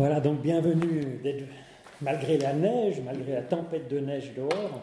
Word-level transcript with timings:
Voilà, 0.00 0.18
donc 0.18 0.40
bienvenue 0.40 1.20
malgré 2.00 2.38
la 2.38 2.54
neige, 2.54 3.02
malgré 3.04 3.34
la 3.34 3.42
tempête 3.42 3.86
de 3.90 4.00
neige 4.00 4.32
dehors. 4.34 4.82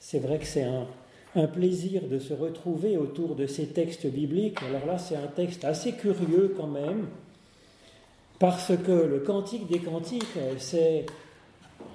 C'est 0.00 0.18
vrai 0.18 0.40
que 0.40 0.46
c'est 0.46 0.64
un, 0.64 0.88
un, 1.36 1.46
plaisir 1.46 2.08
de 2.08 2.18
se 2.18 2.34
retrouver 2.34 2.96
autour 2.96 3.36
de 3.36 3.46
ces 3.46 3.66
textes 3.66 4.08
bibliques. 4.08 4.58
Alors 4.68 4.84
là, 4.84 4.98
c'est 4.98 5.14
un 5.14 5.28
texte 5.28 5.64
assez 5.64 5.92
curieux 5.92 6.56
quand 6.56 6.66
même, 6.66 7.06
parce 8.40 8.72
que 8.84 8.90
le 8.90 9.20
Cantique 9.20 9.68
des 9.68 9.78
Cantiques, 9.78 10.36
c'est 10.58 11.06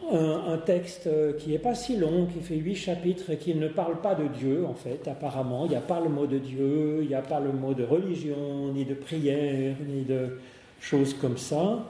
un, 0.09 0.57
texte 0.65 1.09
qui 1.39 1.49
n'est 1.49 1.59
pas 1.59 1.75
si 1.75 1.97
long, 1.97 2.27
qui 2.27 2.39
fait 2.39 2.55
huit 2.55 2.77
chapitres 2.77 3.33
qui 3.33 3.55
ne 3.55 3.67
parle 3.67 3.99
pas 3.99 4.15
de 4.15 4.29
Dieu, 4.29 4.65
en 4.65 4.73
fait, 4.73 5.05
apparemment. 5.09 5.65
Il 5.65 5.71
n'y 5.71 5.75
a 5.75 5.81
pas 5.81 5.99
le 5.99 6.07
mot 6.07 6.27
de 6.27 6.37
Dieu, 6.37 6.99
il 7.01 7.09
n'y 7.09 7.13
a 7.13 7.21
pas 7.21 7.41
le 7.41 7.51
mot 7.51 7.73
de 7.73 7.83
religion, 7.83 8.71
ni 8.73 8.85
de 8.85 8.93
prière, 8.93 9.75
ni 9.85 10.03
de 10.03 10.39
choses 10.79 11.13
comme 11.13 11.37
ça. 11.37 11.83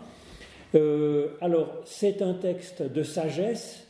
Euh, 0.75 1.29
alors, 1.41 1.81
c'est 1.85 2.21
un 2.21 2.34
texte 2.34 2.81
de 2.81 3.03
sagesse 3.03 3.88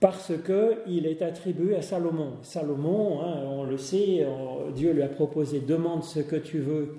parce 0.00 0.32
qu'il 0.44 1.06
est 1.06 1.22
attribué 1.22 1.76
à 1.76 1.82
Salomon. 1.82 2.34
Salomon, 2.42 3.20
hein, 3.22 3.42
on 3.46 3.64
le 3.64 3.78
sait, 3.78 4.26
Dieu 4.74 4.92
lui 4.92 5.02
a 5.02 5.08
proposé 5.08 5.60
demande 5.60 6.04
ce 6.04 6.20
que 6.20 6.36
tu 6.36 6.58
veux, 6.58 6.96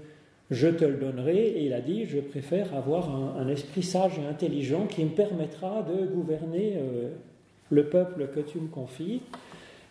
je 0.51 0.67
te 0.67 0.85
le 0.85 0.97
donnerai. 0.97 1.37
Et 1.37 1.65
il 1.65 1.73
a 1.73 1.81
dit 1.81 2.05
je 2.05 2.19
préfère 2.19 2.73
avoir 2.73 3.09
un, 3.09 3.47
esprit 3.47 3.83
sage 3.83 4.19
et 4.19 4.27
intelligent 4.27 4.87
qui 4.87 5.03
me 5.03 5.09
permettra 5.09 5.83
de 5.83 6.05
gouverner 6.05 6.73
euh, 6.77 7.09
le 7.69 7.85
peuple 7.85 8.29
que 8.33 8.39
tu 8.39 8.59
me 8.59 8.67
confies. 8.67 9.21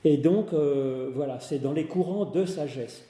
Et 0.05 0.16
donc, 0.19 0.52
euh, 0.52 1.10
voilà, 1.15 1.41
c'est 1.41 1.59
dans 1.59 1.73
les 1.73 1.85
courants 1.85 2.27
de 2.27 2.45
sagesse. 2.45 3.05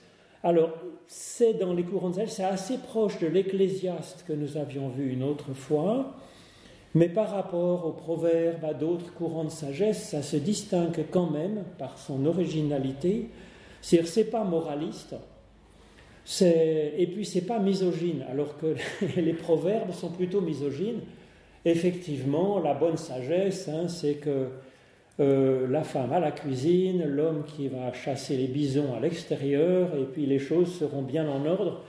Alors, 0.44 0.72
c'est 1.06 1.54
dans 1.54 1.72
les 1.72 1.84
courants 1.84 2.10
de 2.10 2.16
sagesse, 2.16 2.34
c'est 2.34 2.44
assez 2.44 2.76
proche 2.76 3.18
de 3.18 3.26
l'Ecclésiaste 3.26 4.26
que 4.28 4.34
nous 4.34 4.58
avions 4.58 4.90
vu 4.90 5.10
une 5.10 5.22
autre 5.22 5.54
fois, 5.54 6.16
mais 6.94 7.08
par 7.08 7.30
rapport 7.30 7.86
aux 7.86 7.92
proverbes, 7.92 8.62
à 8.62 8.74
d'autres 8.74 9.14
courants 9.14 9.44
de 9.44 9.48
sagesse, 9.48 10.10
ça 10.10 10.22
se 10.22 10.36
distingue 10.36 11.06
quand 11.10 11.30
même 11.30 11.64
par 11.78 11.96
son 11.98 12.26
originalité. 12.26 13.30
C'est-à-dire, 13.80 14.10
c'est 14.10 14.30
pas 14.30 14.44
moraliste, 14.44 15.14
et 16.42 17.08
puis 17.10 17.24
c'est 17.24 17.46
pas 17.46 17.58
misogyne, 17.58 18.22
alors 18.30 18.58
que 18.58 18.76
les 19.16 19.32
proverbes 19.32 19.92
sont 19.92 20.10
plutôt 20.10 20.42
misogynes. 20.42 21.00
Effectivement, 21.64 22.60
la 22.60 22.74
bonne 22.74 22.98
sagesse, 22.98 23.66
hein, 23.68 23.88
c'est 23.88 24.16
que 24.16 24.48
euh, 25.20 25.68
la 25.68 25.84
femme 25.84 26.12
à 26.12 26.18
la 26.18 26.32
cuisine, 26.32 27.04
l'homme 27.06 27.44
qui 27.44 27.68
va 27.68 27.92
chasser 27.92 28.36
les 28.36 28.48
bisons 28.48 28.94
à 28.96 29.00
l'extérieur, 29.00 29.94
et 29.96 30.04
puis 30.04 30.26
les 30.26 30.40
choses 30.40 30.76
seront 30.76 31.02
bien 31.02 31.28
en 31.28 31.46
ordre. 31.46 31.82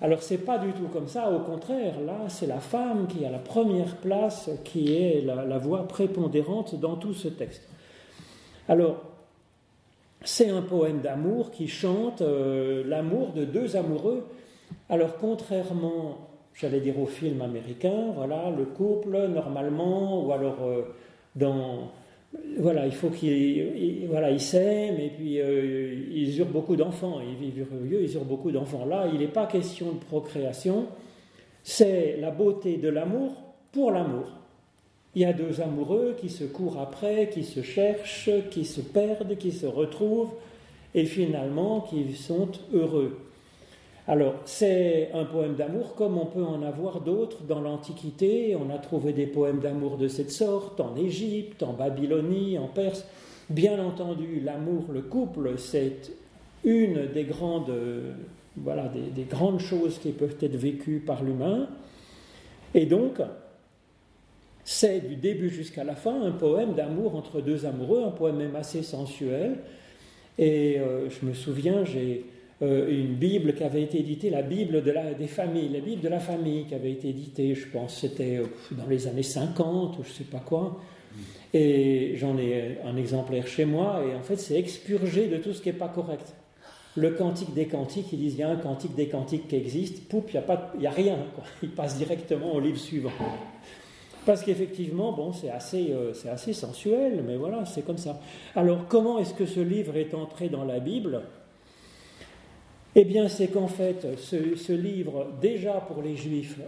Alors 0.00 0.22
c'est 0.22 0.38
pas 0.38 0.56
du 0.56 0.72
tout 0.72 0.88
comme 0.90 1.06
ça, 1.06 1.30
au 1.30 1.40
contraire, 1.40 2.00
là 2.00 2.18
c'est 2.28 2.46
la 2.46 2.60
femme 2.60 3.06
qui 3.06 3.26
a 3.26 3.30
la 3.30 3.38
première 3.38 3.96
place, 3.96 4.48
qui 4.64 4.94
est 4.94 5.20
la, 5.20 5.58
voix 5.58 5.86
prépondérante 5.86 6.74
dans 6.80 6.96
tout 6.96 7.12
ce 7.12 7.28
texte. 7.28 7.68
Alors 8.68 9.02
c'est 10.24 10.48
un 10.48 10.62
poème 10.62 11.00
d'amour 11.00 11.50
qui 11.50 11.68
chante 11.68 12.22
euh, 12.22 12.84
l'amour 12.86 13.32
de 13.32 13.44
deux 13.44 13.76
amoureux. 13.76 14.26
Alors 14.88 15.18
contrairement, 15.18 16.30
j'allais 16.54 16.80
dire 16.80 16.98
au 16.98 17.06
film 17.06 17.42
américain, 17.42 18.12
voilà, 18.16 18.50
le 18.50 18.64
couple 18.64 19.28
normalement, 19.28 20.24
ou 20.24 20.32
alors 20.32 20.62
euh, 20.62 20.82
dans 21.36 21.92
voilà, 22.58 22.86
il 22.86 22.92
faut 22.92 23.10
qu'ils 23.10 24.06
voilà, 24.08 24.36
s'aiment 24.38 25.00
et 25.00 25.10
puis 25.10 25.40
euh, 25.40 25.94
ils 26.12 26.38
eurent 26.38 26.46
beaucoup 26.46 26.76
d'enfants, 26.76 27.20
ils 27.20 27.36
vivent 27.36 27.66
ils 27.82 28.14
eurent 28.14 28.24
beaucoup 28.24 28.50
d'enfants. 28.50 28.84
Là, 28.84 29.06
il 29.12 29.20
n'est 29.20 29.28
pas 29.28 29.46
question 29.46 29.92
de 29.92 29.98
procréation, 29.98 30.86
c'est 31.62 32.16
la 32.20 32.30
beauté 32.30 32.76
de 32.76 32.88
l'amour 32.88 33.34
pour 33.72 33.90
l'amour. 33.90 34.26
Il 35.14 35.22
y 35.22 35.24
a 35.26 35.32
deux 35.32 35.60
amoureux 35.60 36.16
qui 36.18 36.30
se 36.30 36.44
courent 36.44 36.78
après, 36.78 37.28
qui 37.28 37.44
se 37.44 37.60
cherchent, 37.62 38.30
qui 38.50 38.64
se 38.64 38.80
perdent, 38.80 39.36
qui 39.36 39.52
se 39.52 39.66
retrouvent 39.66 40.32
et 40.94 41.04
finalement 41.04 41.80
qui 41.80 42.14
sont 42.14 42.48
heureux. 42.72 43.18
Alors, 44.08 44.34
c'est 44.46 45.10
un 45.14 45.24
poème 45.24 45.54
d'amour 45.54 45.94
comme 45.94 46.18
on 46.18 46.26
peut 46.26 46.42
en 46.42 46.62
avoir 46.62 47.00
d'autres 47.00 47.44
dans 47.44 47.60
l'Antiquité. 47.60 48.56
On 48.56 48.74
a 48.74 48.78
trouvé 48.78 49.12
des 49.12 49.26
poèmes 49.26 49.60
d'amour 49.60 49.96
de 49.96 50.08
cette 50.08 50.32
sorte 50.32 50.80
en 50.80 50.96
Égypte, 50.96 51.62
en 51.62 51.72
Babylonie, 51.72 52.58
en 52.58 52.66
Perse. 52.66 53.06
Bien 53.48 53.84
entendu, 53.84 54.40
l'amour, 54.40 54.86
le 54.92 55.02
couple, 55.02 55.56
c'est 55.56 56.10
une 56.64 57.06
des 57.12 57.24
grandes, 57.24 57.72
voilà, 58.56 58.88
des, 58.88 59.24
grandes 59.24 59.60
choses 59.60 59.98
qui 59.98 60.10
peuvent 60.10 60.36
être 60.40 60.56
vécues 60.56 61.02
par 61.04 61.22
l'humain. 61.22 61.68
Et 62.74 62.86
donc, 62.86 63.20
c'est 64.64 65.00
du 65.00 65.14
début 65.14 65.48
jusqu'à 65.48 65.84
la 65.84 65.94
fin 65.94 66.22
un 66.22 66.32
poème 66.32 66.74
d'amour 66.74 67.14
entre 67.14 67.40
deux 67.40 67.66
amoureux, 67.66 68.02
un 68.04 68.10
poème 68.10 68.36
même 68.36 68.56
assez 68.56 68.82
sensuel. 68.82 69.58
Et 70.38 70.78
euh, 70.78 71.10
je 71.10 71.26
me 71.26 71.34
souviens, 71.34 71.84
j'ai 71.84 72.24
une 72.62 73.14
Bible 73.14 73.54
qui 73.54 73.64
avait 73.64 73.82
été 73.82 73.98
éditée, 73.98 74.30
la 74.30 74.42
Bible 74.42 74.82
de 74.82 74.90
la, 74.92 75.14
des 75.14 75.26
familles, 75.26 75.68
la 75.68 75.80
Bible 75.80 76.00
de 76.00 76.08
la 76.08 76.20
famille 76.20 76.64
qui 76.66 76.74
avait 76.74 76.92
été 76.92 77.08
éditée, 77.08 77.54
je 77.54 77.66
pense, 77.68 77.98
c'était 78.00 78.36
euh, 78.36 78.46
dans 78.70 78.86
les 78.86 79.08
années 79.08 79.24
50 79.24 79.98
ou 79.98 80.02
je 80.04 80.08
ne 80.08 80.14
sais 80.14 80.24
pas 80.24 80.38
quoi. 80.38 80.80
Et 81.52 82.14
j'en 82.16 82.38
ai 82.38 82.78
un 82.84 82.96
exemplaire 82.96 83.46
chez 83.46 83.64
moi, 83.64 84.02
et 84.08 84.14
en 84.14 84.22
fait, 84.22 84.36
c'est 84.36 84.58
expurgé 84.58 85.26
de 85.28 85.36
tout 85.36 85.52
ce 85.52 85.60
qui 85.60 85.68
n'est 85.68 85.78
pas 85.78 85.88
correct. 85.88 86.34
Le 86.96 87.10
cantique 87.10 87.52
des 87.52 87.66
cantiques, 87.66 88.12
ils 88.12 88.18
disent 88.18 88.34
il 88.34 88.40
y 88.40 88.42
a 88.42 88.48
un 88.48 88.56
cantique 88.56 88.94
des 88.94 89.08
cantiques 89.08 89.48
qui 89.48 89.56
existe, 89.56 90.08
poup, 90.08 90.24
il 90.32 90.40
n'y 90.78 90.86
a, 90.86 90.90
a, 90.90 90.94
rien. 90.94 91.18
Il 91.62 91.70
passe 91.70 91.98
directement 91.98 92.52
au 92.52 92.60
livre 92.60 92.78
suivant. 92.78 93.10
Parce 94.24 94.42
qu'effectivement, 94.42 95.12
bon, 95.12 95.32
c'est 95.32 95.50
assez, 95.50 95.90
euh, 95.90 96.14
c'est 96.14 96.28
assez 96.28 96.52
sensuel, 96.52 97.24
mais 97.26 97.36
voilà, 97.36 97.64
c'est 97.64 97.84
comme 97.84 97.98
ça. 97.98 98.20
Alors, 98.54 98.86
comment 98.88 99.18
est-ce 99.18 99.34
que 99.34 99.46
ce 99.46 99.60
livre 99.60 99.96
est 99.96 100.14
entré 100.14 100.48
dans 100.48 100.64
la 100.64 100.78
Bible? 100.78 101.22
Eh 102.94 103.04
bien, 103.04 103.28
c'est 103.28 103.48
qu'en 103.48 103.68
fait, 103.68 104.06
ce, 104.18 104.72
livre, 104.72 105.28
déjà 105.40 105.72
pour 105.72 106.02
les 106.02 106.16
Juifs, 106.16 106.58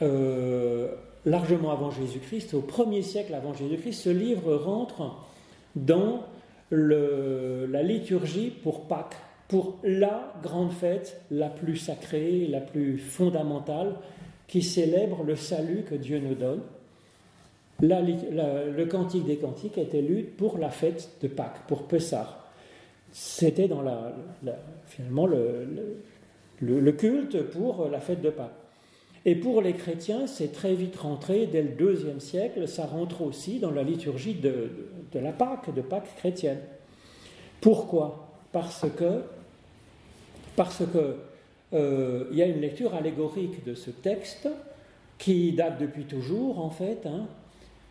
euh, 0.00 0.94
largement 1.26 1.70
avant 1.70 1.90
Jésus-Christ, 1.90 2.54
au 2.54 2.60
premier 2.60 3.02
siècle 3.02 3.34
avant 3.34 3.52
Jésus-Christ, 3.52 3.92
ce 3.92 4.10
livre 4.10 4.54
rentre 4.54 5.16
dans 5.76 6.24
la 6.70 7.82
liturgie 7.82 8.50
pour 8.50 8.86
Pâques, 8.86 9.16
pour 9.48 9.76
la 9.84 10.32
grande 10.42 10.72
fête 10.72 11.20
la 11.30 11.50
plus 11.50 11.76
sacrée, 11.76 12.46
la 12.46 12.60
plus 12.60 12.96
fondamentale, 12.98 13.96
qui 14.48 14.62
célèbre 14.62 15.24
le 15.24 15.36
salut 15.36 15.84
que 15.88 15.94
Dieu 15.94 16.20
nous 16.20 16.34
donne. 16.34 16.62
le 17.80 18.84
cantique 18.84 19.26
des 19.26 19.36
cantiques 19.36 19.76
était 19.76 20.00
lu 20.00 20.22
pour 20.22 20.56
la 20.56 20.70
fête 20.70 21.10
de 21.20 21.28
Pâques, 21.28 21.66
pour 21.68 21.82
Pessah 21.82 22.43
c'était 23.14 23.70
finalement 24.86 25.26
le, 25.28 26.92
culte 26.92 27.42
pour 27.44 27.88
la 27.88 28.00
fête 28.00 28.20
de 28.20 28.30
Pâques. 28.30 28.50
Et 29.24 29.36
pour 29.36 29.62
les 29.62 29.72
chrétiens, 29.72 30.26
c'est 30.26 30.52
très 30.52 30.74
vite 30.74 30.96
rentré, 30.96 31.46
dès 31.46 31.62
le 31.62 31.70
deuxième 31.70 32.18
siècle, 32.18 32.66
ça 32.66 32.86
rentre 32.86 33.22
aussi 33.22 33.60
dans 33.60 33.70
la 33.70 33.84
liturgie 33.84 34.34
de, 34.34 34.68
de, 35.12 35.18
la 35.20 35.30
Pâque, 35.30 35.72
de 35.72 35.80
Pâques 35.80 36.12
chrétienne. 36.16 36.58
Pourquoi? 37.60 38.32
Parce 38.50 38.84
que, 38.96 39.22
parce 40.56 40.82
que 40.92 41.16
euh, 41.72 42.24
il 42.32 42.36
y 42.36 42.42
a 42.42 42.46
une 42.46 42.60
lecture 42.60 42.94
allégorique 42.94 43.64
de 43.64 43.74
ce 43.74 43.90
texte 43.90 44.48
qui 45.18 45.52
date 45.52 45.80
depuis 45.80 46.04
toujours, 46.04 46.58
en 46.58 46.70
fait, 46.70 47.06
hein, 47.06 47.28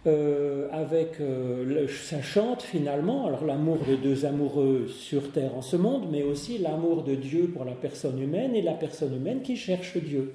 euh, 0.05 0.67
avec 0.73 1.21
euh, 1.21 1.87
ça 1.87 2.21
chante 2.21 2.61
finalement 2.61 3.25
alors 3.25 3.45
l'amour 3.45 3.77
de 3.87 3.95
deux 3.95 4.25
amoureux 4.25 4.89
sur 4.89 5.31
terre 5.31 5.55
en 5.55 5.61
ce 5.61 5.77
monde, 5.77 6.07
mais 6.11 6.23
aussi 6.23 6.57
l'amour 6.57 7.03
de 7.03 7.15
Dieu 7.15 7.47
pour 7.47 7.63
la 7.63 7.71
personne 7.71 8.19
humaine 8.19 8.53
et 8.53 8.61
la 8.61 8.73
personne 8.73 9.15
humaine 9.15 9.41
qui 9.43 9.55
cherche 9.55 9.95
Dieu. 9.95 10.33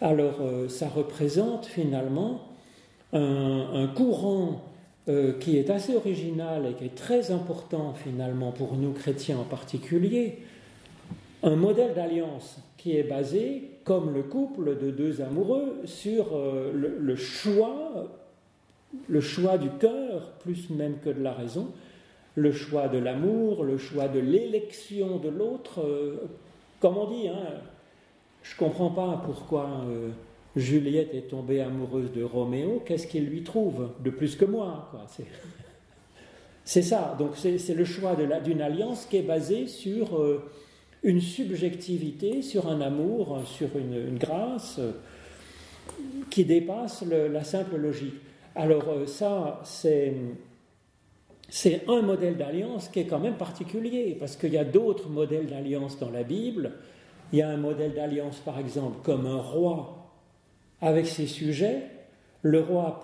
Alors 0.00 0.36
euh, 0.40 0.68
ça 0.68 0.88
représente 0.88 1.66
finalement 1.66 2.42
un, 3.12 3.88
courant 3.96 4.62
qui 5.40 5.56
est 5.56 5.70
assez 5.70 5.96
original 5.96 6.66
et 6.66 6.74
qui 6.74 6.84
est 6.84 6.94
très 6.94 7.30
important 7.30 7.94
finalement 7.94 8.52
pour 8.52 8.76
nous 8.76 8.92
chrétiens 8.92 9.38
en 9.38 9.44
particulier, 9.44 10.40
un 11.42 11.56
modèle 11.56 11.94
d'alliance 11.94 12.58
qui 12.76 12.94
est 12.94 13.04
basé, 13.04 13.70
comme 13.84 14.12
le 14.12 14.22
couple 14.22 14.76
de 14.78 14.90
deux 14.90 15.22
amoureux, 15.22 15.80
sur 15.86 16.38
le 16.74 17.16
choix 17.16 18.17
le 19.08 19.20
choix 19.20 19.58
du 19.58 19.70
cœur, 19.70 20.32
plus 20.40 20.70
même 20.70 20.98
que 20.98 21.10
de 21.10 21.22
la 21.22 21.32
raison, 21.32 21.72
le 22.34 22.52
choix 22.52 22.88
de 22.88 22.98
l'amour, 22.98 23.64
le 23.64 23.78
choix 23.78 24.08
de 24.08 24.20
l'élection 24.20 25.18
de 25.18 25.28
l'autre. 25.28 25.80
Euh, 25.80 26.16
comme 26.80 26.96
on 26.96 27.10
dit, 27.10 27.28
hein, 27.28 27.60
je 28.42 28.54
ne 28.54 28.58
comprends 28.58 28.90
pas 28.90 29.22
pourquoi 29.24 29.82
euh, 29.88 30.10
Juliette 30.56 31.14
est 31.14 31.28
tombée 31.28 31.60
amoureuse 31.60 32.12
de 32.12 32.22
Roméo, 32.22 32.82
qu'est-ce 32.86 33.06
qu'il 33.06 33.26
lui 33.26 33.42
trouve 33.42 33.90
de 34.02 34.10
plus 34.10 34.36
que 34.36 34.44
moi 34.44 34.90
C'est 36.64 36.82
ça, 36.82 37.16
donc 37.18 37.30
c'est 37.36 37.74
le 37.74 37.84
choix 37.86 38.14
d'une 38.44 38.60
alliance 38.60 39.06
qui 39.06 39.16
est 39.16 39.22
basée 39.22 39.66
sur 39.66 40.18
euh, 40.18 40.44
une 41.02 41.20
subjectivité, 41.20 42.42
sur 42.42 42.68
un 42.68 42.82
amour, 42.82 43.40
sur 43.46 43.68
une 43.76 44.18
grâce. 44.18 44.78
qui 46.28 46.44
dépasse 46.44 47.02
la 47.02 47.42
simple 47.42 47.76
logique. 47.76 48.27
Alors 48.58 48.82
ça, 49.06 49.60
c'est 49.62 50.12
c'est 51.48 51.82
un 51.86 52.02
modèle 52.02 52.36
d'alliance 52.36 52.88
qui 52.88 52.98
est 52.98 53.06
quand 53.06 53.20
même 53.20 53.36
particulier, 53.36 54.16
parce 54.18 54.36
qu'il 54.36 54.52
y 54.52 54.58
a 54.58 54.64
d'autres 54.64 55.08
modèles 55.08 55.46
d'alliance 55.46 55.96
dans 56.00 56.10
la 56.10 56.24
Bible. 56.24 56.72
Il 57.32 57.38
y 57.38 57.42
a 57.42 57.48
un 57.48 57.56
modèle 57.56 57.94
d'alliance, 57.94 58.38
par 58.38 58.58
exemple, 58.58 58.98
comme 59.04 59.26
un 59.26 59.40
roi 59.40 60.10
avec 60.80 61.06
ses 61.06 61.28
sujets. 61.28 61.82
Le 62.42 62.60
roi 62.60 63.00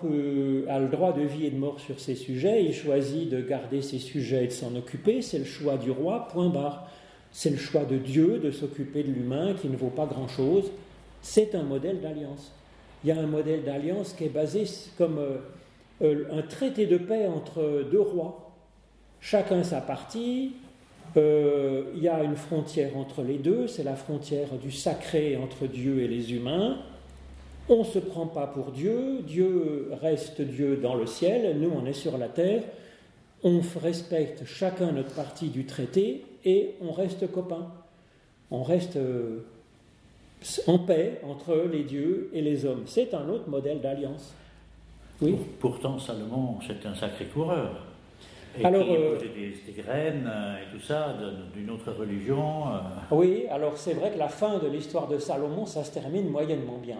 a 0.67 0.79
le 0.79 0.89
droit 0.89 1.13
de 1.13 1.21
vie 1.21 1.45
et 1.45 1.51
de 1.51 1.57
mort 1.57 1.79
sur 1.79 2.01
ses 2.01 2.15
sujets, 2.15 2.65
il 2.65 2.73
choisit 2.73 3.29
de 3.29 3.39
garder 3.39 3.81
ses 3.81 3.99
sujets 3.99 4.43
et 4.43 4.47
de 4.47 4.51
s'en 4.51 4.75
occuper, 4.75 5.21
c'est 5.21 5.39
le 5.39 5.45
choix 5.45 5.77
du 5.77 5.91
roi, 5.91 6.27
point 6.33 6.49
barre. 6.49 6.89
C'est 7.31 7.49
le 7.49 7.57
choix 7.57 7.85
de 7.85 7.97
Dieu 7.97 8.39
de 8.39 8.51
s'occuper 8.51 9.03
de 9.03 9.11
l'humain 9.11 9.53
qui 9.53 9.69
ne 9.69 9.77
vaut 9.77 9.89
pas 9.89 10.05
grand-chose. 10.05 10.71
C'est 11.21 11.55
un 11.55 11.63
modèle 11.63 12.01
d'alliance. 12.01 12.51
Il 13.05 13.09
y 13.09 13.11
a 13.11 13.19
un 13.19 13.27
modèle 13.27 13.63
d'alliance 13.63 14.13
qui 14.13 14.23
est 14.23 14.29
basé 14.29 14.63
comme 14.97 15.19
euh, 15.19 15.37
euh, 16.01 16.25
un 16.31 16.41
traité 16.41 16.87
de 16.87 16.97
paix 16.97 17.27
entre 17.27 17.85
deux 17.91 18.01
rois. 18.01 18.51
Chacun 19.21 19.63
sa 19.63 19.79
partie. 19.79 20.53
Euh, 21.15 21.83
il 21.95 22.01
y 22.01 22.07
a 22.07 22.23
une 22.23 22.35
frontière 22.35 22.97
entre 22.97 23.21
les 23.21 23.37
deux, 23.37 23.67
c'est 23.67 23.83
la 23.83 23.95
frontière 23.95 24.57
du 24.59 24.71
sacré 24.71 25.37
entre 25.37 25.67
Dieu 25.67 25.99
et 25.99 26.07
les 26.07 26.33
humains. 26.33 26.79
On 27.69 27.79
ne 27.79 27.83
se 27.83 27.99
prend 27.99 28.25
pas 28.25 28.47
pour 28.47 28.71
Dieu, 28.71 29.21
Dieu 29.21 29.91
reste 30.01 30.41
Dieu 30.41 30.77
dans 30.77 30.95
le 30.95 31.05
ciel, 31.05 31.59
nous 31.59 31.69
on 31.69 31.85
est 31.85 31.93
sur 31.93 32.17
la 32.17 32.27
terre. 32.27 32.63
On 33.43 33.61
respecte 33.83 34.45
chacun 34.45 34.91
notre 34.91 35.13
partie 35.13 35.49
du 35.49 35.67
traité 35.67 36.25
et 36.43 36.71
on 36.81 36.91
reste 36.91 37.31
copains. 37.31 37.71
On 38.49 38.63
reste 38.63 38.97
en 40.67 40.79
paix 40.79 41.19
entre 41.23 41.67
les 41.71 41.83
dieux 41.83 42.29
et 42.33 42.41
les 42.41 42.65
hommes. 42.65 42.83
C'est 42.85 43.13
un 43.13 43.27
autre 43.29 43.49
modèle 43.49 43.81
d'alliance. 43.81 44.33
Oui. 45.21 45.37
Pourtant, 45.59 45.97
Salomon, 45.97 46.57
c'est 46.67 46.85
un 46.85 46.93
sacré 46.93 47.25
coureur. 47.25 47.85
Et 48.57 48.65
alors, 48.65 48.85
euh, 48.89 49.17
des, 49.19 49.73
graines 49.73 50.29
euh, 50.31 50.57
et 50.57 50.73
tout 50.73 50.81
ça 50.81 51.15
d'une 51.53 51.69
autre 51.69 51.91
religion. 51.91 52.67
Euh. 52.67 52.79
Oui, 53.11 53.45
alors 53.49 53.77
c'est 53.77 53.93
vrai 53.93 54.11
que 54.11 54.17
la 54.17 54.29
fin 54.29 54.59
de 54.59 54.67
l'histoire 54.67 55.07
de 55.07 55.17
Salomon, 55.17 55.65
ça 55.65 55.83
se 55.83 55.91
termine 55.91 56.29
moyennement 56.29 56.77
bien. 56.77 56.99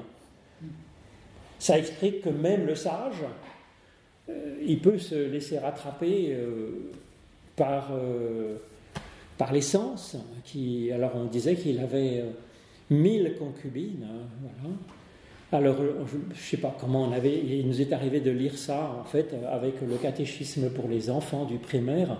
Ça 1.59 1.77
explique 1.77 2.21
que 2.21 2.29
même 2.29 2.65
le 2.65 2.75
sage, 2.75 3.23
il 4.61 4.79
peut 4.79 4.97
se 4.97 5.15
laisser 5.15 5.57
rattraper 5.57 6.35
par, 7.55 7.91
par 9.37 9.53
l'essence. 9.53 10.17
Qui, 10.43 10.91
alors 10.91 11.11
on 11.15 11.25
disait 11.25 11.55
qu'il 11.55 11.79
avait 11.79 12.25
mille 12.89 13.35
concubines. 13.37 14.03
Hein, 14.03 14.27
voilà. 14.41 14.75
Alors, 15.51 15.77
je 15.77 16.17
ne 16.17 16.33
sais 16.33 16.57
pas 16.57 16.75
comment 16.79 17.03
on 17.03 17.11
avait. 17.11 17.37
Il 17.37 17.67
nous 17.67 17.81
est 17.81 17.93
arrivé 17.93 18.19
de 18.19 18.31
lire 18.31 18.57
ça, 18.57 18.97
en 18.99 19.03
fait, 19.03 19.33
avec 19.49 19.75
le 19.81 19.95
catéchisme 19.97 20.69
pour 20.69 20.87
les 20.87 21.09
enfants 21.09 21.45
du 21.45 21.57
primaire. 21.57 22.17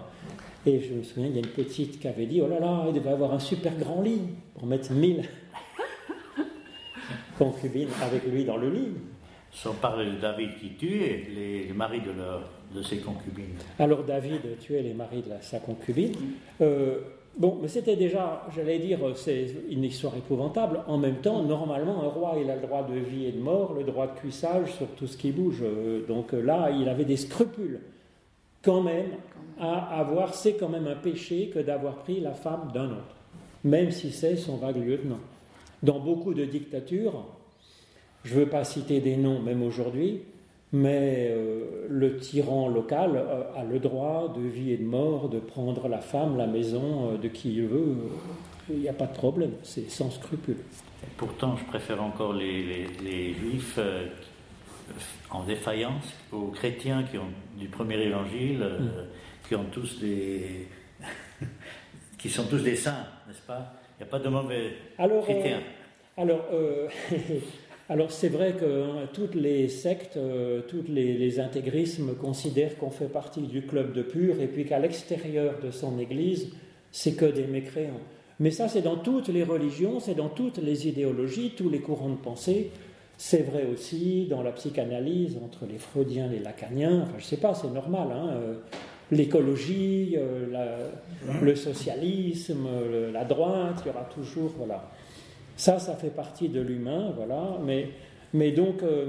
Et 0.65 0.79
je 0.79 0.94
me 0.94 1.03
souviens, 1.03 1.27
il 1.27 1.33
y 1.33 1.38
a 1.38 1.39
une 1.39 1.47
petite 1.47 2.00
qui 2.00 2.07
avait 2.07 2.25
dit 2.25 2.41
Oh 2.41 2.47
là 2.47 2.59
là, 2.59 2.85
il 2.88 2.94
devait 2.94 3.12
avoir 3.12 3.33
un 3.33 3.39
super 3.39 3.75
grand 3.75 4.01
lit 4.01 4.21
pour 4.53 4.65
mettre 4.65 4.91
mille 4.94 5.23
concubines 7.38 7.89
avec 8.01 8.25
lui 8.25 8.45
dans 8.45 8.57
le 8.57 8.69
lit. 8.69 8.91
Sans 9.51 9.73
parler 9.73 10.06
de 10.11 10.18
David 10.18 10.50
qui 10.59 10.71
tuait 10.71 11.27
les, 11.33 11.73
maris 11.73 12.01
de, 12.01 12.77
de 12.77 12.83
ses 12.83 12.97
concubines. 12.97 13.56
Alors, 13.79 14.03
David 14.03 14.59
tuait 14.59 14.81
les 14.81 14.94
maris 14.94 15.21
de 15.21 15.31
sa 15.41 15.59
concubine. 15.59 16.13
Euh, 16.61 17.00
Bon, 17.37 17.57
mais 17.61 17.67
c'était 17.67 17.97
déjà, 17.97 18.47
j'allais 18.55 18.79
dire, 18.79 18.99
c'est 19.15 19.47
une 19.69 19.83
histoire 19.83 20.15
épouvantable. 20.15 20.79
En 20.87 20.97
même 20.97 21.17
temps, 21.17 21.43
normalement, 21.43 22.01
un 22.03 22.07
roi, 22.07 22.37
il 22.41 22.49
a 22.49 22.55
le 22.55 22.61
droit 22.61 22.83
de 22.83 22.95
vie 22.95 23.25
et 23.25 23.33
de 23.33 23.39
mort, 23.39 23.73
le 23.73 23.83
droit 23.83 24.07
de 24.07 24.17
cuissage 24.17 24.73
sur 24.73 24.87
tout 24.95 25.05
ce 25.05 25.17
qui 25.17 25.31
bouge. 25.31 25.61
Donc 26.07 26.31
là, 26.31 26.71
il 26.71 26.87
avait 26.87 27.03
des 27.03 27.17
scrupules, 27.17 27.81
quand 28.61 28.81
même, 28.81 29.09
à 29.59 29.99
avoir. 29.99 30.33
C'est 30.33 30.53
quand 30.53 30.69
même 30.69 30.87
un 30.87 30.95
péché 30.95 31.51
que 31.53 31.59
d'avoir 31.59 31.95
pris 31.97 32.21
la 32.21 32.33
femme 32.33 32.71
d'un 32.73 32.91
autre, 32.91 33.15
même 33.65 33.91
si 33.91 34.11
c'est 34.11 34.37
son 34.37 34.55
vague 34.55 34.77
lieutenant. 34.77 35.19
Dans 35.83 35.99
beaucoup 35.99 36.33
de 36.33 36.45
dictatures, 36.45 37.25
je 38.23 38.33
ne 38.33 38.39
veux 38.39 38.49
pas 38.49 38.63
citer 38.63 39.01
des 39.01 39.17
noms, 39.17 39.41
même 39.41 39.61
aujourd'hui, 39.61 40.21
mais 40.73 41.27
euh, 41.29 41.85
le 41.89 42.17
tyran 42.17 42.67
local 42.67 43.12
euh, 43.15 43.44
a 43.56 43.63
le 43.63 43.79
droit 43.79 44.33
de 44.35 44.41
vie 44.41 44.71
et 44.71 44.77
de 44.77 44.83
mort, 44.83 45.29
de 45.29 45.39
prendre 45.39 45.88
la 45.88 46.00
femme, 46.00 46.38
la 46.38 46.47
maison 46.47 47.13
euh, 47.13 47.17
de 47.17 47.27
qui 47.27 47.53
il 47.53 47.67
veut. 47.67 47.95
Il 48.69 48.79
n'y 48.79 48.89
a 48.89 48.94
pas 48.94 49.06
de 49.06 49.13
problème, 49.13 49.51
c'est 49.63 49.89
sans 49.89 50.09
scrupule. 50.09 50.57
pourtant, 51.17 51.56
je 51.56 51.65
préfère 51.65 52.01
encore 52.01 52.33
les, 52.33 53.33
juifs 53.33 53.79
en 55.29 55.44
défaillance 55.44 56.13
aux 56.31 56.47
chrétiens 56.47 57.03
qui 57.03 57.19
ont 57.19 57.29
du 57.57 57.68
premier 57.68 58.01
évangile, 58.01 58.59
mm. 58.59 59.47
qui 59.47 59.56
ont 59.56 59.65
tous 59.71 60.00
des. 60.00 60.68
qui 62.18 62.27
sont 62.27 62.45
tous 62.45 62.63
des 62.63 62.75
saints, 62.75 63.06
n'est-ce 63.27 63.41
pas? 63.44 63.73
Il 64.00 64.03
n'y 64.03 64.09
a 64.09 64.11
pas 64.11 64.19
de 64.19 64.29
mauvais 64.29 64.73
chrétiens. 64.97 65.61
alors, 66.18 66.45
Alors 67.87 68.11
c'est 68.11 68.29
vrai 68.29 68.53
que 68.53 68.65
hein, 68.65 69.07
toutes 69.13 69.35
les 69.35 69.69
sectes, 69.69 70.17
euh, 70.17 70.61
tous 70.67 70.85
les, 70.89 71.39
intégrismes 71.39 72.15
considèrent 72.15 72.77
qu'on 72.77 72.89
fait 72.89 73.07
partie 73.07 73.43
du 73.43 73.61
club 73.61 73.93
de 73.93 74.01
pur 74.01 74.41
et 74.41 74.47
puis 74.47 74.65
qu'à 74.65 74.79
l'extérieur 74.79 75.59
de 75.63 75.69
son 75.69 75.99
Église, 75.99 76.51
c'est 76.91 77.13
que 77.13 77.25
des 77.25 77.45
mécréants. 77.45 78.01
Mais 78.39 78.49
ça, 78.49 78.67
c'est 78.67 78.81
dans 78.81 78.97
toutes 78.97 79.27
les 79.27 79.43
religions, 79.43 79.99
c'est 79.99 80.15
dans 80.15 80.29
toutes 80.29 80.57
les 80.57 80.87
idéologies, 80.87 81.53
tous 81.55 81.69
les 81.69 81.79
courants 81.79 82.09
de 82.09 82.15
pensée. 82.15 82.71
C'est 83.17 83.43
vrai 83.43 83.65
aussi 83.71 84.25
dans 84.29 84.41
la 84.41 84.51
psychanalyse 84.51 85.37
entre 85.43 85.65
les 85.65 85.77
freudiens 85.77 86.25
et 86.31 86.37
les 86.37 86.39
lacaniens. 86.39 87.03
Enfin, 87.03 87.13
je 87.19 87.23
ne 87.23 87.29
sais 87.29 87.37
pas, 87.37 87.53
c'est 87.53 87.71
normal. 87.71 88.07
Hein, 88.11 88.29
euh, 88.31 88.55
l'écologie, 89.11 90.15
euh, 90.17 90.89
le 91.41 91.55
socialisme, 91.55 92.67
la 93.13 93.23
droite, 93.25 93.83
il 93.85 93.87
y 93.87 93.91
aura 93.91 94.05
toujours. 94.05 94.51
Voilà. 94.57 94.89
Ça, 95.57 95.80
ça 95.80 95.96
fait 95.96 96.10
partie 96.10 96.50
de 96.50 96.62
l'humain, 96.62 97.13
voilà. 97.16 97.57
Mais, 97.63 97.90
mais 98.34 98.52
donc, 98.52 98.84
euh, 98.84 99.06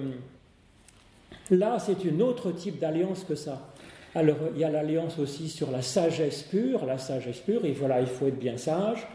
là, 1.51 1.79
c'est 1.79 2.07
un 2.07 2.21
autre 2.21 2.53
type 2.53 2.79
d'alliance 2.79 3.25
que 3.25 3.35
ça. 3.35 3.73
Alors, 4.15 4.37
il 4.55 4.61
y 4.61 4.65
a 4.65 4.71
l'alliance 4.71 5.19
aussi 5.19 5.49
sur 5.49 5.71
la 5.71 5.83
sagesse 5.83 6.43
pure. 6.43 6.87
La 6.87 6.99
sagesse 6.99 7.41
pure, 7.41 7.65
et 7.65 7.73
voilà, 7.73 8.01
il 8.01 8.07
faut 8.07 8.27
être 8.27 8.39
bien 8.39 8.57
sage, 8.57 9.07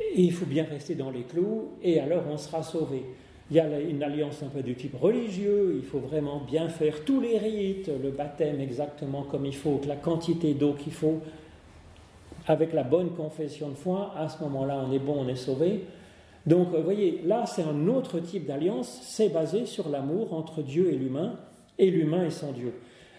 et 0.00 0.22
il 0.22 0.32
faut 0.32 0.46
bien 0.46 0.64
rester 0.64 0.94
dans 0.94 1.10
les 1.10 1.22
clous, 1.22 1.72
et 1.82 2.00
alors 2.00 2.24
on 2.30 2.38
sera 2.38 2.62
sauvé. 2.62 3.04
Il 3.50 3.56
y 3.56 3.60
a 3.60 3.80
une 3.80 4.02
alliance 4.02 4.42
un 4.42 4.46
peu 4.46 4.62
du 4.62 4.74
type 4.74 4.96
religieux, 4.98 5.74
il 5.76 5.84
faut 5.84 5.98
vraiment 5.98 6.40
bien 6.40 6.68
faire 6.68 7.04
tous 7.04 7.20
les 7.20 7.36
rites, 7.36 7.90
le 8.02 8.10
baptême 8.10 8.60
exactement 8.60 9.24
comme 9.24 9.44
il 9.44 9.54
faut, 9.54 9.80
la 9.86 9.96
quantité 9.96 10.54
d'eau 10.54 10.72
qu'il 10.72 10.92
faut, 10.92 11.20
avec 12.46 12.72
la 12.72 12.82
bonne 12.82 13.10
confession 13.10 13.68
de 13.68 13.74
foi, 13.74 14.14
à 14.16 14.28
ce 14.28 14.42
moment-là 14.42 14.82
on 14.88 14.92
est 14.92 14.98
bon, 14.98 15.16
on 15.18 15.28
est 15.28 15.36
sauvé. 15.36 15.84
Donc, 16.46 16.68
vous 16.70 16.82
voyez, 16.82 17.22
là, 17.24 17.46
c'est 17.46 17.62
un 17.62 17.86
autre 17.88 18.18
type 18.18 18.46
d'alliance, 18.46 19.00
c'est 19.02 19.28
basé 19.28 19.66
sur 19.66 19.88
l'amour 19.88 20.34
entre 20.34 20.62
Dieu 20.62 20.92
et 20.92 20.96
l'humain, 20.96 21.38
et 21.78 21.90
l'humain 21.90 22.24
et 22.24 22.30
son 22.30 22.52
Dieu. 22.52 22.74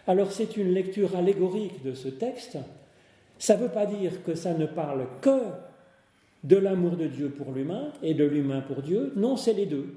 Alors, 0.08 0.32
c'est 0.32 0.58
une 0.58 0.74
lecture 0.74 1.16
allégorique 1.16 1.84
de 1.84 1.94
ce 1.94 2.10
texte. 2.10 2.58
Ça 3.40 3.56
ne 3.56 3.64
veut 3.64 3.70
pas 3.70 3.86
dire 3.86 4.24
que 4.24 4.36
ça 4.36 4.54
ne 4.54 4.66
parle 4.66 5.08
que 5.22 5.40
de 6.44 6.58
l'amour 6.58 6.98
de 6.98 7.08
Dieu 7.08 7.30
pour 7.30 7.54
l'humain 7.54 7.94
et 8.02 8.14
de 8.14 8.26
l'humain 8.26 8.62
pour 8.62 8.82
Dieu. 8.82 9.14
Non, 9.16 9.38
c'est 9.38 9.54
les 9.54 9.66
deux. 9.66 9.96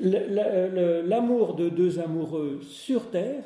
L'amour 0.00 1.54
de 1.54 1.68
deux 1.68 1.98
amoureux 1.98 2.60
sur 2.62 3.10
terre, 3.10 3.44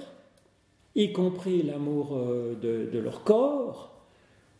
y 0.95 1.13
compris 1.13 1.63
l'amour 1.63 2.17
euh, 2.17 2.55
de 2.61 2.99
leur 2.99 3.23
corps, 3.23 3.90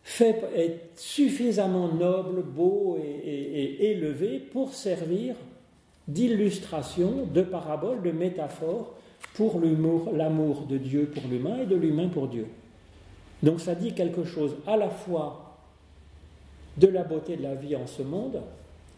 fait 0.03 0.43
être 0.55 0.99
suffisamment 0.99 1.89
noble, 1.89 2.41
beau 2.41 2.97
et, 3.01 3.91
élevé 3.91 4.39
pour 4.39 4.73
servir 4.73 5.35
d'illustration, 6.07 7.25
de 7.31 7.41
parabole, 7.41 8.01
de 8.01 8.11
métaphore 8.11 8.95
pour 9.35 9.61
l'amour 9.61 10.65
de 10.65 10.77
Dieu 10.77 11.11
pour 11.13 11.23
l'humain 11.29 11.59
et 11.61 11.65
de 11.65 11.75
l'humain 11.75 12.09
pour 12.09 12.27
Dieu. 12.27 12.47
Donc 13.43 13.59
ça 13.59 13.75
dit 13.75 13.93
quelque 13.93 14.23
chose 14.23 14.55
à 14.67 14.77
la 14.77 14.89
fois 14.89 15.57
de 16.77 16.87
la 16.87 17.03
beauté 17.03 17.37
de 17.37 17.43
la 17.43 17.55
vie 17.55 17.75
en 17.75 17.87
ce 17.87 18.01
monde, 18.01 18.41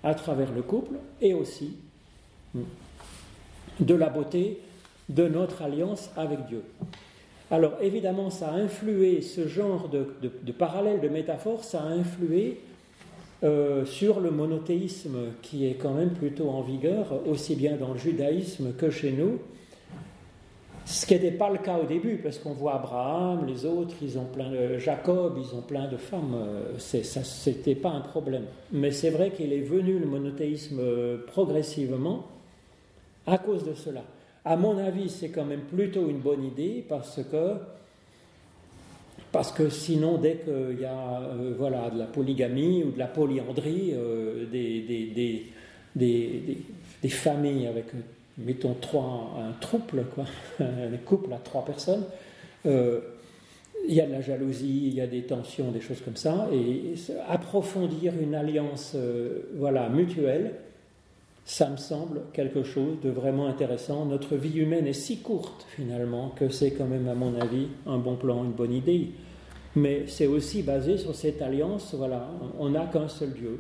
à 0.04 0.14
travers 0.16 0.52
le 0.52 0.62
couple, 0.62 0.96
et 1.22 1.34
aussi 1.34 1.76
de 3.80 3.96
la 3.96 4.10
beauté 4.10 4.60
de 5.10 5.28
notre 5.28 5.62
alliance 5.62 6.10
avec 6.16 6.46
Dieu. 6.46 6.64
Alors 7.54 7.74
évidemment, 7.82 8.32
ça 8.32 8.50
a 8.50 8.56
influé, 8.56 9.22
ce 9.22 9.48
genre 9.48 9.88
de, 9.88 10.08
de, 10.24 10.52
parallèle, 10.52 11.02
de 11.02 11.08
métaphore, 11.08 11.64
ça 11.64 11.84
a 11.84 11.86
influé 11.86 12.58
euh, 13.44 13.86
sur 13.86 14.20
le 14.20 14.32
monothéisme 14.32 15.18
qui 15.44 15.68
est 15.68 15.76
quand 15.76 15.94
même 15.94 16.10
plutôt 16.10 16.50
en 16.50 16.62
vigueur, 16.62 17.14
aussi 17.28 17.56
bien 17.56 17.78
dans 17.78 17.94
le 17.94 18.00
judaïsme 18.00 18.74
que 18.74 18.90
chez 18.90 19.12
nous. 19.12 19.38
Ce 20.86 21.06
qui 21.06 21.14
n'était 21.14 21.30
pas 21.30 21.52
le 21.52 21.60
cas 21.60 21.78
au 21.78 21.86
début, 21.86 22.16
parce 22.16 22.40
qu'on 22.40 22.54
voit 22.54 22.74
Abraham, 22.74 23.46
les 23.46 23.68
autres, 23.68 23.94
ils 24.02 24.18
ont 24.18 24.26
plein 24.26 24.50
de 24.50 24.80
Jacob, 24.80 25.38
ils 25.38 25.56
ont 25.56 25.62
plein 25.62 25.88
de 25.88 25.98
femmes. 25.98 26.34
Euh, 26.36 26.80
ça, 26.80 27.20
n'était 27.46 27.76
pas 27.76 27.92
un 27.92 28.02
problème. 28.02 28.46
Mais 28.72 28.90
c'est 28.90 29.12
vrai 29.12 29.30
qu'il 29.30 29.54
est 29.54 29.62
venu 29.62 30.00
le 30.00 30.08
monothéisme 30.08 30.82
progressivement 31.28 32.26
à 33.28 33.38
cause 33.38 33.64
de 33.64 33.76
cela. 33.76 34.02
À 34.46 34.58
mon 34.58 34.78
avis, 34.78 35.10
c'est 35.10 35.30
quand 35.30 35.46
même 35.46 35.62
plutôt 35.62 36.10
une 36.10 36.20
bonne 36.20 36.44
idée 36.44 36.84
parce 36.88 37.22
que, 37.32 37.54
parce 39.32 39.54
que 39.54 39.70
sinon, 39.70 40.18
dès 40.18 40.36
qu'il 40.36 40.82
y 40.82 40.86
a 40.86 41.22
euh, 41.22 41.54
voilà, 41.58 41.90
de 41.90 41.98
la 41.98 42.06
polygamie 42.06 42.84
ou 42.84 42.92
de 42.92 43.00
la 43.00 43.08
polyandrie, 43.08 43.92
euh, 43.94 44.46
des, 44.52 44.82
des, 44.82 45.46
des, 45.96 46.58
des, 47.02 47.10
familles 47.10 47.68
avec, 47.68 47.86
mettons, 48.38 48.74
trois, 48.74 49.34
un 49.40 49.54
trouble, 49.62 50.08
quoi, 50.14 50.26
un 50.60 50.98
couple 51.06 51.32
à 51.32 51.38
trois 51.38 51.64
personnes, 51.64 52.04
euh, 52.66 53.00
il 53.88 53.96
y 53.96 54.02
a 54.02 54.06
de 54.06 54.12
la 54.12 54.22
jalousie, 54.22 54.88
il 54.88 54.94
y 54.94 55.02
a 55.02 55.08
des 55.08 55.22
tensions, 55.22 55.72
des 55.72 55.82
choses 55.82 56.02
comme 56.02 56.18
ça, 56.18 56.50
et 56.54 56.96
approfondir 57.30 58.14
une 58.22 58.36
alliance 58.36 58.96
voilà, 59.56 59.90
mutuelle, 59.90 60.54
ça 61.46 61.70
me 61.70 61.78
semble 61.78 62.22
quelque 62.34 62.64
chose 62.64 63.00
de 63.02 63.10
vraiment 63.10 63.48
intéressant. 63.48 64.06
Notre 64.06 64.36
vie 64.36 64.60
humaine 64.60 64.88
est 64.88 64.94
si 64.94 65.20
courte 65.20 65.66
finalement 65.76 66.30
que 66.30 66.50
c'est 66.50 66.72
quand 66.72 66.86
même, 66.86 67.08
à 67.08 67.16
mon 67.16 67.40
avis, 67.40 67.68
un 67.86 67.98
bon 67.98 68.16
plan, 68.16 68.44
une 68.46 68.54
bonne 68.54 68.74
idée. 68.74 69.12
Mais 69.76 70.06
c'est 70.08 70.28
aussi 70.28 70.64
basé 70.64 70.98
sur 70.98 71.16
cette 71.16 71.42
alliance, 71.42 71.96
voilà, 71.96 72.30
on 72.60 72.70
n'a 72.70 72.86
qu'un 72.86 73.08
seul 73.08 73.34
Dieu. 73.34 73.60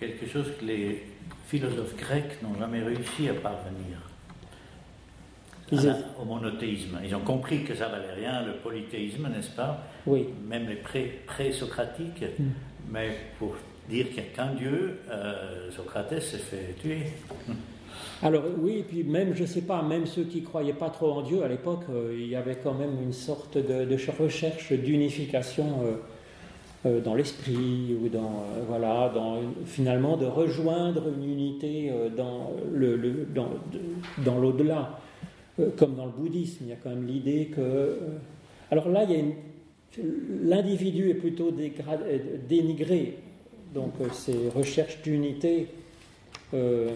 Quelque 0.00 0.26
chose 0.26 0.46
que 0.58 0.64
les 0.64 1.02
philosophes 1.46 1.96
grecs 1.96 2.42
n'ont 2.42 2.58
jamais 2.58 2.82
réussi 2.82 3.28
à 3.28 3.34
parvenir. 3.34 3.98
au 6.20 6.24
monothéisme. 6.24 6.98
Ils 7.04 7.14
ont 7.14 7.20
compris 7.20 7.64
que 7.64 7.74
ça 7.74 7.88
valait 7.88 8.14
rien, 8.14 8.42
le 8.44 8.54
polythéisme, 8.54 9.28
n'est-ce 9.28 9.50
pas? 9.50 9.84
Oui. 10.06 10.26
Même 10.48 10.68
les 10.68 10.76
pré-socratiques. 11.26 12.24
Hmm. 12.38 12.50
Mais 12.90 13.10
pour 13.38 13.54
dire 13.88 14.06
qu'il 14.08 14.22
n'y 14.22 14.28
a 14.28 14.32
qu'un 14.34 14.54
Dieu, 14.54 14.98
euh, 15.10 15.70
Socrate 15.70 16.20
s'est 16.20 16.38
fait 16.38 16.74
tuer. 16.80 16.98
Alors 18.22 18.44
oui, 18.58 18.84
puis 18.86 19.04
même, 19.04 19.34
je 19.34 19.42
ne 19.42 19.46
sais 19.46 19.62
pas, 19.62 19.82
même 19.82 20.06
ceux 20.06 20.24
qui 20.24 20.40
ne 20.40 20.46
croyaient 20.46 20.72
pas 20.72 20.90
trop 20.90 21.12
en 21.12 21.22
Dieu 21.22 21.42
à 21.42 21.48
l'époque, 21.48 21.84
euh, 21.90 22.16
il 22.18 22.28
y 22.28 22.36
avait 22.36 22.56
quand 22.56 22.74
même 22.74 23.02
une 23.02 23.12
sorte 23.12 23.58
de, 23.58 23.96
recherche 24.18 24.72
d'unification 24.72 25.66
euh, 26.86 27.00
dans 27.00 27.14
l'esprit, 27.14 27.96
ou 28.00 28.08
dans, 28.08 28.44
voilà, 28.68 29.10
dans, 29.14 29.40
finalement 29.64 30.16
de 30.16 30.26
rejoindre 30.26 31.08
une 31.08 31.24
unité 31.28 31.92
dans, 32.16 32.52
l'au-delà. 34.40 35.00
comme 35.76 35.96
dans 35.96 36.06
le 36.06 36.12
bouddhisme, 36.12 36.58
il 36.62 36.68
y 36.68 36.72
a 36.72 36.76
quand 36.76 36.90
même 36.90 37.06
l'idée 37.06 37.46
que... 37.46 37.98
alors 38.70 38.88
là, 38.88 39.02
y 39.02 39.34
L'individu 40.42 41.08
est 41.10 41.14
plutôt 41.14 41.50
dénigré 42.48 43.16
donc 43.74 43.92
euh, 44.00 44.08
ces 44.12 44.48
recherches 44.54 45.02
d'unité, 45.02 45.68
euh, 46.54 46.90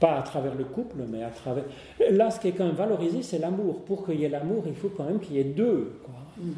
pas 0.00 0.18
à 0.18 0.22
travers 0.22 0.54
le 0.54 0.64
couple, 0.64 0.96
mais 1.08 1.22
à 1.22 1.30
travers... 1.30 1.64
Là, 2.10 2.30
ce 2.30 2.40
qui 2.40 2.48
est 2.48 2.52
quand 2.52 2.66
même 2.66 2.76
valorisé, 2.76 3.22
c'est 3.22 3.38
l'amour. 3.38 3.84
Pour 3.84 4.06
qu'il 4.06 4.20
y 4.20 4.24
ait 4.24 4.28
l'amour, 4.28 4.64
il 4.66 4.74
faut 4.74 4.90
quand 4.90 5.04
même 5.04 5.18
qu'il 5.18 5.36
y 5.36 5.40
ait 5.40 5.44
deux. 5.44 5.92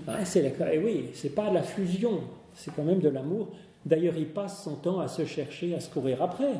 Hein, 0.08 0.24
c'est 0.24 0.44
Et 0.44 0.78
oui, 0.78 1.06
c'est 1.14 1.34
pas 1.34 1.48
de 1.48 1.54
la 1.54 1.62
fusion, 1.62 2.20
c'est 2.54 2.74
quand 2.74 2.82
même 2.82 3.00
de 3.00 3.08
l'amour. 3.08 3.48
D'ailleurs, 3.86 4.14
il 4.18 4.26
passe 4.26 4.62
son 4.62 4.74
temps 4.74 5.00
à 5.00 5.08
se 5.08 5.24
chercher, 5.24 5.74
à 5.74 5.80
se 5.80 5.88
courir 5.88 6.22
après. 6.22 6.52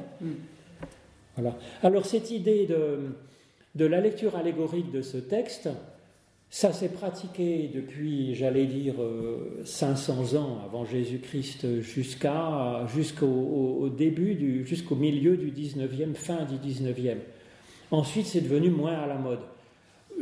Voilà. 1.37 1.55
Alors, 1.83 2.07
cette 2.07 2.31
idée 2.31 2.67
de, 2.67 3.11
de 3.75 3.85
la 3.85 4.01
lecture 4.01 4.37
allégorique 4.37 4.91
de 4.91 5.03
ce 5.03 5.19
texte, 5.19 5.69
ça 6.51 6.73
s'est 6.73 6.89
pratiqué 6.89 7.71
depuis, 7.73 8.35
j'allais 8.35 8.67
dire, 8.67 8.97
500 9.65 10.35
euh, 10.35 10.39
ans 10.39 10.59
avant 10.65 10.85
Jésus-Christ 10.85 11.81
jusqu'à, 11.81 12.87
jusqu'au 12.93 13.89
début, 13.97 14.65
jusqu'au 14.67 14.97
milieu 14.97 15.37
du 15.37 15.53
19e, 15.53 16.15
fin 16.15 16.45
du 16.45 16.57
19e. 16.57 17.19
Ensuite, 17.93 18.27
c'est 18.27 18.41
devenu 18.41 18.71
moins 18.71 18.95
à 18.95 19.07
la 19.07 19.15
mode. 19.15 19.41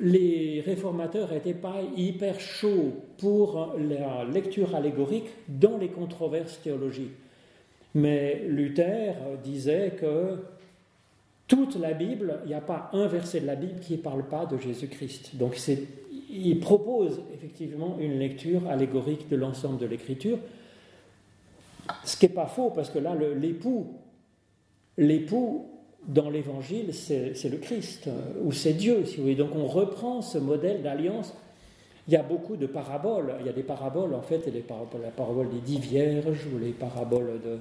Les 0.00 0.62
réformateurs 0.64 1.32
n'étaient 1.32 1.54
pas 1.54 1.80
hyper 1.96 2.38
chauds 2.38 2.92
pour 3.16 3.74
la 3.78 4.24
lecture 4.24 4.74
allégorique 4.74 5.30
dans 5.48 5.78
les 5.78 5.88
controverses 5.88 6.60
théologiques. 6.62 7.16
Mais 7.94 8.42
Luther 8.46 9.14
disait 9.42 9.94
que 9.98 10.36
toute 11.48 11.76
la 11.76 11.94
Bible, 11.94 12.40
il 12.44 12.48
n'y 12.48 12.54
a 12.54 12.60
pas 12.60 12.90
un 12.92 13.06
verset 13.06 13.40
de 13.40 13.46
la 13.46 13.56
Bible 13.56 13.80
qui 13.80 13.94
ne 13.94 13.98
parle 13.98 14.28
pas 14.28 14.44
de 14.44 14.58
Jésus-Christ. 14.58 15.36
Donc 15.36 15.56
c'est 15.56 15.82
il 16.30 16.60
propose 16.60 17.20
effectivement 17.34 17.96
une 17.98 18.18
lecture 18.18 18.68
allégorique 18.68 19.28
de 19.28 19.36
l'ensemble 19.36 19.78
de 19.78 19.86
l'écriture, 19.86 20.38
ce 22.04 22.16
qui 22.16 22.26
n'est 22.26 22.32
pas 22.32 22.46
faux, 22.46 22.70
parce 22.70 22.90
que 22.90 22.98
là, 22.98 23.14
l'époux, 23.14 23.86
l'époux 24.96 25.66
dans 26.06 26.30
l'évangile, 26.30 26.94
c'est 26.94 27.48
le 27.50 27.58
Christ, 27.58 28.08
euh, 28.08 28.42
ou 28.42 28.52
c'est 28.52 28.72
Dieu, 28.72 29.04
si 29.04 29.16
vous 29.16 29.22
voulez. 29.22 29.34
Donc 29.34 29.54
on 29.54 29.66
reprend 29.66 30.22
ce 30.22 30.38
modèle 30.38 30.82
d'alliance. 30.82 31.34
Il 32.06 32.14
y 32.14 32.16
a 32.16 32.22
beaucoup 32.22 32.56
de 32.56 32.66
paraboles. 32.66 33.34
Il 33.40 33.46
y 33.46 33.50
a 33.50 33.52
des 33.52 33.62
paraboles, 33.62 34.14
en 34.14 34.22
fait, 34.22 34.46
les 34.46 34.60
paraboles, 34.60 35.02
la 35.02 35.10
parabole 35.10 35.50
des 35.50 35.60
dix 35.60 35.78
vierges, 35.78 36.46
ou 36.52 36.58
les 36.58 36.72
paraboles 36.72 37.40
de. 37.44 37.58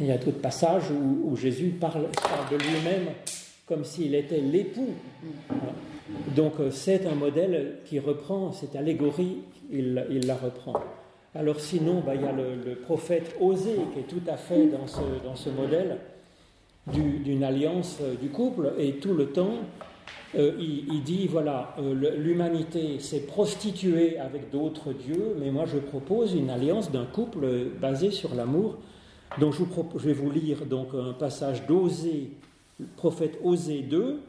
Il 0.00 0.06
y 0.06 0.10
a 0.10 0.18
d'autres 0.18 0.40
passages 0.40 0.90
où, 0.90 1.34
Jésus 1.36 1.70
parle 1.80 2.08
de 2.50 2.56
lui-même 2.56 3.06
comme 3.64 3.84
s'il 3.84 4.14
était 4.14 4.40
l'époux. 4.40 4.90
Donc 6.34 6.54
euh, 6.60 6.70
c'est 6.70 7.06
un 7.06 7.14
modèle 7.14 7.78
qui 7.84 7.98
reprend, 7.98 8.52
cette 8.52 8.76
allégorie, 8.76 9.38
il, 9.70 9.94
la 10.26 10.36
reprend. 10.36 10.74
Alors 11.34 11.60
sinon, 11.60 12.02
bah, 12.04 12.14
il 12.14 12.22
y 12.22 12.24
a 12.24 12.32
le, 12.32 12.74
prophète 12.76 13.34
Osée 13.40 13.78
qui 13.92 14.00
est 14.00 14.08
tout 14.08 14.22
à 14.28 14.36
fait 14.36 14.66
dans 14.66 14.86
ce, 14.86 15.00
dans 15.24 15.36
ce 15.36 15.50
modèle 15.50 15.98
d'une 16.92 17.42
alliance 17.42 17.98
euh, 18.00 18.14
du 18.14 18.28
couple, 18.28 18.72
et 18.78 18.92
tout 18.94 19.14
le 19.14 19.26
temps, 19.26 19.58
euh, 20.36 20.52
il, 20.58 21.02
dit, 21.02 21.26
voilà, 21.26 21.74
l'humanité 22.16 23.00
s'est 23.00 23.26
prostituée 23.26 24.18
avec 24.18 24.50
d'autres 24.50 24.92
dieux, 24.92 25.34
mais 25.40 25.50
moi 25.50 25.64
je 25.66 25.78
propose 25.78 26.34
une 26.34 26.50
alliance 26.50 26.92
d'un 26.92 27.06
couple 27.06 27.46
basé 27.80 28.10
sur 28.10 28.34
l'amour. 28.34 28.76
Donc 29.40 29.54
je, 29.54 29.62
vous 29.62 29.88
je, 29.96 30.06
vais 30.06 30.12
vous 30.12 30.30
lire 30.30 30.66
donc 30.66 30.88
un 30.94 31.12
passage 31.12 31.66
d'Osée, 31.66 32.30
prophète 32.96 33.38
Osée 33.42 33.82
2, 33.82 34.20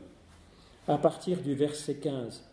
à 0.88 0.98
partir 0.98 1.42
du 1.42 1.54
verset 1.54 1.96
15. 1.96 2.44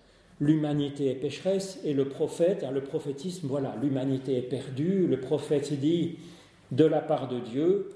L'humanité 0.40 1.10
est 1.10 1.14
pécheresse 1.14 1.78
et 1.84 1.94
le 1.94 2.08
prophète, 2.08 2.66
le 2.72 2.80
prophétisme, 2.82 3.46
voilà, 3.46 3.76
l'humanité 3.80 4.36
est 4.36 4.42
perdue. 4.42 5.06
Le 5.06 5.20
prophète 5.20 5.72
dit 5.78 6.18
de 6.72 6.84
la 6.84 7.00
part 7.00 7.28
de 7.28 7.38
Dieu, 7.38 7.90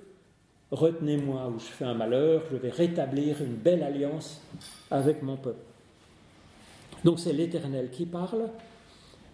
retenez-moi 0.70 1.52
où 1.54 1.58
je 1.58 1.64
fais 1.64 1.84
un 1.84 1.94
malheur, 1.94 2.44
je 2.52 2.56
vais 2.56 2.70
rétablir 2.70 3.42
une 3.42 3.54
belle 3.54 3.82
alliance 3.82 4.40
avec 4.90 5.22
mon 5.22 5.36
peuple. 5.36 5.64
Donc 7.04 7.18
c'est 7.18 7.32
l'Éternel 7.32 7.90
qui 7.90 8.06
parle. 8.06 8.48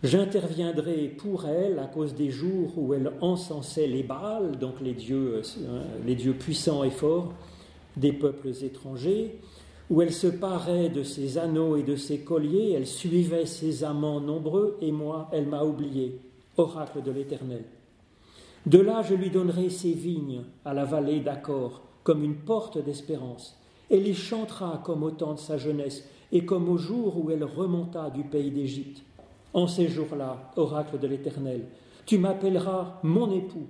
J'interviendrai 0.03 1.09
pour 1.09 1.47
elle 1.47 1.79
à 1.79 1.87
cause 1.87 2.15
des 2.15 2.31
jours 2.31 2.73
où 2.77 2.93
elle 2.93 3.13
encensait 3.21 3.87
les 3.87 4.03
Baals, 4.03 4.59
donc 4.59 4.81
les 4.81 4.93
dieux, 4.93 5.41
hein, 5.67 5.83
les 6.07 6.15
dieux 6.15 6.35
puissants 6.35 6.85
et 6.85 6.91
forts 6.91 7.33
des 7.97 8.13
peuples 8.13 8.51
étrangers 8.63 9.39
où 9.91 10.01
elle 10.01 10.13
se 10.13 10.27
parait 10.27 10.89
de 10.89 11.03
ses 11.03 11.39
anneaux 11.39 11.77
et 11.77 11.83
de 11.83 11.97
ses 11.97 12.21
colliers, 12.21 12.73
elle 12.73 12.87
suivait 12.87 13.47
ses 13.47 13.85
amants 13.85 14.21
nombreux, 14.21 14.79
et 14.81 14.93
moi, 14.93 15.29
elle 15.33 15.47
m'a 15.47 15.63
oublié, 15.63 16.21
oracle 16.57 17.03
de 17.03 17.11
l'Éternel. 17.11 17.65
De 18.67 18.79
là, 18.79 19.03
je 19.03 19.15
lui 19.15 19.31
donnerai 19.31 19.69
ses 19.69 19.93
vignes 19.93 20.43
à 20.65 20.73
la 20.73 20.85
vallée 20.85 21.21
d'Accord, 21.21 21.83
comme 22.03 22.25
une 22.25 22.37
porte 22.37 22.83
d'espérance. 22.83 23.61
Elle 23.91 24.09
y 24.09 24.15
chantera 24.15 24.81
comme 24.85 25.03
au 25.03 25.11
temps 25.11 25.35
de 25.35 25.39
sa 25.39 25.59
jeunesse, 25.59 26.09
et 26.33 26.47
comme 26.47 26.69
au 26.69 26.79
jour 26.79 27.23
où 27.23 27.31
elle 27.31 27.45
remonta 27.45 28.11
du 28.11 28.25
pays 28.25 28.51
d'Égypte. 28.51 29.03
En 29.53 29.69
ces 29.69 29.89
jours-là, 29.89 30.51
oracle 30.57 30.99
de 30.99 31.07
l'Éternel, 31.07 31.67
tu 32.07 32.19
m'appelleras 32.19 33.01
mon 33.03 33.31
époux, 33.33 33.69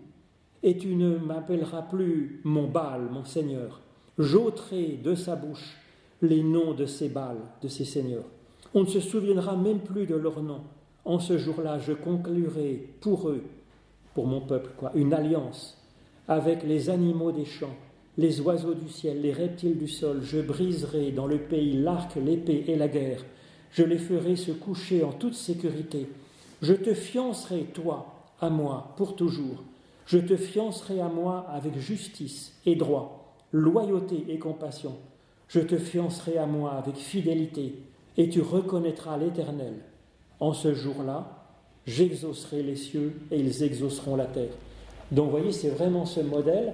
et 0.62 0.78
tu 0.78 0.94
ne 0.94 1.18
m'appelleras 1.18 1.83
plus 1.83 2.40
mon 2.44 2.68
Baal, 2.68 3.09
mon 3.12 3.25
Seigneur. 3.25 3.80
J'ôterai 4.16 4.99
de 5.02 5.14
sa 5.14 5.35
bouche 5.35 5.76
les 6.25 6.43
noms 6.43 6.75
de 6.75 6.87
ces 6.87 7.09
bals, 7.09 7.40
de 7.62 7.69
ces 7.69 7.85
seigneurs. 7.85 8.25
On 8.75 8.83
ne 8.83 8.88
se 8.88 9.00
souviendra 9.00 9.57
même 9.57 9.81
plus 9.81 10.07
de 10.07 10.16
leurs 10.16 10.43
noms. 10.43 10.62
En 11.04 11.19
ce 11.19 11.38
jour-là, 11.38 11.78
je 11.78 11.93
conclurai 11.93 12.88
pour 13.00 13.28
eux, 13.28 13.43
pour 14.14 14.26
mon 14.26 14.40
peuple, 14.40 14.71
quoi, 14.76 14.93
une 14.95 15.12
alliance 15.12 15.78
avec 16.26 16.62
les 16.62 16.88
animaux 16.90 17.33
des 17.33 17.45
champs, 17.45 17.76
les 18.16 18.40
oiseaux 18.40 18.75
du 18.75 18.88
ciel, 18.88 19.21
les 19.21 19.33
reptiles 19.33 19.78
du 19.78 19.88
sol. 19.88 20.21
Je 20.23 20.40
briserai 20.40 21.11
dans 21.12 21.26
le 21.26 21.38
pays 21.38 21.75
l'arc, 21.75 22.16
l'épée 22.16 22.64
et 22.69 22.76
la 22.76 22.88
guerre. 22.88 23.25
Je 23.71 23.83
les 23.83 23.99
ferai 23.99 24.37
se 24.37 24.52
coucher 24.52 25.04
en 25.04 25.12
toute 25.12 25.35
sécurité. 25.35 26.09
Je 26.62 26.73
te 26.73 26.95
fiancerai, 26.95 27.64
toi, 27.75 28.07
à 28.40 28.49
moi, 28.49 28.95
pour 28.97 29.16
toujours. 29.16 29.64
Je 30.07 30.19
te 30.19 30.37
fiancerai 30.37 31.00
à 31.00 31.09
moi 31.09 31.47
avec 31.50 31.78
justice 31.78 32.59
et 32.64 32.76
droit, 32.76 33.35
loyauté 33.52 34.25
et 34.28 34.38
compassion. 34.38 34.95
Je 35.48 35.60
te 35.60 35.76
fiancerai 35.76 36.38
à 36.38 36.46
moi 36.46 36.72
avec 36.72 36.96
fidélité, 36.96 37.74
et 38.16 38.28
tu 38.28 38.40
reconnaîtras 38.40 39.16
l'Éternel. 39.18 39.74
En 40.40 40.52
ce 40.52 40.74
jour-là, 40.74 41.26
j'exaucerai 41.86 42.62
les 42.62 42.76
cieux, 42.76 43.20
et 43.30 43.38
ils 43.38 43.62
exauceront 43.62 44.16
la 44.16 44.26
terre. 44.26 44.52
Donc, 45.10 45.26
vous 45.26 45.30
voyez, 45.32 45.52
c'est 45.52 45.70
vraiment 45.70 46.06
ce 46.06 46.20
modèle 46.20 46.72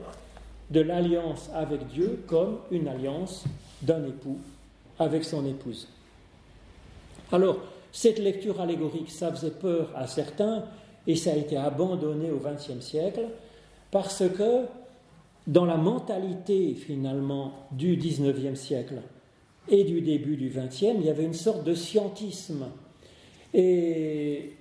de 0.71 0.81
l'alliance 0.81 1.51
avec 1.55 1.89
Dieu 1.89 2.23
comme 2.27 2.59
une 2.71 2.89
alliance 2.89 3.45
d'un 3.83 4.05
époux 4.07 4.39
avec 4.99 5.25
son 5.25 5.45
épouse. 5.47 5.89
Alors, 7.33 7.59
cette 7.93 8.19
lecture 8.19 8.61
allégorique, 8.61 9.11
ça 9.11 9.33
faisait 9.33 9.51
peur 9.51 9.91
à 9.97 10.07
certains 10.07 10.65
et 11.07 11.17
ça 11.17 11.33
a 11.33 11.37
été 11.37 11.57
abandonné 11.57 12.31
au 12.31 12.39
XXe 12.39 12.85
siècle 12.85 13.27
parce 13.91 14.23
que 14.37 14.67
dans 15.47 15.65
la 15.65 15.77
mentalité 15.77 16.75
finalement 16.75 17.53
du 17.73 17.97
XIXe 17.97 18.59
siècle 18.59 18.97
et 19.69 19.85
du 19.85 20.01
début 20.01 20.37
du 20.37 20.49
XXe, 20.49 20.97
il 20.97 21.05
y 21.05 21.11
avait 21.11 21.25
une 21.25 21.35
sorte 21.35 21.65
de 21.65 21.75
scientisme. 21.75 22.67
Et 23.55 24.53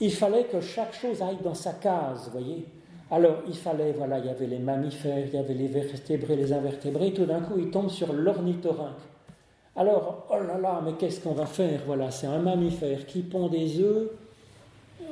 il 0.00 0.12
fallait 0.12 0.44
que 0.44 0.60
chaque 0.60 0.94
chose 0.94 1.22
aille 1.22 1.38
dans 1.42 1.54
sa 1.54 1.72
case, 1.72 2.30
voyez. 2.32 2.66
Alors 3.10 3.42
il 3.46 3.56
fallait, 3.56 3.92
voilà, 3.92 4.18
il 4.18 4.26
y 4.26 4.28
avait 4.28 4.46
les 4.46 4.58
mammifères, 4.58 5.26
il 5.26 5.34
y 5.34 5.38
avait 5.38 5.54
les 5.54 5.68
vertébrés, 5.68 6.36
les 6.36 6.52
invertébrés, 6.52 7.12
tout 7.12 7.24
d'un 7.24 7.40
coup 7.40 7.54
il 7.58 7.70
tombe 7.70 7.88
sur 7.88 8.12
l'ornithorynque. 8.12 8.96
Alors, 9.76 10.26
oh 10.30 10.42
là 10.42 10.58
là, 10.58 10.80
mais 10.82 10.94
qu'est-ce 10.94 11.20
qu'on 11.20 11.34
va 11.34 11.44
faire 11.44 11.82
Voilà, 11.86 12.10
c'est 12.10 12.26
un 12.26 12.38
mammifère 12.38 13.04
qui 13.06 13.20
pond 13.20 13.48
des 13.48 13.78
œufs, 13.78 14.08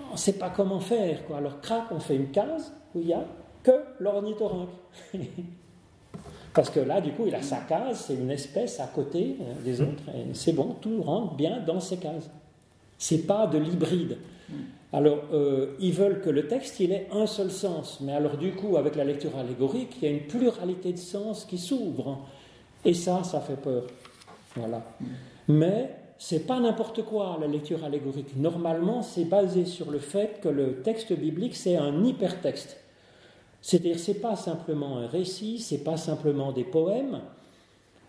on 0.09 0.13
ne 0.13 0.19
sait 0.19 0.33
pas 0.33 0.51
comment 0.51 0.81
faire, 0.81 1.25
quoi. 1.27 1.37
Alors 1.37 1.61
crac, 1.61 1.85
on 1.91 2.01
fait 2.01 2.17
une 2.17 2.31
case 2.31 2.73
où 2.95 3.01
il 3.01 3.09
y 3.09 3.13
a 3.13 3.25
que 3.65 3.73
l'ornithorynque. 3.99 4.69
Parce 6.55 6.71
que 6.71 6.79
là, 6.79 7.01
du 7.01 7.11
coup, 7.13 7.25
il 7.27 7.35
a 7.35 7.43
sa 7.43 7.57
case, 7.57 8.05
c'est 8.07 8.15
une 8.15 8.31
espèce 8.31 8.79
à 8.79 8.87
côté 8.87 9.39
hein, 9.41 9.57
des 9.65 9.81
autres, 9.81 10.05
et 10.15 10.33
c'est 10.35 10.53
bon, 10.53 10.77
tout 10.81 11.03
rentre 11.03 11.35
bien 11.35 11.59
dans 11.59 11.81
ces 11.81 11.97
cases. 11.97 12.31
C'est 12.97 13.27
pas 13.27 13.49
de 13.49 13.59
l'hybride. 13.59 14.19
Alors, 14.93 15.19
euh, 15.33 15.75
ils 15.81 15.93
veulent 15.93 16.21
que 16.21 16.31
le 16.31 16.47
texte, 16.47 16.79
il 16.79 16.93
ait 16.93 17.09
un 17.11 17.27
seul 17.27 17.51
sens. 17.51 17.99
Mais 18.01 18.13
alors, 18.13 18.37
du 18.37 18.53
coup, 18.53 18.77
avec 18.77 18.95
la 18.95 19.03
lecture 19.03 19.37
allégorique, 19.37 19.97
il 20.01 20.05
y 20.05 20.07
a 20.07 20.15
une 20.15 20.29
pluralité 20.29 20.93
de 20.93 20.99
sens 20.99 21.45
qui 21.45 21.59
s'ouvre. 21.59 22.25
Et 22.85 22.95
ça, 22.95 23.25
ça 23.25 23.41
fait 23.41 23.61
peur. 23.61 23.83
Voilà. 24.55 24.85
Mais 25.49 25.91
c'est 26.17 26.47
pas 26.47 26.61
n'importe 26.61 27.03
quoi, 27.05 27.37
la 27.41 27.49
lecture 27.49 27.83
allégorique. 27.83 28.37
Normalement, 28.37 29.03
c'est 29.03 29.25
basé 29.25 29.65
sur 29.65 29.91
le 29.91 29.99
fait 29.99 30.41
que 30.41 30.49
le 30.49 30.83
texte 30.83 31.13
biblique, 31.13 31.57
c'est 31.57 31.77
un 31.77 32.05
hypertexte. 32.05 32.84
C'est-à-dire, 33.65 33.99
c'est 33.99 34.21
pas 34.21 34.37
simplement 34.37 34.99
un 34.99 35.07
récit, 35.07 35.59
c'est 35.59 35.83
pas 35.83 35.97
simplement 35.97 36.53
des 36.53 36.65
poèmes. 36.65 37.23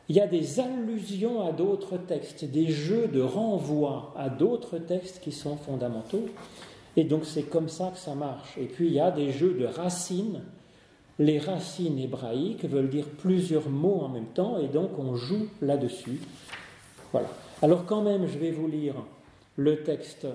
Il 0.10 0.16
y 0.18 0.20
a 0.20 0.28
des 0.28 0.60
allusions 0.60 1.48
à 1.48 1.54
d'autres 1.54 1.96
textes, 1.96 2.44
des 2.44 2.68
jeux 2.68 3.08
de 3.08 3.22
renvoi 3.22 4.14
à 4.18 4.28
d'autres 4.28 4.80
textes 4.80 5.22
qui 5.22 5.32
sont 5.32 5.56
fondamentaux. 5.56 6.26
Et 6.98 7.06
donc, 7.06 7.24
c'est 7.24 7.44
comme 7.44 7.70
ça 7.70 7.92
que 7.92 7.98
ça 7.98 8.16
marche. 8.16 8.58
Et 8.58 8.66
puis, 8.66 8.88
il 8.88 8.94
y 8.96 9.00
a 9.00 9.12
des 9.12 9.32
jeux 9.32 9.54
de 9.54 9.66
racines. 9.66 10.42
Les 11.20 11.40
racines 11.40 12.00
hébraïques 12.00 12.66
veulent 12.66 12.90
dire 12.90 13.08
plusieurs 13.08 13.70
mots 13.70 14.02
en 14.02 14.10
même 14.10 14.34
temps, 14.34 14.58
et 14.58 14.68
donc 14.68 15.00
on 15.00 15.16
joue 15.16 15.48
là-dessus. 15.62 16.20
Voilà. 17.14 17.30
Alors, 17.62 17.86
quand 17.86 18.02
même, 18.02 18.28
je 18.28 18.38
vais 18.38 18.52
vous 18.52 18.68
lire 18.68 18.96
le 19.56 19.84
texte 19.84 20.28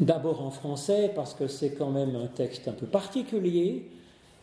D'abord 0.00 0.42
en 0.42 0.50
français, 0.50 1.12
parce 1.14 1.34
que 1.34 1.46
c'est 1.46 1.74
quand 1.74 1.90
même 1.90 2.16
un 2.16 2.26
texte 2.26 2.68
un 2.68 2.72
peu 2.72 2.86
particulier. 2.86 3.88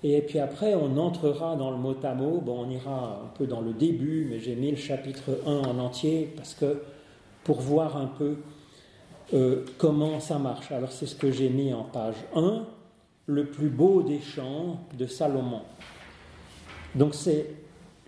Et 0.03 0.21
puis 0.21 0.37
après, 0.37 0.75
on 0.75 0.97
entrera 0.97 1.55
dans 1.55 1.71
le 1.71 1.77
mot 1.77 1.95
à 2.03 2.13
mot. 2.13 2.39
Bon, 2.39 2.65
on 2.65 2.69
ira 2.69 3.23
un 3.25 3.37
peu 3.37 3.47
dans 3.47 3.61
le 3.61 3.73
début, 3.73 4.27
mais 4.29 4.39
j'ai 4.39 4.55
mis 4.55 4.69
le 4.69 4.77
chapitre 4.77 5.39
1 5.47 5.51
en 5.51 5.79
entier, 5.79 6.31
parce 6.35 6.53
que 6.53 6.81
pour 7.43 7.61
voir 7.61 7.97
un 7.97 8.05
peu 8.05 8.37
euh, 9.33 9.65
comment 9.77 10.19
ça 10.19 10.37
marche. 10.37 10.71
Alors, 10.71 10.91
c'est 10.91 11.07
ce 11.07 11.15
que 11.15 11.31
j'ai 11.31 11.49
mis 11.49 11.73
en 11.73 11.83
page 11.83 12.15
1, 12.35 12.65
le 13.25 13.45
plus 13.45 13.69
beau 13.69 14.03
des 14.03 14.21
chants 14.21 14.79
de 14.97 15.05
Salomon. 15.05 15.61
Donc, 16.95 17.13
c'est 17.15 17.47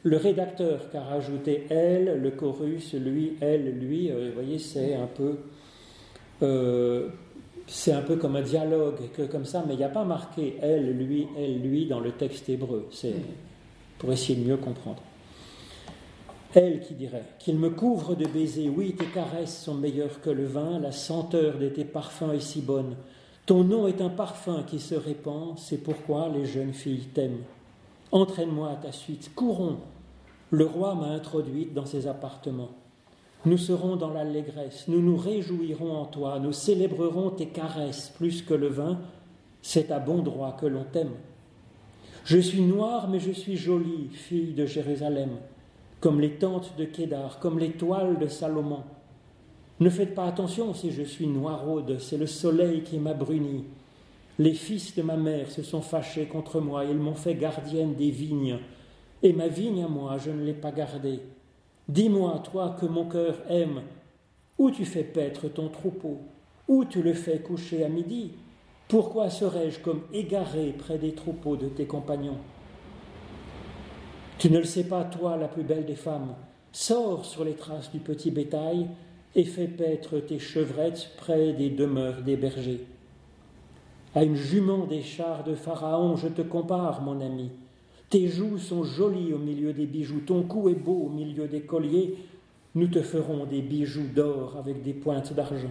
le 0.03 0.17
rédacteur 0.17 0.89
qui 0.89 0.97
a 0.97 1.03
rajouté 1.03 1.65
elle, 1.69 2.21
le 2.21 2.31
chorus, 2.31 2.93
lui, 2.93 3.37
elle, 3.41 3.79
lui. 3.79 4.11
Euh, 4.11 4.29
vous 4.29 4.35
voyez, 4.35 4.59
c'est 4.59 4.95
un 4.95 5.07
peu. 5.07 5.37
Euh, 6.41 7.09
c'est 7.69 7.93
un 7.93 8.01
peu 8.01 8.15
comme 8.15 8.35
un 8.35 8.41
dialogue, 8.41 9.11
que, 9.15 9.21
comme 9.23 9.45
ça, 9.45 9.63
mais 9.67 9.75
il 9.75 9.77
n'y 9.77 9.83
a 9.83 9.89
pas 9.89 10.03
marqué 10.03 10.57
elle, 10.61 10.97
lui, 10.97 11.27
elle, 11.37 11.61
lui 11.61 11.85
dans 11.85 11.99
le 11.99 12.11
texte 12.11 12.49
hébreu. 12.49 12.87
C'est 12.91 13.15
pour 13.99 14.11
essayer 14.11 14.41
de 14.41 14.47
mieux 14.47 14.57
comprendre. 14.57 15.01
Elle 16.53 16.79
qui 16.79 16.95
dirait 16.95 17.25
Qu'il 17.37 17.59
me 17.59 17.69
couvre 17.69 18.15
de 18.15 18.25
baisers, 18.25 18.69
oui, 18.69 18.95
tes 18.97 19.05
caresses 19.05 19.61
sont 19.63 19.75
meilleures 19.75 20.19
que 20.21 20.31
le 20.31 20.45
vin, 20.45 20.79
la 20.79 20.91
senteur 20.91 21.59
de 21.59 21.69
tes 21.69 21.85
parfums 21.85 22.33
est 22.33 22.39
si 22.39 22.61
bonne. 22.61 22.95
Ton 23.45 23.63
nom 23.63 23.87
est 23.87 24.01
un 24.01 24.09
parfum 24.09 24.63
qui 24.65 24.79
se 24.79 24.95
répand, 24.95 25.57
c'est 25.57 25.77
pourquoi 25.77 26.29
les 26.29 26.45
jeunes 26.45 26.73
filles 26.73 27.07
t'aiment. 27.13 27.43
Entraîne-moi 28.11 28.71
à 28.71 28.75
ta 28.75 28.91
suite, 28.91 29.31
courons. 29.35 29.77
Le 30.49 30.65
roi 30.65 30.95
m'a 30.95 31.07
introduite 31.07 31.75
dans 31.75 31.85
ses 31.85 32.07
appartements. 32.07 32.71
Nous 33.45 33.57
serons 33.57 33.95
dans 33.95 34.09
l'allégresse, 34.09 34.85
nous 34.89 35.01
nous 35.01 35.15
réjouirons 35.15 35.95
en 35.95 36.05
toi, 36.05 36.39
nous 36.39 36.51
célébrerons 36.51 37.29
tes 37.29 37.47
caresses 37.47 38.11
plus 38.17 38.41
que 38.41 38.53
le 38.53 38.67
vin, 38.67 38.99
c'est 39.61 39.91
à 39.91 39.99
bon 39.99 40.21
droit 40.21 40.57
que 40.59 40.65
l'on 40.65 40.83
t'aime. 40.83 41.13
Je 42.25 42.37
suis 42.37 42.61
noire, 42.61 43.07
mais 43.09 43.19
je 43.21 43.31
suis 43.31 43.55
jolie, 43.55 44.09
fille 44.11 44.53
de 44.53 44.65
Jérusalem, 44.65 45.37
comme 46.01 46.19
les 46.19 46.31
tentes 46.31 46.73
de 46.77 46.83
Kédar, 46.83 47.39
comme 47.39 47.59
les 47.59 47.71
toiles 47.71 48.19
de 48.19 48.27
Salomon. 48.27 48.83
Ne 49.79 49.89
faites 49.89 50.15
pas 50.15 50.25
attention 50.25 50.73
si 50.73 50.91
je 50.91 51.03
suis 51.03 51.27
noiraude, 51.27 51.97
c'est 51.99 52.17
le 52.17 52.27
soleil 52.27 52.83
qui 52.83 52.99
m'a 52.99 53.13
bruni. 53.13 53.63
Les 54.37 54.53
fils 54.53 54.95
de 54.95 55.01
ma 55.01 55.15
mère 55.15 55.49
se 55.49 55.63
sont 55.63 55.81
fâchés 55.81 56.25
contre 56.25 56.59
moi, 56.59 56.83
ils 56.83 56.97
m'ont 56.97 57.15
fait 57.15 57.35
gardienne 57.35 57.95
des 57.95 58.11
vignes, 58.11 58.59
et 59.23 59.31
ma 59.31 59.47
vigne 59.47 59.83
à 59.83 59.87
moi, 59.87 60.17
je 60.17 60.29
ne 60.29 60.43
l'ai 60.43 60.53
pas 60.53 60.71
gardée. 60.71 61.21
Dis-moi, 61.89 62.43
toi 62.43 62.75
que 62.79 62.85
mon 62.85 63.05
cœur 63.05 63.33
aime, 63.49 63.81
où 64.59 64.69
tu 64.69 64.85
fais 64.85 65.03
paître 65.03 65.47
ton 65.47 65.69
troupeau, 65.69 66.19
où 66.67 66.85
tu 66.85 67.01
le 67.01 67.15
fais 67.15 67.39
coucher 67.39 67.83
à 67.83 67.89
midi 67.89 68.33
Pourquoi 68.87 69.31
serais-je 69.31 69.79
comme 69.79 70.03
égaré 70.13 70.75
près 70.77 70.99
des 70.99 71.13
troupeaux 71.13 71.55
de 71.55 71.67
tes 71.67 71.87
compagnons? 71.87 72.37
Tu 74.37 74.51
ne 74.51 74.59
le 74.59 74.65
sais 74.65 74.83
pas, 74.83 75.03
toi, 75.03 75.35
la 75.35 75.47
plus 75.47 75.63
belle 75.63 75.87
des 75.87 75.95
femmes. 75.95 76.35
Sors 76.71 77.25
sur 77.25 77.43
les 77.43 77.55
traces 77.55 77.91
du 77.91 77.97
petit 77.97 78.29
bétail 78.29 78.85
et 79.33 79.43
fais 79.43 79.67
paître 79.67 80.19
tes 80.19 80.37
chevrettes 80.37 81.09
près 81.17 81.53
des 81.53 81.71
demeures 81.71 82.21
des 82.21 82.37
bergers. 82.37 82.85
À 84.13 84.23
une 84.23 84.35
jument 84.35 84.85
des 84.85 85.01
chars 85.01 85.43
de 85.43 85.55
Pharaon, 85.55 86.15
je 86.17 86.27
te 86.27 86.43
compare, 86.43 87.01
mon 87.01 87.19
ami. 87.19 87.49
Tes 88.09 88.27
joues 88.27 88.57
sont 88.57 88.83
jolies 88.83 89.33
au 89.33 89.37
milieu 89.37 89.71
des 89.71 89.85
bijoux, 89.85 90.21
ton 90.25 90.41
cou 90.41 90.69
est 90.69 90.73
beau 90.73 91.05
au 91.05 91.09
milieu 91.09 91.47
des 91.47 91.61
colliers, 91.61 92.15
nous 92.73 92.87
te 92.87 93.01
ferons 93.01 93.45
des 93.45 93.61
bijoux 93.61 94.07
d'or 94.15 94.55
avec 94.57 94.81
des 94.81 94.93
pointes 94.93 95.33
d'argent. 95.33 95.69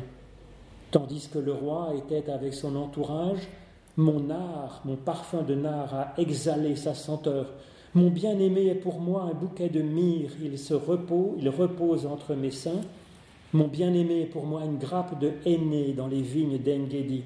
Tandis 0.92 1.28
que 1.32 1.38
le 1.38 1.52
roi 1.52 1.94
était 1.96 2.30
avec 2.30 2.54
son 2.54 2.76
entourage, 2.76 3.48
mon 3.96 4.20
nard, 4.20 4.82
mon 4.84 4.94
parfum 4.94 5.42
de 5.42 5.56
nard 5.56 5.92
a 5.92 6.14
exhalé 6.16 6.76
sa 6.76 6.94
senteur. 6.94 7.52
Mon 7.94 8.10
bien-aimé 8.10 8.66
est 8.68 8.76
pour 8.76 9.00
moi 9.00 9.22
un 9.22 9.34
bouquet 9.34 9.68
de 9.68 9.82
myrrhe, 9.82 10.36
il 10.40 10.58
se 10.58 10.74
repose, 10.74 11.38
il 11.40 11.48
repose 11.48 12.06
entre 12.06 12.36
mes 12.36 12.52
seins. 12.52 12.82
Mon 13.52 13.66
bien-aimé 13.66 14.22
est 14.22 14.26
pour 14.26 14.46
moi 14.46 14.64
une 14.64 14.78
grappe 14.78 15.18
de 15.18 15.32
henné 15.44 15.92
dans 15.94 16.06
les 16.06 16.22
vignes 16.22 16.58
d'Engedi. 16.58 17.24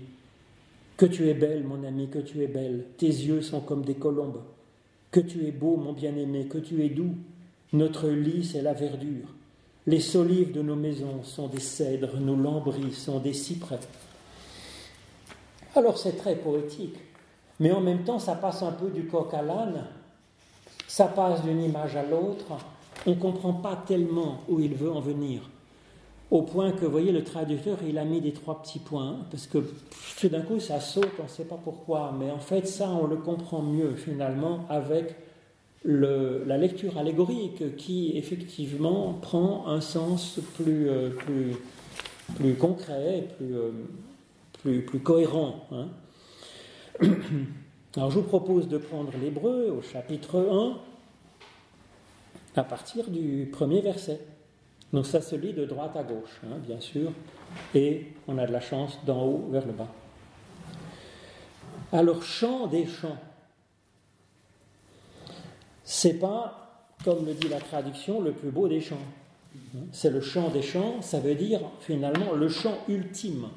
Que 0.96 1.04
tu 1.04 1.28
es 1.28 1.34
belle, 1.34 1.64
mon 1.64 1.84
ami, 1.84 2.08
que 2.08 2.20
tu 2.20 2.42
es 2.42 2.46
belle. 2.46 2.86
Tes 2.96 3.06
yeux 3.06 3.42
sont 3.42 3.60
comme 3.60 3.84
des 3.84 3.96
colombes. 3.96 4.40
Que 5.12 5.20
tu 5.20 5.46
es 5.46 5.52
beau, 5.52 5.76
mon 5.76 5.92
bien-aimé, 5.92 6.46
que 6.46 6.58
tu 6.58 6.84
es 6.84 6.88
doux. 6.88 7.14
Notre 7.72 8.08
lit, 8.08 8.44
c'est 8.44 8.62
la 8.62 8.72
verdure. 8.72 9.28
Les 9.86 10.00
solives 10.00 10.52
de 10.52 10.62
nos 10.62 10.74
maisons 10.74 11.22
sont 11.22 11.46
des 11.48 11.60
cèdres, 11.60 12.18
nos 12.18 12.36
lambris 12.36 12.92
sont 12.92 13.20
des 13.20 13.32
cyprès. 13.32 13.80
Alors 15.74 15.98
c'est 15.98 16.16
très 16.16 16.36
poétique, 16.36 16.96
mais 17.58 17.72
en 17.72 17.80
même 17.80 18.04
temps 18.04 18.18
ça 18.18 18.34
passe 18.34 18.62
un 18.62 18.72
peu 18.72 18.90
du 18.90 19.06
coq 19.06 19.32
à 19.32 19.42
l'âne, 19.42 19.86
ça 20.86 21.06
passe 21.06 21.42
d'une 21.42 21.62
image 21.62 21.96
à 21.96 22.04
l'autre, 22.04 22.58
on 23.06 23.10
ne 23.10 23.16
comprend 23.16 23.54
pas 23.54 23.82
tellement 23.86 24.42
où 24.48 24.60
il 24.60 24.74
veut 24.74 24.92
en 24.92 25.00
venir. 25.00 25.40
Au 26.32 26.40
point 26.40 26.72
que, 26.72 26.86
vous 26.86 26.90
voyez, 26.90 27.12
le 27.12 27.24
traducteur, 27.24 27.76
il 27.86 27.98
a 27.98 28.06
mis 28.06 28.22
des 28.22 28.32
trois 28.32 28.62
petits 28.62 28.78
points, 28.78 29.18
parce 29.30 29.46
que 29.46 29.58
tout 30.18 30.30
d'un 30.30 30.40
coup, 30.40 30.60
ça 30.60 30.80
saute, 30.80 31.10
on 31.18 31.24
ne 31.24 31.28
sait 31.28 31.44
pas 31.44 31.60
pourquoi. 31.62 32.14
Mais 32.18 32.30
en 32.30 32.38
fait, 32.38 32.66
ça, 32.66 32.88
on 32.88 33.06
le 33.06 33.16
comprend 33.16 33.60
mieux, 33.60 33.94
finalement, 33.96 34.64
avec 34.70 35.14
la 35.84 36.56
lecture 36.56 36.96
allégorique, 36.96 37.76
qui, 37.76 38.16
effectivement, 38.16 39.12
prend 39.20 39.66
un 39.66 39.82
sens 39.82 40.40
plus, 40.54 40.88
euh, 40.88 41.10
plus, 41.10 42.54
concret, 42.54 43.28
plus, 43.36 43.54
euh, 43.54 43.70
plus, 44.62 44.86
plus 44.86 45.00
cohérent. 45.00 45.66
Hein. 45.70 45.88
Alors, 47.94 48.10
je 48.10 48.20
vous 48.20 48.26
propose 48.26 48.68
de 48.68 48.78
prendre 48.78 49.12
l'hébreu 49.20 49.70
au 49.78 49.82
chapitre 49.82 50.38
1, 52.56 52.58
à 52.58 52.64
partir 52.64 53.10
du 53.10 53.50
premier 53.52 53.82
verset. 53.82 54.18
Donc 54.92 55.06
ça 55.06 55.22
se 55.22 55.34
lit 55.36 55.54
de 55.54 55.64
droite 55.64 55.96
à 55.96 56.02
gauche, 56.02 56.40
hein, 56.44 56.58
bien 56.66 56.78
sûr, 56.78 57.12
et 57.74 58.08
on 58.28 58.36
a 58.36 58.46
de 58.46 58.52
la 58.52 58.60
chance 58.60 58.98
d'en 59.06 59.24
haut 59.24 59.48
vers 59.50 59.66
le 59.66 59.72
bas. 59.72 59.88
Alors 61.92 62.22
chant 62.22 62.66
des 62.66 62.86
chants. 62.86 63.18
c'est 65.84 66.14
pas, 66.14 66.86
comme 67.04 67.24
le 67.26 67.34
dit 67.34 67.48
la 67.48 67.60
traduction, 67.60 68.20
le 68.20 68.32
plus 68.32 68.50
beau 68.50 68.68
des 68.68 68.80
chants. 68.80 68.96
C'est 69.92 70.10
le 70.10 70.20
chant 70.20 70.48
des 70.48 70.62
chants, 70.62 71.02
ça 71.02 71.20
veut 71.20 71.34
dire 71.34 71.60
finalement 71.80 72.32
le 72.32 72.48
chant 72.48 72.78
ultime. 72.88 73.48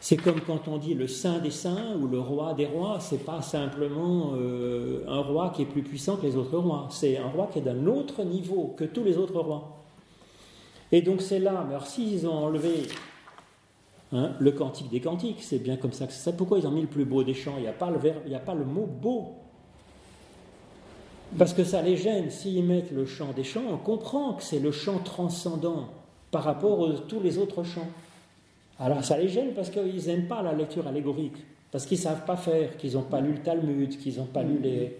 C'est 0.00 0.16
comme 0.16 0.40
quand 0.40 0.68
on 0.68 0.76
dit 0.76 0.94
le 0.94 1.08
saint 1.08 1.38
des 1.38 1.50
saints 1.50 1.96
ou 1.96 2.06
le 2.06 2.20
roi 2.20 2.54
des 2.54 2.66
rois, 2.66 2.98
c'est 3.00 3.24
pas 3.24 3.40
simplement 3.40 4.34
euh, 4.36 5.02
un 5.08 5.20
roi 5.20 5.52
qui 5.56 5.62
est 5.62 5.66
plus 5.66 5.82
puissant 5.82 6.16
que 6.16 6.26
les 6.26 6.36
autres 6.36 6.58
rois, 6.58 6.88
c'est 6.90 7.16
un 7.16 7.28
roi 7.28 7.48
qui 7.52 7.60
est 7.60 7.62
d'un 7.62 7.86
autre 7.86 8.22
niveau 8.22 8.74
que 8.76 8.84
tous 8.84 9.02
les 9.02 9.16
autres 9.16 9.40
rois. 9.40 9.73
Et 10.94 11.02
donc 11.02 11.22
c'est 11.22 11.40
là, 11.40 11.64
mais 11.66 11.74
alors 11.74 11.88
s'ils 11.88 12.24
ont 12.24 12.32
enlevé 12.32 12.86
hein, 14.12 14.30
le 14.38 14.52
cantique 14.52 14.90
des 14.90 15.00
cantiques, 15.00 15.38
c'est 15.40 15.58
bien 15.58 15.76
comme 15.76 15.92
ça 15.92 16.06
que 16.06 16.12
c'est 16.12 16.36
Pourquoi 16.36 16.60
ils 16.60 16.68
ont 16.68 16.70
mis 16.70 16.82
le 16.82 16.86
plus 16.86 17.04
beau 17.04 17.24
des 17.24 17.34
chants 17.34 17.54
Il 17.56 17.62
n'y 17.62 17.66
a, 17.66 17.72
pas 17.72 17.90
le 17.90 17.98
il 18.26 18.28
n'y 18.28 18.36
a 18.36 18.38
pas 18.38 18.54
le 18.54 18.64
mot 18.64 18.86
beau. 18.86 19.32
Parce 21.36 21.52
que 21.52 21.64
ça 21.64 21.82
les 21.82 21.96
gêne. 21.96 22.30
S'ils 22.30 22.62
mettent 22.62 22.92
le 22.92 23.06
chant 23.06 23.32
des 23.32 23.42
chants, 23.42 23.64
on 23.72 23.76
comprend 23.76 24.34
que 24.34 24.44
c'est 24.44 24.60
le 24.60 24.70
chant 24.70 24.98
transcendant 24.98 25.88
par 26.30 26.44
rapport 26.44 26.88
à 26.88 26.92
tous 27.08 27.18
les 27.18 27.38
autres 27.38 27.64
chants. 27.64 27.88
Alors 28.78 29.02
ça 29.02 29.18
les 29.18 29.28
gêne 29.28 29.52
parce 29.52 29.70
qu'ils 29.70 30.06
n'aiment 30.06 30.28
pas 30.28 30.42
la 30.42 30.52
lecture 30.52 30.86
allégorique, 30.86 31.44
parce 31.72 31.86
qu'ils 31.86 31.98
ne 31.98 32.04
savent 32.04 32.24
pas 32.24 32.36
faire, 32.36 32.76
qu'ils 32.76 32.92
n'ont 32.92 33.02
pas 33.02 33.20
lu 33.20 33.32
le 33.32 33.42
Talmud, 33.42 33.98
qu'ils 33.98 34.18
n'ont 34.18 34.26
pas 34.26 34.44
lu 34.44 34.60
les, 34.62 34.96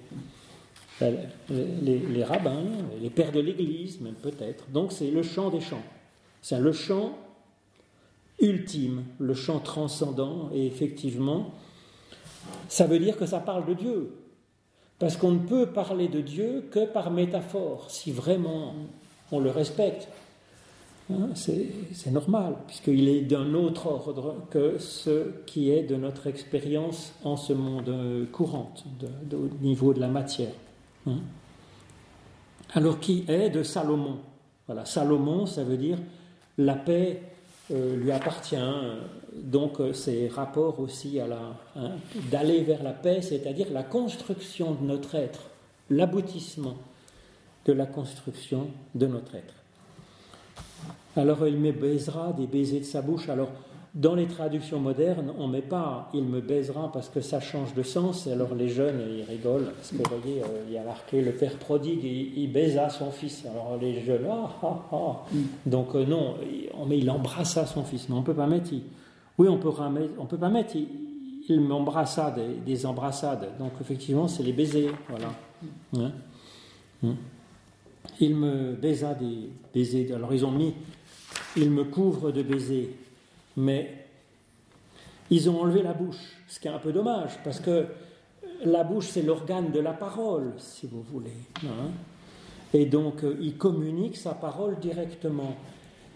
les, 1.01 1.99
les, 1.99 2.25
rabbins, 2.25 2.65
les 3.01 3.11
pères 3.11 3.33
de 3.33 3.41
l'Église, 3.41 4.01
même 4.01 4.15
peut-être. 4.15 4.71
Donc 4.71 4.93
c'est 4.93 5.11
le 5.11 5.23
chant 5.23 5.51
des 5.51 5.61
chants. 5.61 5.83
C'est 6.43 6.61
le 6.61 6.73
chant 6.73 7.19
ultime, 8.41 9.05
le 9.19 9.35
chant 9.35 9.61
transcendant, 9.61 10.51
et 10.53 10.67
effectivement, 10.67 11.53
ça 12.69 12.87
veut 12.87 12.99
dire 12.99 13.17
que 13.17 13.27
ça 13.27 13.41
parle 13.41 13.67
de 13.67 13.75
Dieu. 13.75 14.11
Parce 14.99 15.17
qu'on 15.17 15.33
ne 15.33 15.47
peut 15.47 15.67
parler 15.67 16.09
de 16.09 16.21
Dieu 16.21 16.65
que 16.71 16.87
par 16.87 17.11
métaphore, 17.11 17.91
si 17.91 18.13
vraiment 18.13 18.75
on 19.33 19.41
le 19.41 19.51
respecte. 19.51 20.09
Hein, 21.13 21.31
c'est 21.35 22.11
normal, 22.11 22.57
puisqu'il 22.67 23.09
est 23.09 23.21
d'un 23.21 23.53
autre 23.53 23.89
ordre 23.89 24.37
que 24.51 24.79
ce 24.79 25.33
qui 25.45 25.71
est 25.71 25.83
de 25.83 25.97
notre 25.97 26.29
expérience 26.29 27.13
en 27.25 27.37
ce 27.37 27.53
monde 27.53 27.93
courant, 28.33 28.73
au 29.33 29.49
niveau 29.63 29.93
de 29.93 30.01
la 30.01 30.09
matière. 30.09 30.53
Hein. 31.07 31.19
Alors, 32.73 33.01
qui 33.01 33.25
est 33.29 33.51
de 33.51 33.63
Salomon? 33.63 34.19
Voilà, 34.67 34.85
Salomon, 34.85 35.47
ça 35.47 35.65
veut 35.65 35.77
dire 35.77 35.99
la 36.59 36.75
paix 36.75 37.23
euh, 37.71 37.97
lui 37.97 38.11
appartient. 38.11 38.57
Donc, 39.35 39.81
euh, 39.81 39.93
c'est 39.93 40.29
rapport 40.29 40.81
aussi 40.81 41.21
à 41.21 41.27
la 41.27 41.41
hein, 41.77 41.93
d'aller 42.31 42.63
vers 42.63 42.83
la 42.83 42.93
paix, 42.93 43.23
c'est-à-dire 43.23 43.67
la 43.73 43.83
construction 43.83 44.73
de 44.75 44.85
notre 44.85 45.15
être, 45.15 45.41
l'aboutissement 45.91 46.77
de 47.65 47.73
la 47.73 47.87
construction 47.87 48.69
de 48.95 49.07
notre 49.07 49.35
être. 49.35 49.55
Alors 51.17 51.47
il 51.47 51.59
me 51.59 51.73
baisera 51.73 52.33
des 52.33 52.47
baisers 52.47 52.81
de 52.81 52.85
sa 52.85 53.01
bouche. 53.01 53.29
Alors 53.29 53.51
dans 53.95 54.17
les 54.17 54.27
traductions 54.27 54.81
modernes, 54.81 55.33
on 55.39 55.47
ne 55.47 55.53
met 55.53 55.63
pas 55.63 56.11
il 56.15 56.25
me 56.25 56.41
baisera 56.41 56.91
parce 56.91 57.09
que 57.09 57.21
ça 57.21 57.39
change 57.41 57.75
de 57.75 57.85
sens. 57.85 58.27
Et 58.27 58.33
alors 58.33 58.55
les 58.55 58.69
jeunes, 58.69 59.01
ils 59.17 59.23
rigolent 59.23 59.73
parce 59.77 59.91
que 59.91 59.97
vous 59.97 60.21
voyez, 60.21 60.43
euh, 60.43 60.65
il 60.67 60.73
y 60.73 60.79
a 60.79 60.83
marqué 60.83 61.21
le 61.21 61.33
père 61.33 61.57
prodigue, 61.59 62.03
il, 62.03 62.37
il 62.37 62.53
baisa 62.53 62.89
son 62.91 63.13
fils. 63.13 63.45
Alors 63.47 63.79
les 63.81 64.01
jeunes, 64.01 64.27
ah 64.29 64.51
ah 64.63 64.83
ah. 64.91 65.25
Donc 65.65 65.95
euh, 65.95 66.05
non, 66.05 66.35
on 66.77 66.87
met 66.87 66.99
il 66.99 67.09
embrassa 67.09 67.67
son 67.67 67.85
fils. 67.85 68.09
Non, 68.09 68.17
on 68.17 68.21
ne 68.21 68.25
peut 68.25 68.35
pas 68.35 68.49
mettre. 68.49 68.71
oui, 69.39 69.49
on 69.49 69.59
peut 69.59 69.71
on 70.19 70.27
peut 70.27 70.39
pas 70.39 70.49
mettre. 70.49 70.75
Il, 71.47 71.61
m'embrassa 71.61 72.33
des, 72.33 72.55
des, 72.65 72.87
embrassades. 72.87 73.51
Donc 73.59 73.73
effectivement, 73.81 74.27
c'est 74.27 74.43
les 74.43 74.55
baisers. 74.55 74.91
Voilà. 75.09 75.29
Hein? 75.99 76.13
Hein? 77.05 77.15
Il 78.19 78.35
me 78.35 78.73
baisa 78.73 79.15
des 79.15 79.51
baisers. 79.73 80.13
Alors 80.15 80.35
ils 80.35 80.45
ont 80.45 80.51
mis 80.51 80.75
il 81.57 81.71
me 81.71 81.85
couvre 81.85 82.33
de 82.33 82.43
baisers. 82.43 82.91
Mais 83.57 84.07
ils 85.31 85.49
ont 85.49 85.61
enlevé 85.61 85.83
la 85.83 85.93
bouche, 85.93 86.37
ce 86.49 86.61
qui 86.61 86.69
est 86.69 86.73
un 86.73 86.79
peu 86.79 86.93
dommage, 86.93 87.39
parce 87.45 87.61
que 87.61 87.87
la 88.65 88.85
bouche, 88.85 89.09
c'est 89.09 89.23
l'organe 89.23 89.73
de 89.73 89.81
la 89.81 89.93
parole, 89.93 90.53
si 90.59 90.87
vous 90.87 91.03
voulez. 91.03 91.31
Hein. 91.65 91.91
Et 92.73 92.87
donc, 92.87 93.25
euh, 93.25 93.37
il 93.41 93.57
communique 93.57 94.17
sa 94.17 94.35
parole 94.35 94.79
directement. 94.81 95.55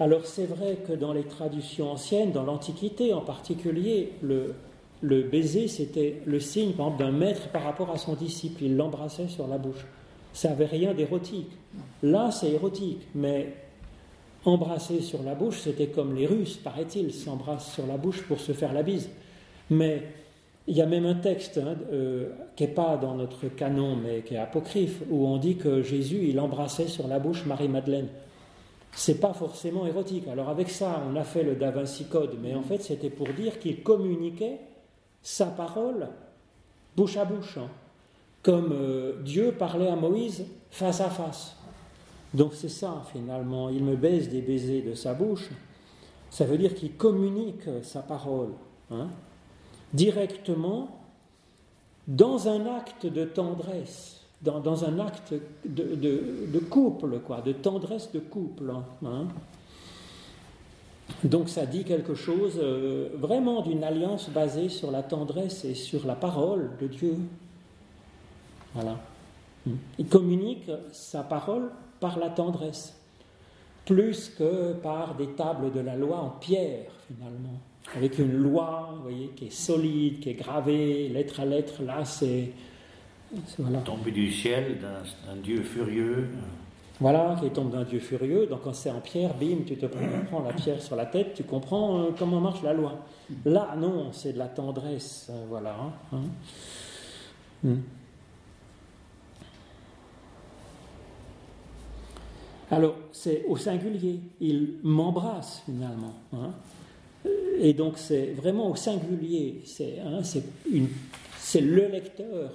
Alors, 0.01 0.27
c'est 0.27 0.47
vrai 0.47 0.79
que 0.87 0.93
dans 0.93 1.13
les 1.13 1.25
traditions 1.25 1.93
anciennes, 1.93 2.33
dans 2.33 2.45
l'Antiquité 2.45 3.13
en 3.13 3.21
particulier, 3.21 4.13
le, 4.23 5.23
baiser, 5.23 5.69
c'était 5.69 6.23
le 6.27 6.41
signe, 6.41 6.73
par 6.73 6.93
d'un 6.93 7.13
maître 7.13 7.49
par 7.49 7.63
rapport 7.63 7.91
à 7.91 7.99
son 7.99 8.15
disciple. 8.15 8.65
Il 8.65 8.77
l'embrassait 8.77 9.29
sur 9.29 9.47
la 9.47 9.59
bouche. 9.59 9.87
Ça 10.33 10.51
n'avait 10.51 10.67
rien 10.67 10.95
d'érotique. 10.95 11.51
Là, 12.03 12.31
c'est 12.31 12.51
érotique, 12.51 13.07
mais 13.15 13.55
Embrasser 14.49 15.03
sur 15.03 15.23
la 15.23 15.35
bouche, 15.35 15.61
c'était 15.61 15.89
comme 15.89 16.15
les 16.15 16.27
Russes, 16.27 16.57
paraît-il, 16.57 17.13
s'embrassent 17.13 17.73
sur 17.73 17.87
la 17.87 17.99
bouche 17.99 18.23
pour 18.23 18.41
se 18.41 18.53
faire 18.53 18.73
la 18.73 18.83
bise. 18.83 19.11
Mais 19.71 20.03
il 20.67 20.77
y 20.77 20.83
a 20.83 20.87
même 20.87 21.07
un 21.07 21.15
texte 21.15 21.59
hein, 21.59 21.77
euh, 21.93 22.31
qui 22.57 22.65
n'est 22.65 22.71
pas 22.71 22.97
dans 22.97 23.15
notre 23.15 23.49
canon, 23.49 23.97
mais 23.97 24.23
qui 24.23 24.35
est 24.35 24.39
apocryphe, 24.39 25.03
où 25.11 25.27
on 25.27 25.37
dit 25.37 25.57
que 25.57 25.83
Jésus, 25.83 26.29
il 26.29 26.41
embrassait 26.41 26.89
sur 26.89 27.09
la 27.09 27.19
bouche 27.19 27.45
Marie-Madeleine. 27.47 28.09
C'est 28.93 29.21
pas 29.21 29.35
forcément 29.35 29.87
érotique. 29.87 30.27
Alors 30.29 30.49
avec 30.49 30.71
ça, 30.71 31.03
on 31.11 31.17
a 31.17 31.25
fait 31.25 31.43
le 31.43 31.55
Da 31.55 31.71
Vinci 31.71 32.07
Code, 32.07 32.37
mais 32.43 32.55
en 32.55 32.63
fait, 32.63 32.83
c'était 32.83 33.11
pour 33.11 33.29
dire 33.29 33.59
qu'il 33.59 33.83
communiquait 33.83 34.61
sa 35.23 35.47
parole 35.47 36.09
bouche 36.97 37.17
à 37.17 37.25
bouche, 37.25 37.59
hein, 37.59 37.69
comme 38.43 38.73
euh, 38.73 39.23
Dieu 39.23 39.53
parlait 39.53 39.89
à 39.89 39.97
Moïse 39.97 40.47
face 40.71 41.01
à 41.01 41.11
face. 41.11 41.58
Donc 42.35 42.53
c'est 42.55 42.69
ça 42.69 43.03
finalement, 43.11 43.69
il 43.69 43.85
me 43.85 43.97
baise 43.97 44.29
des 44.29 44.43
baisers 44.43 44.83
de 44.83 44.95
sa 44.95 45.15
bouche, 45.15 45.51
ça 46.31 46.45
veut 46.45 46.59
dire 46.59 46.75
qu'il 46.75 46.95
communique 46.95 47.65
sa 47.83 48.01
parole 48.01 48.51
hein, 48.91 49.09
directement 49.93 50.99
dans 52.07 52.49
un 52.49 52.67
acte 52.67 53.07
de 53.07 53.25
tendresse, 53.25 54.21
dans, 54.43 54.85
un 54.85 54.99
acte 54.99 55.35
de, 55.65 56.59
couple, 56.71 57.21
quoi, 57.21 57.41
de 57.43 57.53
tendresse 57.53 58.11
de 58.13 58.19
couple. 58.19 58.73
Hein. 59.05 59.27
Donc 61.25 61.49
ça 61.49 61.67
dit 61.67 61.85
quelque 61.85 62.15
chose 62.15 62.59
euh, 62.63 63.09
vraiment 63.15 63.63
d'une 63.63 63.85
alliance 63.85 64.31
basée 64.31 64.69
sur 64.69 64.91
la 64.91 65.03
tendresse 65.03 65.65
et 65.65 65.75
sur 65.75 66.07
la 66.07 66.15
parole 66.15 66.71
de 66.81 66.87
Dieu. 66.87 67.17
Voilà. 68.75 68.99
Il 69.99 70.07
communique 70.07 70.71
sa 70.93 71.23
parole 71.23 71.71
par 72.01 72.19
la 72.19 72.29
tendresse, 72.29 72.95
plus 73.85 74.29
que 74.31 74.73
par 74.75 75.15
des 75.15 75.29
tables 75.29 75.73
de 75.73 75.81
la 75.81 75.97
loi 75.97 76.19
en 76.19 76.31
pierre, 76.31 76.91
finalement, 77.07 77.61
avec 77.97 78.19
une 78.19 78.33
loi, 78.33 78.91
vous 78.97 79.03
voyez, 79.03 79.29
qui 79.37 79.47
est 79.47 79.53
solide, 79.53 80.21
qui 80.21 80.31
est 80.31 80.35
gravée, 80.35 81.09
lettre 81.09 81.41
à 81.41 81.45
lettre, 81.45 81.83
là, 81.83 82.05
c'est... 82.05 82.51
Voilà. 83.59 83.81
Tombé 83.81 84.11
du 84.11 84.33
ciel 84.33 84.79
d'un 84.81 85.37
Dieu 85.37 85.63
furieux. 85.63 86.29
Voilà, 87.01 87.37
qui 87.41 87.51
tombe 87.51 87.71
d'un 87.71 87.85
Dieu 87.85 88.01
furieux. 88.01 88.47
Donc 88.47 88.63
quand 88.65 88.73
c'est 88.73 88.91
en 88.91 89.01
pierre, 89.01 89.35
bim, 89.35 89.59
tu 89.67 89.77
te 89.77 89.87
prends 89.87 90.43
la 90.43 90.53
pierre 90.53 90.83
sur 90.83 90.97
la 90.97 91.07
tête, 91.07 91.35
tu 91.35 91.45
comprends 91.45 92.01
euh, 92.01 92.11
comment 92.19 92.41
marche 92.41 92.63
la 92.63 92.73
loi. 92.73 93.05
Là, 93.45 93.75
non, 93.79 94.09
c'est 94.13 94.33
de 94.33 94.39
la 94.39 94.49
tendresse, 94.49 95.29
euh, 95.31 95.45
voilà. 95.49 95.77
Hein, 96.13 96.21
hein. 97.67 97.77
Alors, 102.71 102.97
c'est 103.13 103.45
au 103.49 103.57
singulier. 103.57 104.21
Il 104.41 104.75
m'embrasse 104.83 105.63
finalement. 105.65 106.15
Hein. 106.35 106.51
Et 107.61 107.73
donc, 107.73 107.99
c'est 107.99 108.33
vraiment 108.33 108.71
au 108.71 108.77
singulier. 108.77 109.63
C'est 109.65 109.99
hein, 110.01 110.21
le 111.61 111.89
lecteur 111.89 112.51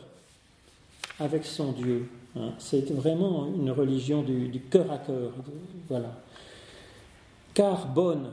avec 1.20 1.46
son 1.46 1.72
Dieu. 1.72 2.08
Hein. 2.36 2.52
C'est 2.60 2.92
vraiment 2.92 3.48
une 3.48 3.72
religion 3.72 4.22
du, 4.22 4.62
cœur 4.70 4.92
à 4.92 5.00
cœur. 5.00 5.32
Voilà. 5.90 6.22
Car 7.54 7.88
bonne, 7.88 8.30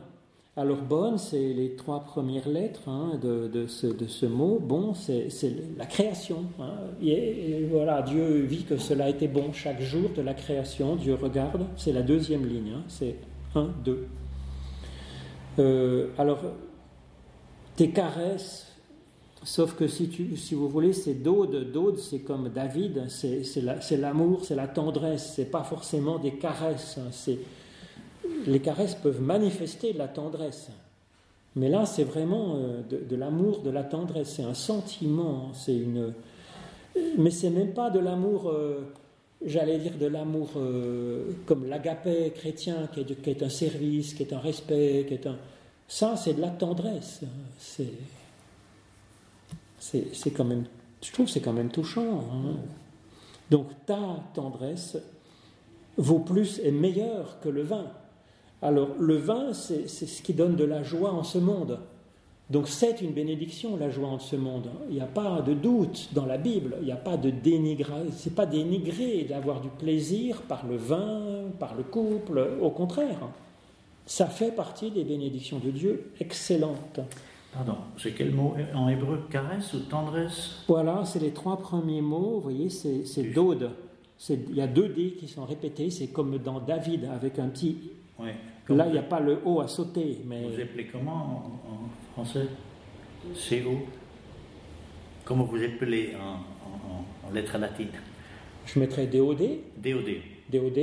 alors 0.57 0.83
bonne, 0.83 1.17
c'est 1.17 1.53
les 1.53 1.77
trois 1.77 2.01
premières 2.01 2.49
lettres 2.49 2.89
hein, 2.89 3.13
de, 3.23 3.67
ce, 3.69 4.27
mot. 4.27 4.59
Bon, 4.59 4.95
c'est 4.95 5.31
la 5.79 5.87
création. 5.87 6.45
Hein. 6.59 6.73
Et, 7.01 7.67
voilà, 7.71 8.03
Dieu 8.03 8.41
vit 8.41 8.65
que 8.65 8.77
cela 8.77 9.09
était 9.09 9.29
bon 9.29 9.53
chaque 9.53 9.81
jour 9.81 10.11
de 10.15 10.23
la 10.23 10.35
création. 10.35 10.97
Dieu 10.97 11.15
regarde. 11.15 11.67
C'est 11.77 11.93
la 11.93 12.03
deuxième 12.03 12.45
ligne. 12.47 12.73
Hein. 12.77 12.83
c'est 12.89 13.17
un, 13.55 13.71
deux. 13.85 14.09
Euh, 15.61 16.09
alors, 16.19 16.41
tes 17.77 17.91
caresses, 17.91 18.77
sauf 19.45 19.77
que 19.77 19.87
si, 19.87 20.09
tu, 20.09 20.37
si 20.37 20.57
vous 20.57 20.69
voulez, 20.69 20.93
c'est 20.93 21.15
d'Aude. 21.15 21.71
D'Aude, 21.71 21.99
c'est 21.99 22.21
comme 22.21 22.49
David. 22.49 23.09
C'est 23.09 23.97
l'amour, 23.97 24.45
c'est 24.45 24.57
la 24.57 24.67
tendresse. 24.67 25.35
C'est 25.37 25.51
pas 25.51 25.63
forcément 25.63 26.19
des 26.19 26.33
caresses. 26.33 26.99
c'est 27.13 27.39
les 28.47 28.61
caresses 28.61 28.95
peuvent 28.95 29.21
manifester 29.21 29.93
de 29.93 29.99
la 29.99 30.09
tendresse. 30.09 30.71
Mais 31.57 31.69
là, 31.69 31.85
c'est 31.85 32.05
vraiment 32.05 32.57
euh, 32.57 32.83
de, 32.83 33.17
l'amour, 33.17 33.61
de 33.61 33.71
la 33.71 33.83
tendresse. 33.83 34.35
C'est 34.37 34.45
un 34.45 34.55
sentiment. 34.55 35.51
C'est 35.53 35.77
une. 35.77 36.13
Mais 37.19 37.31
c'est 37.31 37.51
même 37.51 37.73
pas 37.73 37.91
de 37.91 37.99
l'amour. 37.99 38.51
Euh, 38.51 38.93
j'allais 39.45 39.79
dire, 39.79 39.97
de 39.99 40.07
l'amour 40.07 40.51
euh, 40.57 41.33
comme 41.47 41.69
l'agapé 41.69 42.33
chrétien, 42.35 42.89
qui 42.93 43.01
est, 43.31 43.43
un 43.43 43.49
service, 43.49 44.15
qui 44.15 44.23
est 44.23 44.33
un 44.33 44.39
respect, 44.39 45.07
qui 45.09 45.15
est 45.15 45.27
un... 45.27 45.37
Ça, 45.89 46.17
c'est 46.17 46.35
de 46.35 46.41
la 46.41 46.51
tendresse. 46.51 47.23
C'est, 47.59 47.93
c'est, 50.13 50.31
quand 50.31 50.45
même... 50.45 50.65
Je 51.03 51.11
trouve 51.11 51.29
c'est 51.29 51.41
quand 51.41 51.55
même 51.55 51.71
touchant. 51.71 52.21
Hein. 52.33 52.57
Donc 53.51 53.69
ta 53.87 54.23
tendresse 54.35 54.99
vaut 55.97 56.21
plus 56.21 56.61
et 56.63 56.71
meilleur 56.71 57.41
que 57.41 57.49
le 57.49 57.63
vin. 57.63 57.87
Alors 58.63 58.89
le 58.99 59.17
vin, 59.17 59.53
c'est, 59.53 59.89
ce 59.89 60.23
qui 60.23 60.35
donne 60.35 60.57
de 60.57 60.65
la 60.65 60.83
joie 60.83 61.13
en 61.13 61.23
ce 61.23 61.39
monde. 61.39 61.79
Donc 62.51 62.67
c'est 62.69 63.01
une 63.01 63.13
bénédiction 63.13 63.77
la 63.77 63.91
joie 63.91 64.09
en 64.09 64.19
ce 64.19 64.37
monde. 64.37 64.69
Il 64.89 64.97
n'y 64.97 65.01
a 65.01 65.07
pas 65.07 65.41
de 65.41 65.55
doute 65.55 66.09
dans 66.13 66.27
la 66.27 66.37
Bible. 66.37 66.77
Il 66.81 66.87
n'y 66.87 66.93
a 66.93 66.97
pas 66.97 67.17
de 67.17 67.31
dénigrer. 67.31 68.11
C'est 68.13 68.35
pas 68.35 68.47
dénigré 68.47 69.23
d'avoir 69.23 69.61
du 69.61 69.69
plaisir 69.69 70.43
par 70.43 70.67
le 70.67 70.77
vin, 70.77 71.45
par 71.59 71.75
le 71.77 71.85
couple. 71.85 72.45
Au 72.61 72.71
contraire, 72.71 73.29
ça 74.05 74.27
fait 74.27 74.51
partie 74.51 74.91
des 74.91 75.05
bénédictions 75.05 75.61
de 75.61 75.71
Dieu 75.71 76.11
excellentes. 76.19 77.01
Pardon, 77.53 77.77
c'est 77.97 78.13
quel 78.13 78.33
mot 78.33 78.55
en 78.75 78.89
hébreu? 78.89 79.21
Caresse 79.31 79.73
ou 79.75 79.81
tendresse? 79.81 80.65
Voilà, 80.69 81.05
c'est 81.05 81.19
les 81.19 81.33
trois 81.33 81.59
premiers 81.59 82.01
mots. 82.01 82.35
Vous 82.35 82.41
voyez, 82.41 82.69
c'est, 82.69 83.33
dode. 83.33 83.71
il 84.29 84.55
y 84.55 84.61
a 84.61 84.67
deux 84.67 84.89
D 84.89 85.17
qui 85.19 85.29
sont 85.29 85.45
répétés. 85.45 85.91
C'est 85.91 86.09
comme 86.09 86.39
dans 86.39 86.61
David 86.61 87.09
avec 87.13 87.39
un 87.39 87.49
petit. 87.49 87.93
Là, 88.69 88.87
il 88.87 88.93
n'y 88.93 88.99
a 88.99 89.03
pas 89.03 89.21
le 89.21 89.39
O 89.45 89.61
à 89.61 89.69
sauter. 89.69 90.19
Mais... 90.27 90.45
Vous 90.45 90.61
appelez 90.61 90.87
comment 90.87 91.61
français? 92.13 92.47
CO 93.35 93.87
Comment 95.25 95.45
vous 95.45 95.63
appelez 95.63 96.15
en, 96.17 97.29
en, 97.29 97.33
lettres 97.33 97.59
latines? 97.59 97.89
Je 98.67 98.79
mettrais 98.79 99.07
DOD. 99.07 99.43
DOD. 99.77 100.09
DOD. 100.53 100.79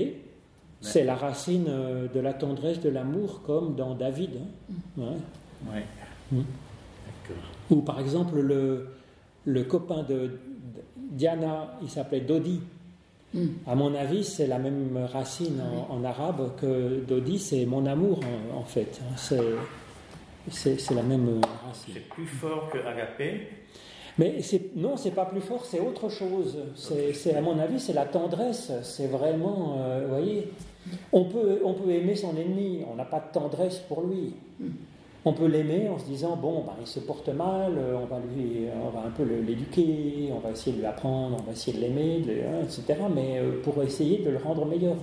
C'est 0.79 1.03
la 1.03 1.15
racine 1.15 1.65
euh, 1.67 2.07
de 2.07 2.19
la 2.19 2.33
tendresse, 2.33 2.79
de 2.79 2.89
l'amour, 2.89 3.41
comme 3.41 3.75
dans 3.75 3.95
David. 3.95 4.31
Hein. 4.99 5.15
Ouais. 5.65 5.83
Hmm. 6.31 6.43
Ou 7.71 7.81
par 7.81 7.99
exemple, 7.99 8.39
le, 8.39 8.89
le 9.45 9.63
copain 9.63 10.03
de 10.03 10.39
Diana, 10.95 11.77
il 11.81 11.89
s'appelait 11.89 12.21
Dodi. 12.21 12.61
Hmm. 13.33 13.47
À 13.67 13.75
mon 13.75 13.93
avis, 13.93 14.23
c'est 14.23 14.47
la 14.47 14.57
même 14.57 14.97
racine 15.11 15.61
en, 15.89 16.03
arabe 16.03 16.55
que 16.59 17.03
Dodi, 17.05 17.39
c'est 17.39 17.65
mon 17.65 17.85
amour 17.85 18.21
en, 18.53 18.59
en 18.59 18.63
fait. 18.63 19.01
Hein. 19.03 19.15
C'est 19.17 19.41
c'est 20.49 20.95
la 20.95 21.03
même 21.03 21.41
racine. 21.67 21.93
C'est 21.93 22.07
plus 22.07 22.25
fort 22.25 22.69
que 22.69 22.77
agapé 22.77 23.49
mais 24.17 24.39
non, 24.75 24.97
c'est 24.97 25.11
pas 25.11 25.25
plus 25.25 25.41
fort, 25.41 25.65
c'est 25.65 25.79
autre 25.79 26.09
chose. 26.09 26.57
C'est 26.75 27.35
à 27.35 27.41
mon 27.41 27.59
avis, 27.59 27.79
c'est 27.79 27.93
la 27.93 28.05
tendresse. 28.05 28.71
C'est 28.81 29.07
vraiment, 29.07 29.75
euh, 29.79 30.01
vous 30.03 30.09
voyez, 30.09 30.51
on 31.11 31.25
peut, 31.25 31.59
on 31.63 31.73
peut 31.73 31.91
aimer 31.91 32.15
son 32.15 32.35
ennemi, 32.35 32.83
on 32.91 32.95
n'a 32.95 33.05
pas 33.05 33.19
de 33.19 33.31
tendresse 33.31 33.77
pour 33.87 34.01
lui. 34.01 34.33
On 35.29 35.33
peut 35.33 35.47
l'aimer 35.47 35.89
en 35.89 35.99
se 35.99 36.05
disant 36.05 36.37
bon, 36.37 36.63
ben, 36.65 36.73
il 36.79 36.87
se 36.87 36.99
porte 36.99 37.27
mal, 37.27 37.73
euh, 37.77 37.97
on 38.01 38.05
va 38.05 38.17
lui, 38.19 38.67
on 38.81 38.89
va 38.89 39.05
un 39.05 39.11
peu 39.11 39.23
l'éduquer, 39.23 40.31
on 40.33 40.39
va 40.39 40.51
essayer 40.51 40.71
de 40.71 40.79
lui 40.79 40.85
apprendre, 40.85 41.37
on 41.39 41.43
va 41.43 41.51
essayer 41.51 41.77
de 41.77 41.81
l'aimer, 41.81 42.23
hein, 42.45 42.63
etc. 42.63 43.01
Mais 43.13 43.41
pour 43.63 43.83
essayer 43.83 44.19
de 44.19 44.29
le 44.29 44.37
rendre 44.37 44.65
meilleur 44.65 44.95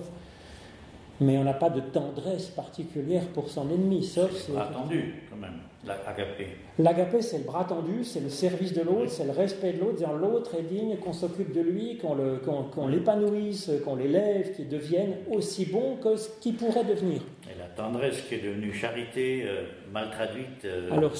mais 1.21 1.37
on 1.37 1.43
n'a 1.43 1.53
pas 1.53 1.69
de 1.69 1.79
tendresse 1.79 2.47
particulière 2.47 3.25
pour 3.27 3.49
son 3.49 3.69
ennemi, 3.69 4.03
sauf. 4.03 4.31
C'est 4.33 4.49
le 4.49 4.55
bras 4.55 4.65
tendu, 4.67 5.23
quand 5.29 5.37
même, 5.37 5.59
l'agapé. 6.77 7.21
C'est 7.21 7.37
le 7.39 7.43
bras 7.43 7.65
tendu, 7.65 8.03
c'est 8.03 8.19
le 8.19 8.29
service 8.29 8.73
de 8.73 8.81
l'autre, 8.81 9.09
c'est 9.09 9.25
le 9.25 9.31
respect 9.31 9.73
de 9.73 9.79
l'autre, 9.79 9.97
dire 9.97 10.13
l'autre 10.13 10.55
est 10.55 10.63
digne, 10.63 10.97
qu'on 10.97 11.13
s'occupe 11.13 11.53
de 11.53 11.61
lui, 11.61 11.97
qu'on 11.97 12.87
l'épanouisse, 12.87 13.71
qu'on 13.83 13.95
l'élève, 13.95 14.55
qu'il 14.55 14.67
devienne 14.67 15.15
aussi 15.31 15.65
bon 15.65 15.97
que 15.97 16.15
ce 16.15 16.29
qu'il 16.41 16.55
pourrait 16.55 16.83
devenir. 16.83 17.21
Et 17.49 17.57
la 17.59 17.67
tendresse 17.67 18.21
qui 18.21 18.35
est 18.35 18.43
devenue 18.43 18.73
charité, 18.73 19.43
euh, 19.45 19.63
mal 19.93 20.09
traduite. 20.09 20.65
Euh, 20.65 20.91
Alors, 20.91 21.13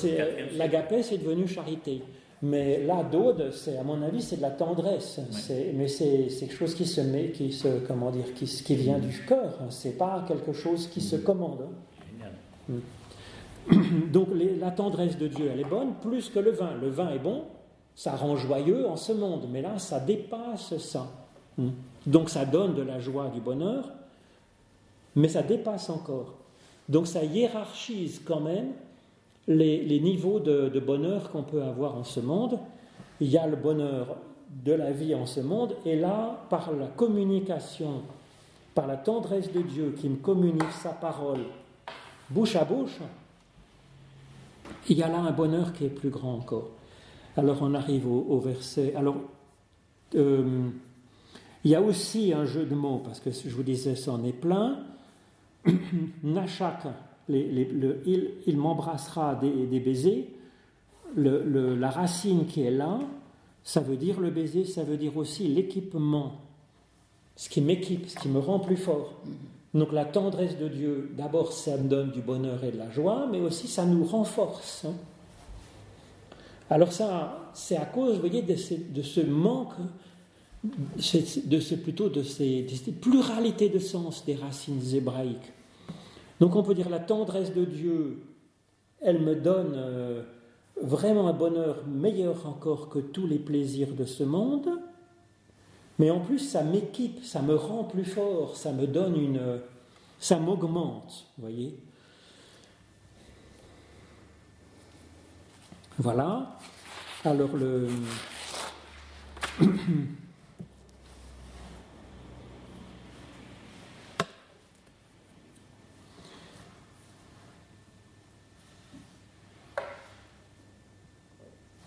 l'agapé, 0.58 1.04
c'est 1.04 1.18
devenu 1.18 1.48
charité. 1.48 2.02
Mais 2.42 2.84
là, 2.84 3.04
d'Aude, 3.04 3.52
c'est 3.54 3.78
à 3.78 3.84
mon 3.84 4.02
avis, 4.02 4.22
c'est 4.22 4.38
de 4.38 4.42
la 4.42 4.52
tendresse. 4.52 5.20
Mais 5.74 5.88
c'est 5.88 6.28
quelque 6.40 6.56
chose 6.56 6.76
qui 6.76 6.86
se 6.86 7.02
met, 7.02 7.30
qui 7.30 7.52
se, 7.52 7.80
comment 7.88 8.12
dire, 8.12 8.34
qui, 8.36 8.46
qui 8.46 8.76
vient 8.76 9.00
du 9.00 9.26
cœur. 9.26 9.60
C'est 9.70 9.98
pas 9.98 10.26
quelque 10.28 10.54
chose 10.54 10.88
qui 10.88 11.02
se 11.02 11.16
commande. 11.16 11.68
Hmm. 12.68 12.80
Donc 14.12 14.30
la 14.60 14.72
tendresse 14.72 15.18
de 15.18 15.28
Dieu, 15.28 15.50
elle 15.52 15.60
est 15.60 15.70
bonne, 15.70 15.94
plus 16.02 16.30
que 16.30 16.40
le 16.40 16.52
vin. 16.52 16.74
Le 16.80 16.90
vin 16.90 17.10
est 17.12 17.20
bon, 17.20 17.44
ça 17.96 18.16
rend 18.16 18.36
joyeux 18.36 18.88
en 18.88 18.96
ce 18.96 19.14
monde, 19.14 19.48
mais 19.52 19.62
là, 19.62 19.78
ça 19.80 20.00
dépasse 20.00 20.78
ça. 20.78 21.08
Hmm. 21.58 21.70
Donc 22.06 22.30
ça 22.30 22.46
donne 22.46 22.76
de 22.76 22.82
la 22.82 23.00
joie, 23.00 23.30
du 23.30 23.40
bonheur, 23.40 23.90
mais 25.16 25.28
ça 25.28 25.42
dépasse 25.42 25.90
encore. 25.90 26.36
Donc 26.90 27.08
ça 27.08 27.24
hiérarchise 27.24 28.22
quand 28.24 28.42
même 28.42 28.74
les, 29.48 30.00
niveaux 30.00 30.40
de, 30.40 30.80
bonheur 30.80 31.32
qu'on 31.32 31.44
peut 31.44 31.64
avoir 31.64 31.96
en 31.96 32.04
ce 32.04 32.20
monde. 32.20 32.60
Il 33.20 33.30
y 33.30 33.38
a 33.38 33.48
le 33.48 33.56
bonheur 33.56 34.18
de 34.64 34.74
la 34.74 34.92
vie 34.92 35.16
en 35.16 35.26
ce 35.26 35.40
monde, 35.40 35.76
et 35.86 35.96
là, 35.96 36.46
par 36.50 36.72
la 36.74 36.88
communication, 36.88 38.02
par 38.74 38.88
la 38.88 38.98
tendresse 38.98 39.52
de 39.52 39.62
Dieu 39.62 39.96
qui 39.98 40.10
me 40.10 40.18
communique 40.18 40.72
sa 40.84 40.90
parole 40.90 41.42
bouche 42.30 42.56
à 42.56 42.66
bouche, 42.66 43.00
il 44.90 44.98
y 44.98 45.04
a 45.04 45.08
là 45.08 45.20
un 45.20 45.32
bonheur 45.32 45.74
qui 45.74 45.86
est 45.86 45.90
plus 45.90 46.10
grand 46.10 46.36
encore. 46.36 46.72
Alors 47.38 47.58
on 47.62 47.74
arrive 47.74 48.08
au, 48.08 48.40
verset. 48.40 48.94
Alors, 48.96 49.18
euh, 50.16 50.70
il 51.64 51.72
y 51.72 51.76
a 51.76 51.82
aussi 51.82 52.32
un 52.32 52.46
jeu 52.46 52.66
de 52.66 52.76
mots, 52.76 53.02
parce 53.04 53.20
que 53.20 53.32
je 53.32 53.50
vous 53.50 53.64
disais, 53.64 53.96
ça 53.96 54.12
en 54.12 54.24
est 54.24 54.34
plein. 54.34 54.80
Nachak, 56.24 56.84
il, 57.28 58.56
m'embrassera 58.56 59.36
des, 59.36 59.80
baisers, 59.80 60.28
la 61.18 61.90
racine 61.90 62.46
qui 62.46 62.62
est 62.62 62.72
là, 62.72 63.00
ça 63.64 63.82
veut 63.82 63.98
dire 63.98 64.20
le 64.20 64.30
baiser, 64.30 64.64
ça 64.64 64.84
veut 64.84 64.98
dire 64.98 65.18
aussi 65.18 65.48
l'équipement, 65.48 66.40
ce 67.36 67.50
qui 67.50 67.62
m'équipe, 67.62 68.08
ce 68.08 68.16
qui 68.16 68.30
me 68.30 68.40
rend 68.40 68.60
plus 68.60 68.78
fort. 68.78 69.22
Donc 69.76 69.92
la 69.92 70.06
tendresse 70.06 70.58
de 70.58 70.70
Dieu, 70.70 71.12
d'abord, 71.18 71.52
ça 71.52 71.76
me 71.76 71.90
donne 71.90 72.10
du 72.10 72.22
bonheur 72.22 72.64
et 72.64 72.72
de 72.72 72.78
la 72.78 72.90
joie, 72.90 73.28
mais 73.30 73.42
aussi 73.42 73.68
ça 73.68 73.86
nous 73.86 74.06
renforce. 74.06 74.86
Hein. 74.86 74.94
Alors 76.70 76.94
ça, 76.94 77.52
c'est 77.54 77.76
à 77.76 77.84
cause, 77.84 78.16
vous 78.16 78.22
voyez, 78.22 78.42
de 78.42 78.56
ce, 78.56 79.20
manque, 79.20 79.74
de 80.64 81.60
ce, 81.60 81.76
plutôt 81.76 82.08
de 82.08 82.24
ces, 82.24 82.64
de 82.64 82.70
cette 82.70 83.02
pluralité 83.02 83.68
de 83.68 83.80
sens 83.80 84.26
des 84.26 84.36
racines 84.36 84.82
hébraïques. 84.96 85.52
Donc 86.40 86.56
on 86.56 86.64
peut 86.64 86.74
dire 86.74 86.90
la 86.90 87.00
tendresse 87.00 87.54
de 87.54 87.66
Dieu, 87.66 88.24
elle 89.02 89.20
me 89.20 89.36
donne 89.36 89.74
euh, 89.76 90.24
vraiment 90.82 91.28
un 91.28 91.34
bonheur 91.34 91.86
meilleur 91.86 92.48
encore 92.48 92.88
que 92.88 93.00
tous 93.00 93.28
les 93.28 93.40
plaisirs 93.40 93.94
de 93.94 94.06
ce 94.06 94.24
monde, 94.24 94.70
mais 96.00 96.10
en 96.10 96.20
plus 96.20 96.40
ça 96.40 96.64
m'équipe, 96.64 97.24
ça 97.24 97.42
me 97.42 97.56
rend 97.56 97.84
plus 97.84 98.06
fort, 98.06 98.56
ça 98.58 98.72
me 98.72 98.88
donne 98.88 99.16
une... 99.16 99.60
ça 100.20 100.38
m'augmente, 100.38 101.28
vous 101.38 101.44
voyez. 101.44 101.78
Voilà. 105.98 106.58
Alors 107.24 107.56
le... 107.56 107.88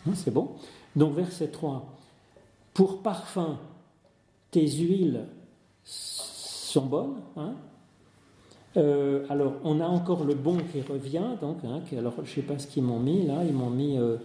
Hein, 0.08 0.12
c'est 0.14 0.30
bon 0.30 0.56
Donc 0.96 1.14
verset 1.14 1.48
3. 1.48 1.84
Pour 2.72 3.02
parfum, 3.02 3.58
tes 4.50 4.66
huiles 4.68 5.26
sont 5.84 6.86
bonnes. 6.86 7.16
Hein 7.36 7.54
euh, 8.76 9.24
alors, 9.28 9.54
on 9.64 9.80
a 9.80 9.86
encore 9.86 10.24
le 10.24 10.34
bon 10.34 10.58
qui 10.72 10.80
revient. 10.82 11.36
Donc, 11.40 11.58
hein, 11.64 11.80
alors, 11.96 12.14
je 12.16 12.20
ne 12.22 12.26
sais 12.26 12.42
pas 12.42 12.58
ce 12.58 12.66
qu'ils 12.66 12.82
m'ont 12.82 13.00
mis 13.00 13.26
là. 13.26 13.42
Ils 13.44 13.54
m'ont 13.54 13.70
mis 13.70 13.98
euh, 13.98 14.16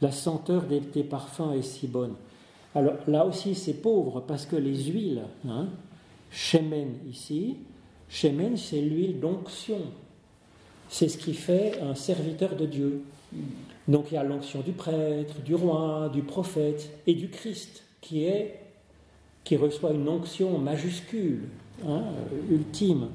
la 0.00 0.10
senteur 0.10 0.64
de 0.66 0.78
tes 0.78 1.02
parfums 1.02 1.52
est 1.54 1.62
si 1.62 1.86
bonne. 1.86 2.14
Alors 2.74 2.94
là 3.06 3.24
aussi, 3.24 3.54
c'est 3.54 3.74
pauvre 3.74 4.20
parce 4.20 4.46
que 4.46 4.56
les 4.56 4.84
huiles, 4.84 5.22
hein, 5.48 5.68
ici, 7.08 7.56
shemen, 8.08 8.56
c'est 8.56 8.80
l'huile 8.80 9.20
d'onction. 9.20 9.78
C'est 10.88 11.08
ce 11.08 11.16
qui 11.16 11.34
fait 11.34 11.80
un 11.80 11.94
serviteur 11.94 12.56
de 12.56 12.66
Dieu. 12.66 13.02
Donc 13.86 14.06
il 14.10 14.14
y 14.14 14.16
a 14.16 14.24
l'onction 14.24 14.60
du 14.60 14.72
prêtre, 14.72 15.40
du 15.44 15.54
roi, 15.54 16.10
du 16.12 16.22
prophète 16.22 16.90
et 17.06 17.14
du 17.14 17.28
Christ 17.30 17.84
qui 18.00 18.24
est 18.24 18.60
qui 19.44 19.56
reçoit 19.56 19.92
une 19.92 20.08
onction 20.08 20.58
majuscule, 20.58 21.42
hein, 21.86 22.02
ultime. 22.50 23.08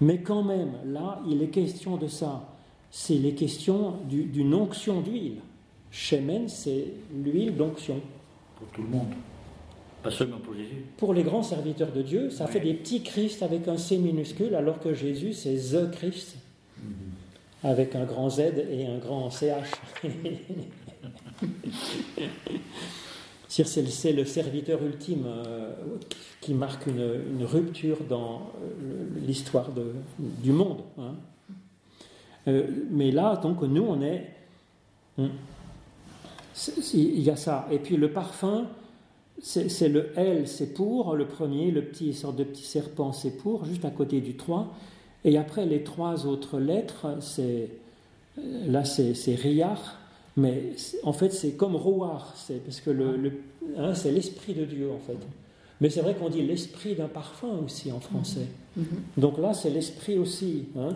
Mais 0.00 0.18
quand 0.18 0.42
même, 0.42 0.72
là, 0.86 1.20
il 1.28 1.42
est 1.42 1.48
question 1.48 1.96
de 1.96 2.06
ça. 2.06 2.48
C'est 2.90 3.14
les 3.14 3.34
questions 3.34 3.96
d'une 4.08 4.54
onction 4.54 5.00
d'huile. 5.00 5.40
Shemen, 5.90 6.48
c'est 6.48 6.86
l'huile 7.12 7.56
d'onction. 7.56 8.00
Pour 8.56 8.68
tout 8.68 8.82
le 8.82 8.88
monde. 8.88 9.12
Pas 10.02 10.10
seulement 10.10 10.38
pour 10.38 10.54
Jésus. 10.54 10.84
Pour 10.96 11.12
les 11.12 11.22
grands 11.22 11.42
serviteurs 11.42 11.92
de 11.92 12.00
Dieu, 12.02 12.30
ça 12.30 12.46
fait 12.46 12.60
des 12.60 12.72
petits 12.74 13.02
Christ 13.02 13.42
avec 13.42 13.68
un 13.68 13.76
C 13.76 13.98
minuscule, 13.98 14.54
alors 14.54 14.78
que 14.80 14.94
Jésus, 14.94 15.34
c'est 15.34 15.56
The 15.56 15.90
Christ, 15.90 16.36
mm-hmm. 16.78 17.64
avec 17.64 17.94
un 17.94 18.04
grand 18.04 18.30
Z 18.30 18.40
et 18.70 18.86
un 18.86 18.96
grand 18.98 19.28
CH. 19.30 19.72
c'est 23.50 24.12
le 24.12 24.24
serviteur 24.24 24.80
ultime 24.82 25.24
euh, 25.26 25.74
qui 26.40 26.54
marque 26.54 26.86
une, 26.86 27.44
rupture 27.44 27.98
dans 28.08 28.52
euh, 28.62 29.06
l'histoire 29.26 29.70
du 30.18 30.52
monde. 30.52 30.82
Hein. 30.98 31.14
Euh, 32.46 32.66
mais 32.90 33.10
là, 33.10 33.36
donc, 33.36 33.62
nous, 33.62 33.82
on 33.82 34.00
est. 34.02 34.30
Hmm, 35.18 35.28
il 36.94 37.20
y 37.20 37.30
a 37.30 37.36
ça. 37.36 37.66
Et 37.72 37.78
puis 37.78 37.96
le 37.96 38.12
parfum, 38.12 38.66
c'est 39.42 39.88
le 39.88 40.12
L, 40.16 40.46
c'est 40.46 40.72
pour, 40.72 41.16
le 41.16 41.26
premier, 41.26 41.70
le 41.70 41.82
petit 41.82 42.10
de 42.36 42.44
petit 42.44 42.62
serpent, 42.62 43.12
c'est 43.12 43.36
pour, 43.36 43.64
juste 43.64 43.84
à 43.84 43.90
côté 43.90 44.20
du 44.20 44.36
3. 44.36 44.72
Et 45.24 45.36
après, 45.38 45.66
les 45.66 45.82
trois 45.82 46.26
autres 46.26 46.60
lettres, 46.60 47.16
c'est. 47.20 47.68
Là, 48.38 48.84
c'est 48.84 49.34
riar, 49.34 49.99
mais 50.36 50.74
en 51.02 51.12
fait, 51.12 51.30
c'est 51.30 51.52
comme 51.52 51.76
roar, 51.76 52.34
c'est 52.36 52.62
parce 52.64 52.80
que 52.80 52.90
le, 52.90 53.32
hein, 53.76 53.94
c'est 53.94 54.12
l'esprit 54.12 54.54
de 54.54 54.64
Dieu, 54.64 54.90
en 54.90 54.98
fait. 54.98 55.18
Mais 55.80 55.88
c'est 55.90 56.02
vrai 56.02 56.14
qu'on 56.14 56.28
dit 56.28 56.42
l'esprit 56.42 56.94
d'un 56.94 57.08
parfum 57.08 57.60
aussi 57.64 57.90
en 57.90 58.00
français. 58.00 58.46
Mm-hmm. 58.78 58.84
Donc 59.18 59.38
là, 59.38 59.54
c'est 59.54 59.70
l'esprit 59.70 60.18
aussi. 60.18 60.66
Hein. 60.78 60.94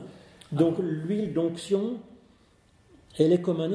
Donc 0.53 0.77
l'huile 0.79 1.33
d'onction, 1.33 1.95
elle 3.19 3.33
est 3.33 3.41
comme 3.41 3.61
un 3.61 3.71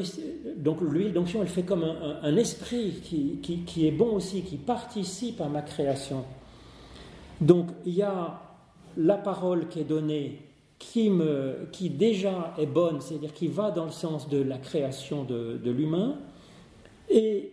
donc 0.58 0.82
l'huile 0.82 1.14
d'onction, 1.14 1.42
elle 1.42 1.48
fait 1.48 1.64
comme 1.64 1.84
un, 1.84 2.36
esprit 2.36 3.00
qui, 3.04 3.40
qui, 3.66 3.88
est 3.88 3.92
bon 3.92 4.16
aussi, 4.16 4.42
qui 4.42 4.58
participe 4.58 5.42
à 5.42 5.48
ma 5.48 5.62
création. 5.62 6.24
Donc 7.42 7.70
il 7.86 7.94
y 7.94 8.02
a 8.02 8.42
la 8.98 9.16
parole 9.16 9.68
qui 9.68 9.80
est 9.80 9.86
donnée, 9.86 10.40
qui, 10.80 11.10
me, 11.10 11.68
qui 11.72 11.90
déjà 11.90 12.54
est 12.58 12.66
bonne, 12.66 13.02
c'est-à-dire 13.02 13.34
qui 13.34 13.48
va 13.48 13.70
dans 13.70 13.86
le 13.86 13.92
sens 13.92 14.30
de 14.30 14.42
la 14.42 14.58
création 14.58 15.24
de, 15.26 15.60
de 15.64 15.72
l'humain, 15.72 16.18
et 17.10 17.52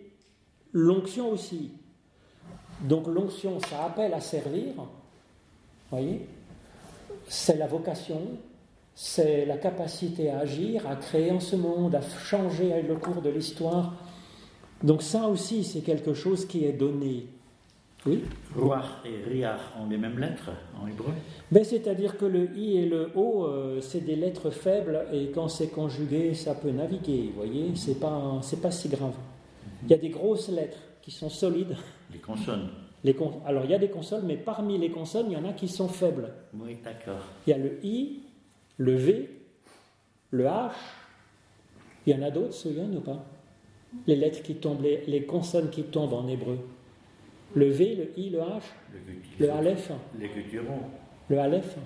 l'onction 0.72 1.32
aussi. 1.32 1.72
Donc 2.82 3.06
l'onction, 3.06 3.58
ça 3.60 3.84
appelle 3.84 4.14
à 4.14 4.20
servir, 4.20 4.74
voyez, 5.90 6.26
c'est 7.26 7.56
la 7.56 7.66
vocation, 7.66 8.20
c'est 8.94 9.44
la 9.44 9.56
capacité 9.56 10.30
à 10.30 10.40
agir, 10.40 10.86
à 10.86 10.96
créer 10.96 11.30
en 11.30 11.40
ce 11.40 11.56
monde, 11.56 11.94
à 11.94 12.00
changer 12.00 12.82
le 12.82 12.96
cours 12.96 13.22
de 13.22 13.30
l'histoire. 13.30 13.94
Donc 14.82 15.02
ça 15.02 15.26
aussi, 15.28 15.64
c'est 15.64 15.80
quelque 15.80 16.14
chose 16.14 16.46
qui 16.46 16.64
est 16.64 16.72
donné. 16.72 17.26
Oui 18.06 18.22
Roar 18.56 19.02
et 19.04 19.28
Riar 19.28 19.58
ont 19.80 19.88
les 19.88 19.98
mêmes 19.98 20.18
lettres 20.18 20.50
en 20.80 20.86
hébreu 20.86 21.12
ben, 21.50 21.64
C'est-à-dire 21.64 22.16
que 22.16 22.24
le 22.24 22.56
I 22.56 22.78
et 22.78 22.86
le 22.86 23.10
O, 23.14 23.44
euh, 23.44 23.80
c'est 23.80 24.00
des 24.00 24.16
lettres 24.16 24.50
faibles 24.50 25.06
et 25.12 25.30
quand 25.34 25.48
c'est 25.48 25.68
conjugué, 25.68 26.34
ça 26.34 26.54
peut 26.54 26.70
naviguer, 26.70 27.30
vous 27.34 27.44
voyez, 27.44 27.72
c'est 27.74 27.98
pas, 27.98 28.38
c'est 28.42 28.62
pas 28.62 28.70
si 28.70 28.88
grave. 28.88 29.14
Il 29.82 29.90
y 29.90 29.94
a 29.94 29.98
des 29.98 30.08
grosses 30.08 30.48
lettres 30.48 30.78
qui 31.02 31.10
sont 31.10 31.28
solides. 31.28 31.76
Les 32.12 32.18
consonnes. 32.18 32.68
Les 33.04 33.16
Alors 33.44 33.64
il 33.64 33.70
y 33.70 33.74
a 33.74 33.78
des 33.78 33.90
consonnes, 33.90 34.24
mais 34.26 34.36
parmi 34.36 34.78
les 34.78 34.90
consonnes, 34.90 35.26
il 35.30 35.34
y 35.34 35.36
en 35.36 35.44
a 35.44 35.52
qui 35.52 35.68
sont 35.68 35.88
faibles. 35.88 36.32
Oui, 36.54 36.78
d'accord. 36.82 37.20
Il 37.46 37.50
y 37.50 37.52
a 37.52 37.58
le 37.58 37.84
I, 37.84 38.22
le 38.78 38.94
V, 38.94 39.30
le 40.30 40.44
H, 40.44 40.70
il 42.06 42.14
y 42.14 42.18
en 42.18 42.22
a 42.22 42.30
d'autres, 42.30 42.54
souviens 42.54 42.88
ou 42.92 43.00
pas? 43.00 43.24
Les 44.06 44.16
lettres 44.16 44.42
qui 44.42 44.56
tombent, 44.56 44.82
les, 44.82 45.24
consonnes 45.24 45.70
qui 45.70 45.84
tombent 45.84 46.14
en 46.14 46.26
hébreu. 46.28 46.58
Le 47.56 47.70
V, 47.70 47.94
le 47.96 48.20
I, 48.20 48.30
le 48.30 48.38
H, 48.38 48.62
le, 49.40 49.50
Aleph. 49.50 49.90
Les 50.20 50.28
gutturaux. 50.28 50.82
Le 51.30 51.38
Aleph. 51.38 51.76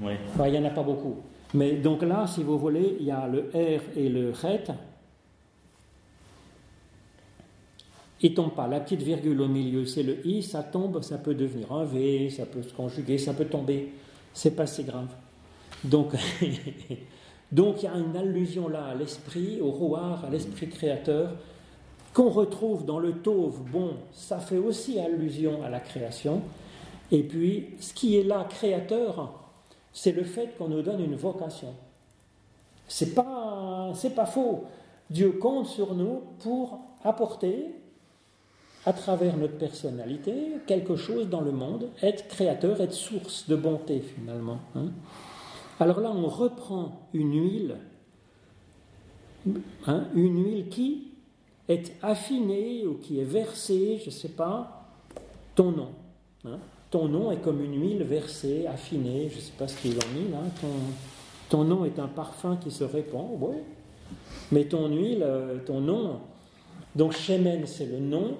Oui. 0.00 0.12
il 0.46 0.52
n'y 0.52 0.58
en 0.58 0.64
a 0.64 0.70
pas 0.70 0.84
beaucoup. 0.84 1.16
Mais 1.52 1.72
donc 1.72 2.02
là, 2.02 2.26
si 2.28 2.44
vous 2.44 2.56
voulez, 2.58 2.96
il 3.00 3.06
y 3.06 3.10
a 3.10 3.26
le 3.26 3.50
R 3.52 3.82
et 3.96 4.08
le 4.08 4.32
Chet. 4.32 4.64
Il 8.20 8.30
ne 8.30 8.36
tombe 8.36 8.54
pas. 8.54 8.68
La 8.68 8.78
petite 8.80 9.02
virgule 9.02 9.40
au 9.40 9.48
milieu, 9.48 9.84
c'est 9.84 10.04
le 10.04 10.24
I, 10.24 10.42
ça 10.44 10.62
tombe, 10.62 11.02
ça 11.02 11.18
peut 11.18 11.34
devenir 11.34 11.72
un 11.72 11.84
V, 11.84 12.30
ça 12.30 12.46
peut 12.46 12.62
se 12.62 12.72
conjuguer, 12.72 13.18
ça 13.18 13.34
peut 13.34 13.46
tomber. 13.46 13.92
C'est 14.32 14.54
pas 14.54 14.66
si 14.66 14.84
grave. 14.84 15.12
Donc, 15.82 16.12
donc 17.52 17.82
il 17.82 17.84
y 17.84 17.88
a 17.88 17.94
une 17.96 18.16
allusion 18.16 18.68
là 18.68 18.86
à 18.86 18.94
l'esprit, 18.94 19.60
au 19.60 19.72
roi, 19.72 20.20
à 20.24 20.30
l'esprit 20.30 20.68
créateur, 20.68 21.32
qu'on 22.14 22.30
retrouve 22.30 22.86
dans 22.86 23.00
le 23.00 23.12
Tauve. 23.12 23.60
Bon, 23.70 23.94
ça 24.12 24.38
fait 24.38 24.56
aussi 24.56 24.98
allusion 25.00 25.62
à 25.64 25.68
la 25.68 25.80
création. 25.80 26.40
Et 27.10 27.24
puis, 27.24 27.74
ce 27.80 27.92
qui 27.92 28.16
est 28.16 28.22
là 28.22 28.46
créateur, 28.48 29.32
c'est 29.92 30.12
le 30.12 30.22
fait 30.22 30.56
qu'on 30.56 30.68
nous 30.68 30.80
donne 30.80 31.02
une 31.02 31.16
vocation. 31.16 31.74
C'est 32.86 33.14
pas, 33.14 33.92
c'est 33.94 34.14
pas 34.14 34.26
faux. 34.26 34.64
Dieu 35.10 35.32
compte 35.32 35.66
sur 35.66 35.94
nous 35.94 36.22
pour 36.38 36.78
apporter, 37.02 37.74
à 38.86 38.92
travers 38.92 39.36
notre 39.36 39.56
personnalité, 39.56 40.34
quelque 40.66 40.94
chose 40.96 41.28
dans 41.28 41.40
le 41.40 41.52
monde, 41.52 41.88
être 42.02 42.28
créateur, 42.28 42.80
être 42.80 42.92
source 42.92 43.48
de 43.48 43.56
bonté 43.56 44.00
finalement. 44.00 44.58
Hein. 44.76 44.90
Alors 45.80 46.00
là, 46.00 46.12
on 46.14 46.28
reprend 46.28 47.00
une 47.14 47.32
huile, 47.32 47.76
hein, 49.86 50.04
une 50.14 50.44
huile 50.44 50.68
qui 50.68 51.13
est 51.68 51.92
affinée 52.02 52.86
ou 52.86 52.94
qui 52.94 53.20
est 53.20 53.24
versée, 53.24 53.98
je 54.00 54.06
ne 54.06 54.10
sais 54.10 54.28
pas, 54.28 54.86
ton 55.54 55.70
nom. 55.72 55.90
Hein. 56.44 56.58
Ton 56.90 57.08
nom 57.08 57.32
est 57.32 57.38
comme 57.38 57.62
une 57.62 57.80
huile 57.80 58.04
versée, 58.04 58.66
affinée, 58.66 59.28
je 59.30 59.36
ne 59.36 59.40
sais 59.40 59.52
pas 59.58 59.66
ce 59.66 59.76
qu'ils 59.76 59.96
ont 59.96 60.14
mis 60.14 60.30
là. 60.30 60.38
Ton, 60.60 60.68
ton, 61.48 61.64
nom 61.64 61.84
est 61.84 61.98
un 61.98 62.06
parfum 62.06 62.56
qui 62.56 62.70
se 62.70 62.84
répand, 62.84 63.28
oui. 63.40 63.56
Mais 64.52 64.64
ton 64.64 64.88
huile, 64.88 65.22
euh, 65.22 65.58
ton 65.64 65.80
nom, 65.80 66.20
donc 66.94 67.12
Shemen 67.12 67.66
c'est 67.66 67.86
le 67.86 67.98
nom. 67.98 68.36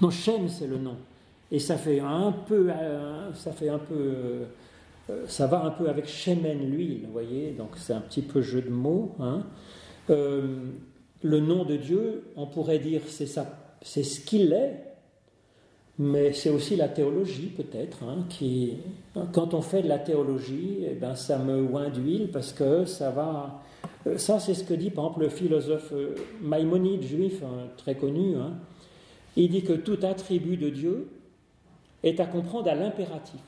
Non, 0.00 0.10
Shem 0.10 0.48
c'est 0.48 0.66
le 0.66 0.78
nom. 0.78 0.96
Et 1.50 1.58
ça 1.58 1.76
fait 1.76 2.00
un 2.00 2.32
peu, 2.32 2.70
euh, 2.70 3.32
ça 3.34 3.52
fait 3.52 3.68
un 3.68 3.78
peu, 3.78 3.94
euh, 3.94 4.44
ça 5.26 5.46
va 5.46 5.64
un 5.64 5.70
peu 5.70 5.88
avec 5.88 6.06
Shemen, 6.06 6.70
l'huile, 6.70 7.06
vous 7.06 7.12
voyez, 7.12 7.52
donc 7.52 7.70
c'est 7.76 7.92
un 7.92 8.00
petit 8.00 8.22
peu 8.22 8.42
jeu 8.42 8.60
de 8.60 8.70
mots. 8.70 9.14
Hein. 9.20 9.44
Euh, 10.10 10.56
le 11.22 11.40
nom 11.40 11.64
de 11.64 11.76
Dieu, 11.76 12.24
on 12.36 12.46
pourrait 12.46 12.78
dire 12.78 13.02
c'est 13.06 13.26
ça, 13.26 13.76
c'est 13.82 14.02
ce 14.02 14.20
qu'il 14.20 14.52
est, 14.52 14.84
mais 15.98 16.32
c'est 16.32 16.50
aussi 16.50 16.76
la 16.76 16.88
théologie 16.88 17.48
peut-être, 17.56 18.04
hein, 18.04 18.24
quand 19.32 19.54
on 19.54 19.62
fait 19.62 19.82
de 19.82 19.88
la 19.88 19.98
théologie, 19.98 20.84
eh 20.88 20.94
ben, 20.94 21.16
ça 21.16 21.38
me 21.38 21.60
oint 21.74 21.90
d'huile 21.90 22.30
parce 22.30 22.52
que 22.52 22.84
ça 22.84 23.10
va, 23.10 23.62
ça 24.16 24.38
c'est 24.38 24.54
ce 24.54 24.62
que 24.62 24.74
dit 24.74 24.90
par 24.90 25.06
exemple 25.06 25.22
le 25.22 25.28
philosophe 25.28 25.92
Maïmonide, 26.40 27.02
juif, 27.02 27.42
hein, 27.42 27.66
très 27.76 27.96
connu, 27.96 28.34
il 29.36 29.50
dit 29.50 29.62
que 29.62 29.72
tout 29.72 29.98
attribut 30.02 30.56
de 30.56 30.70
Dieu 30.70 31.08
est 32.04 32.20
à 32.20 32.26
comprendre 32.26 32.68
à 32.70 32.74
l'impératif. 32.74 33.40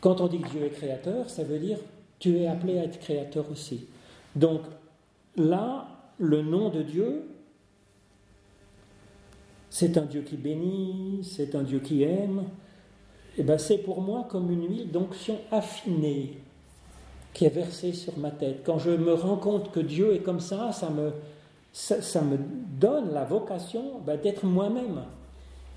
Quand 0.00 0.20
on 0.20 0.28
dit 0.28 0.40
que 0.40 0.48
Dieu 0.48 0.64
est 0.64 0.70
créateur, 0.70 1.28
ça 1.28 1.44
veut 1.44 1.58
dire 1.58 1.78
tu 2.18 2.38
es 2.38 2.46
appelé 2.46 2.78
à 2.78 2.84
être 2.84 2.98
créateur 2.98 3.50
aussi. 3.50 3.86
Donc 4.34 4.62
là, 5.36 5.86
le 6.18 6.42
nom 6.42 6.68
de 6.68 6.82
Dieu, 6.82 7.28
c'est 9.70 9.96
un 9.96 10.04
Dieu 10.04 10.22
qui 10.22 10.36
bénit, 10.36 11.20
c'est 11.22 11.54
un 11.54 11.62
Dieu 11.62 11.78
qui 11.78 12.02
aime. 12.02 12.44
Et 13.36 13.42
eh 13.42 13.44
ben 13.44 13.56
c'est 13.56 13.78
pour 13.78 14.00
moi 14.00 14.26
comme 14.28 14.50
une 14.50 14.68
huile 14.68 14.90
d'onction 14.90 15.38
affinée 15.52 16.38
qui 17.32 17.44
est 17.44 17.50
versée 17.50 17.92
sur 17.92 18.18
ma 18.18 18.32
tête. 18.32 18.62
Quand 18.64 18.78
je 18.78 18.90
me 18.90 19.14
rends 19.14 19.36
compte 19.36 19.70
que 19.70 19.78
Dieu 19.78 20.14
est 20.14 20.20
comme 20.20 20.40
ça, 20.40 20.72
ça 20.72 20.90
me, 20.90 21.12
ça, 21.72 22.22
me 22.22 22.36
donne 22.80 23.12
la 23.12 23.24
vocation 23.24 24.00
ben, 24.04 24.18
d'être 24.20 24.44
moi-même 24.44 25.02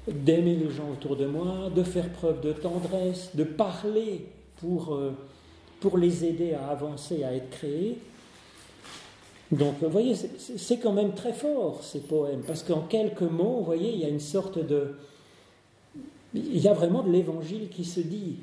d'aimer 0.07 0.55
les 0.55 0.71
gens 0.71 0.89
autour 0.91 1.15
de 1.15 1.25
moi, 1.25 1.69
de 1.75 1.83
faire 1.83 2.09
preuve 2.09 2.41
de 2.41 2.53
tendresse, 2.53 3.31
de 3.35 3.43
parler 3.43 4.25
pour, 4.57 4.93
euh, 4.93 5.11
pour 5.79 5.97
les 5.97 6.25
aider 6.25 6.53
à 6.53 6.69
avancer, 6.69 7.23
à 7.23 7.33
être 7.33 7.49
créés. 7.49 7.97
Donc, 9.51 9.75
vous 9.81 9.89
voyez, 9.89 10.15
c'est 10.15 10.79
quand 10.79 10.93
même 10.93 11.13
très 11.13 11.33
fort 11.33 11.83
ces 11.83 11.99
poèmes, 11.99 12.41
parce 12.47 12.63
qu'en 12.63 12.81
quelques 12.81 13.21
mots, 13.21 13.57
vous 13.57 13.65
voyez, 13.65 13.91
il 13.93 13.99
y 13.99 14.05
a 14.05 14.09
une 14.09 14.19
sorte 14.19 14.57
de. 14.65 14.95
Il 16.33 16.59
y 16.59 16.69
a 16.69 16.73
vraiment 16.73 17.03
de 17.03 17.11
l'évangile 17.11 17.67
qui 17.67 17.83
se 17.83 17.99
dit 17.99 18.37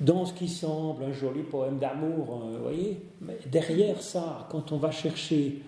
dans 0.00 0.24
ce 0.24 0.32
qui 0.32 0.48
semble 0.48 1.04
un 1.04 1.12
joli 1.12 1.42
poème 1.42 1.78
d'amour, 1.78 2.42
euh, 2.44 2.56
vous 2.56 2.62
voyez, 2.62 3.00
mais 3.20 3.38
derrière 3.50 4.02
ça, 4.02 4.46
quand 4.50 4.72
on 4.72 4.76
va 4.76 4.90
chercher 4.90 5.62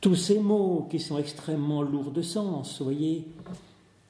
tous 0.00 0.14
ces 0.14 0.38
mots 0.38 0.86
qui 0.90 1.00
sont 1.00 1.18
extrêmement 1.18 1.82
lourds 1.82 2.10
de 2.10 2.22
sens, 2.22 2.78
vous 2.78 2.84
voyez, 2.84 3.24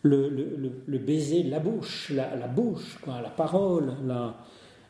le, 0.05 0.99
baiser 0.99 1.43
de 1.43 1.51
la 1.51 1.61
bouche, 1.61 2.11
la, 2.11 2.47
bouche, 2.47 2.99
la 3.07 3.31
parole, 3.31 3.95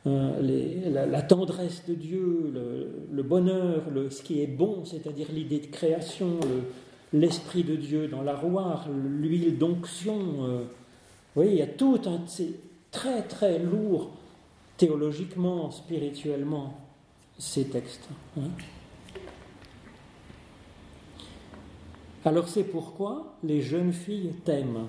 euh, 0.06 0.90
la, 0.90 1.22
tendresse 1.22 1.84
de 1.88 1.94
Dieu, 1.94 2.52
le, 3.10 3.22
bonheur, 3.22 3.82
ce 4.10 4.22
qui 4.22 4.42
est 4.42 4.46
bon, 4.46 4.84
c'est-à-dire 4.84 5.28
l'idée 5.32 5.60
de 5.60 5.66
création, 5.66 6.38
l'Esprit 7.12 7.62
de 7.62 7.76
Dieu 7.76 8.08
dans 8.08 8.22
la 8.22 8.34
rouard, 8.34 8.88
l'huile 8.90 9.56
d'onction. 9.56 10.18
Euh, 10.40 10.64
oui, 11.36 11.46
il 11.50 11.54
y 11.56 11.62
a 11.62 11.66
tout 11.66 12.00
un. 12.06 12.20
C'est 12.26 12.54
très 12.90 13.22
très 13.22 13.58
lourd 13.58 14.10
théologiquement, 14.76 15.70
spirituellement, 15.70 16.74
ces 17.38 17.64
textes. 17.64 18.08
Hein. 18.36 18.50
Alors 22.24 22.48
c'est 22.48 22.64
pourquoi 22.64 23.36
les 23.44 23.60
jeunes 23.60 23.92
filles 23.92 24.32
t'aiment. 24.44 24.88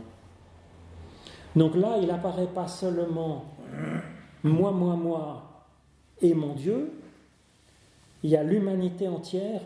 Donc 1.55 1.75
là, 1.75 1.97
il 2.01 2.11
apparaît 2.11 2.47
pas 2.47 2.67
seulement 2.67 3.45
moi, 4.43 4.71
moi, 4.71 4.95
moi 4.95 5.43
et 6.21 6.33
mon 6.33 6.53
Dieu, 6.53 6.91
il 8.23 8.29
y 8.29 8.37
a 8.37 8.43
l'humanité 8.43 9.07
entière 9.07 9.61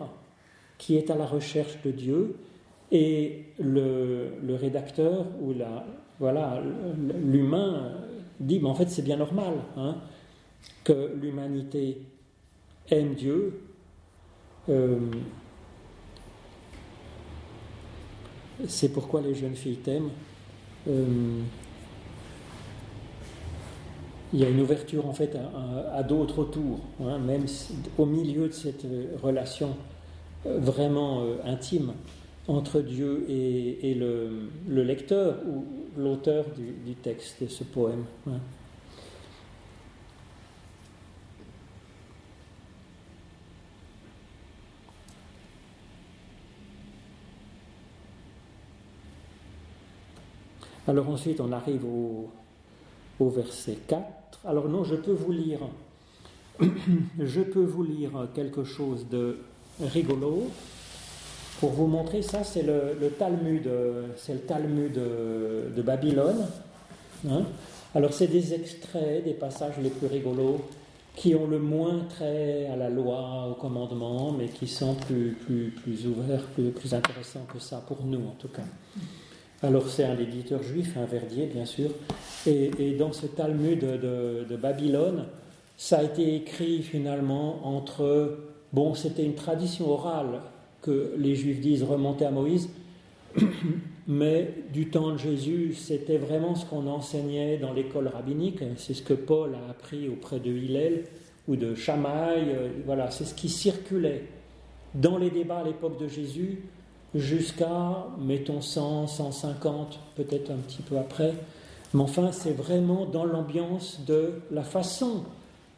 qui 0.78 0.96
est 0.96 1.10
à 1.12 1.16
la 1.16 1.26
recherche 1.26 1.82
de 1.84 1.92
Dieu 1.92 2.36
et 2.92 3.46
le, 3.60 4.32
rédacteur 4.50 5.26
ou 5.42 5.54
la, 5.54 5.86
voilà, 6.20 6.62
l'humain 7.24 7.92
dit, 8.40 8.60
mais 8.60 8.70
en 8.70 8.76
fait 8.76 8.90
c'est 8.90 9.02
bien 9.02 9.18
normal 9.18 9.54
hein, 9.78 9.98
que 10.84 11.14
l'humanité 11.22 12.02
aime 12.90 13.14
Dieu. 13.14 13.62
Euh, 14.70 14.98
c'est 18.68 18.90
pourquoi 18.90 19.22
les 19.22 19.36
jeunes 19.36 19.56
filles 19.56 19.78
t'aiment. 19.78 20.12
Euh, 20.88 21.42
il 24.34 24.40
y 24.40 24.46
a 24.46 24.50
une 24.50 24.62
ouverture 24.62 25.08
en 25.08 25.14
fait 25.14 25.36
à, 25.94 26.04
d'autres 26.04 26.40
autour, 26.40 26.80
hein, 27.02 27.18
même 27.18 27.46
au 27.98 28.06
milieu 28.06 28.48
de 28.48 28.54
cette 28.54 28.86
relation 29.24 29.76
euh, 30.46 30.60
vraiment 30.60 31.22
euh, 31.24 31.36
intime 31.46 31.94
entre 32.48 32.82
Dieu 32.82 33.26
et, 33.30 33.94
le, 33.94 34.50
lecteur 34.68 35.38
ou 35.48 35.66
l'auteur 35.98 36.46
du, 36.86 36.96
texte 36.96 37.44
de 37.44 37.48
ce 37.48 37.64
poème. 37.64 38.06
Hein. 38.28 38.40
Alors 50.88 51.08
ensuite, 51.10 51.40
on 51.40 51.52
arrive 51.52 51.86
au, 51.86 52.32
au 53.20 53.30
verset 53.30 53.78
4. 53.88 54.19
Alors 54.46 54.70
non, 54.70 54.84
je 54.84 54.96
peux 54.96 55.12
vous 57.64 57.84
lire, 57.84 58.28
quelque 58.34 58.64
chose 58.64 59.08
de 59.10 59.38
rigolo 59.82 60.48
pour 61.60 61.72
vous 61.72 61.88
montrer 61.88 62.22
ça. 62.22 62.44
C'est 62.44 62.64
le, 62.64 63.10
Talmud, 63.18 63.70
c'est 64.18 64.34
le 64.34 64.40
Talmud 64.42 64.94
de, 64.94 65.82
Babylone. 65.82 66.46
Hein. 67.30 67.44
Alors 67.96 68.14
c'est 68.14 68.28
des 68.28 68.54
extraits 68.54 69.24
des 69.24 69.34
passages 69.34 69.76
les 69.82 69.90
plus 69.90 70.08
rigolos 70.08 70.62
qui 71.16 71.36
ont 71.36 71.48
le 71.48 71.60
moins 71.60 72.06
trait 72.08 72.68
à 72.68 72.78
la 72.78 72.90
loi, 72.90 73.48
au 73.52 73.56
commandement, 73.56 74.32
mais 74.32 74.48
qui 74.48 74.68
sont 74.68 74.96
plus, 74.96 75.36
ouverts, 76.06 76.46
plus 76.54 76.94
intéressants 76.94 77.46
que 77.54 77.60
ça, 77.60 77.84
pour 77.86 78.06
nous 78.06 78.20
en 78.20 78.36
tout 78.40 78.48
cas. 78.48 78.64
Alors 79.62 79.90
c'est 79.90 80.06
un 80.06 80.18
éditeur 80.18 80.64
juif, 80.64 80.96
un 80.96 81.06
Verdier 81.06 81.46
bien 81.46 81.66
sûr, 81.66 81.90
et, 82.48 82.96
dans 82.98 83.12
ce 83.12 83.26
Talmud 83.26 83.80
de, 83.80 84.56
Babylone, 84.56 85.26
ça 85.76 85.98
a 85.98 86.04
été 86.04 86.34
écrit 86.36 86.82
finalement 86.82 87.68
entre, 87.68 88.38
bon 88.72 88.94
c'était 88.94 89.26
une 89.26 89.36
tradition 89.36 89.90
orale 89.90 90.42
que 90.82 91.14
les 91.18 91.36
juifs 91.36 91.60
disent 91.60 91.84
remonter 91.84 92.24
à 92.26 92.32
Moïse, 92.32 92.70
mais 94.08 94.54
du 94.72 94.90
temps 94.90 95.12
de 95.12 95.18
Jésus, 95.18 95.74
c'était 95.74 96.18
vraiment 96.18 96.56
ce 96.56 96.66
qu'on 96.66 96.88
enseignait 96.88 97.58
dans 97.58 97.74
l'école 97.74 98.08
rabbinique, 98.08 98.64
c'est 98.78 98.94
ce 98.94 99.02
que 99.02 99.14
Paul 99.14 99.56
a 99.56 99.72
appris 99.72 100.08
auprès 100.08 100.40
de 100.40 100.52
Hillel 100.52 101.04
ou 101.50 101.58
de 101.58 101.76
Shammai, 101.76 102.46
euh, 102.48 102.70
voilà, 102.86 103.12
c'est 103.12 103.26
ce 103.26 103.34
qui 103.34 103.50
circulait 103.50 104.24
dans 104.96 105.18
les 105.18 105.30
débats 105.30 105.60
à 105.60 105.64
l'époque 105.66 106.00
de 106.00 106.08
Jésus 106.08 106.60
jusqu'à, 107.16 108.08
mettons 108.20 108.62
100, 108.62 109.08
150, 109.08 110.00
peut-être 110.16 110.52
un 110.52 110.58
petit 110.58 110.82
peu 110.82 110.98
après. 110.98 111.34
Mais 111.94 112.02
enfin, 112.02 112.32
c'est 112.32 112.52
vraiment 112.52 113.06
dans 113.06 113.26
l'ambiance 113.26 114.02
de 114.06 114.34
la 114.52 114.64
façon 114.64 115.24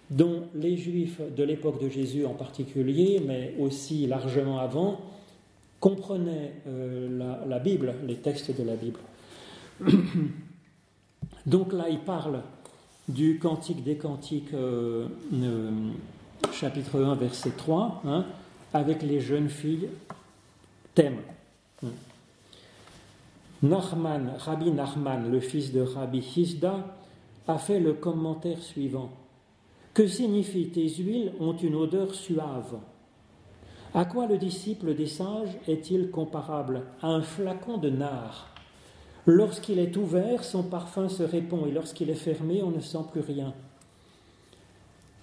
dont 0.09 0.43
les 0.53 0.75
Juifs 0.75 1.21
de 1.35 1.43
l'époque 1.43 1.81
de 1.81 1.87
Jésus 1.87 2.25
en 2.25 2.33
particulier, 2.33 3.23
mais 3.25 3.55
aussi 3.59 4.07
largement 4.07 4.59
avant, 4.59 4.99
comprenaient 5.79 6.53
euh, 6.67 7.39
la, 7.47 7.59
Bible, 7.59 7.95
les 8.05 8.17
textes 8.17 8.55
de 8.55 8.63
la 8.63 8.75
Bible. 8.75 8.99
Donc 11.45 11.73
là, 11.73 11.85
il 11.89 11.99
parle 11.99 12.41
du 13.07 13.39
Cantique 13.39 13.83
des 13.83 13.95
Cantiques, 13.95 14.53
euh, 14.53 15.07
euh, 15.33 15.71
chapitre 16.51 17.01
1, 17.01 17.15
verset 17.15 17.51
3, 17.51 18.03
hein, 18.05 18.25
avec 18.73 19.01
les 19.01 19.21
jeunes 19.21 19.49
filles 19.49 19.87
thème. 20.93 21.21
Nachman, 23.63 24.33
Rabbi 24.39 24.71
Nachman, 24.71 25.31
le 25.31 25.39
fils 25.39 25.71
de 25.71 25.81
Rabbi 25.81 26.19
Hisda, 26.35 26.95
a 27.47 27.57
fait 27.57 27.79
le 27.79 27.93
commentaire 27.93 28.61
suivant. 28.61 29.09
Que 29.93 30.07
signifient 30.07 30.69
tes 30.69 30.89
huiles 30.89 31.33
ont 31.39 31.55
une 31.55 31.75
odeur 31.75 32.15
suave? 32.15 32.79
À 33.93 34.05
quoi 34.05 34.25
le 34.25 34.37
disciple 34.37 34.95
des 34.95 35.07
sages 35.07 35.57
est-il 35.67 36.11
comparable? 36.11 36.83
À 37.01 37.07
un 37.07 37.21
flacon 37.21 37.77
de 37.77 37.89
nard. 37.89 38.47
Lorsqu'il 39.25 39.79
est 39.79 39.95
ouvert, 39.97 40.43
son 40.43 40.63
parfum 40.63 41.09
se 41.09 41.23
répand, 41.23 41.67
et 41.67 41.71
lorsqu'il 41.71 42.09
est 42.09 42.15
fermé, 42.15 42.63
on 42.63 42.71
ne 42.71 42.79
sent 42.79 43.05
plus 43.11 43.21
rien. 43.21 43.53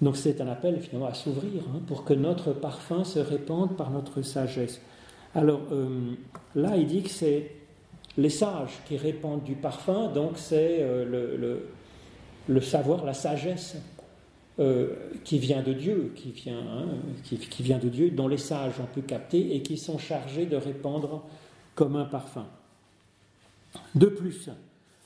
Donc 0.00 0.16
c'est 0.16 0.40
un 0.40 0.46
appel 0.46 0.80
finalement 0.80 1.08
à 1.08 1.14
s'ouvrir 1.14 1.62
hein, 1.74 1.80
pour 1.88 2.04
que 2.04 2.14
notre 2.14 2.52
parfum 2.52 3.02
se 3.02 3.18
répande 3.18 3.76
par 3.76 3.90
notre 3.90 4.22
sagesse. 4.22 4.80
Alors 5.38 5.60
euh, 5.70 6.14
là, 6.56 6.76
il 6.76 6.88
dit 6.88 7.02
que 7.04 7.10
c'est 7.10 7.52
les 8.16 8.28
sages 8.28 8.72
qui 8.88 8.96
répandent 8.96 9.44
du 9.44 9.54
parfum, 9.54 10.08
donc 10.08 10.32
c'est 10.36 10.78
euh, 10.80 11.62
le, 12.48 12.60
savoir, 12.60 13.04
la 13.04 13.14
sagesse 13.14 13.76
euh, 14.58 14.96
qui 15.22 15.38
vient 15.38 15.62
de 15.62 15.72
Dieu, 15.72 16.12
qui 16.16 16.32
vient, 16.32 16.58
hein, 16.58 16.86
qui, 17.22 17.62
vient 17.62 17.78
de 17.78 17.88
Dieu, 17.88 18.10
dont 18.10 18.26
les 18.26 18.36
sages 18.36 18.80
ont 18.80 18.92
pu 18.92 19.02
capter 19.02 19.54
et 19.54 19.62
qui 19.62 19.78
sont 19.78 19.96
chargés 19.96 20.46
de 20.46 20.56
répandre 20.56 21.22
comme 21.76 21.94
un 21.94 22.04
parfum. 22.04 22.48
De 23.94 24.06
plus, 24.06 24.50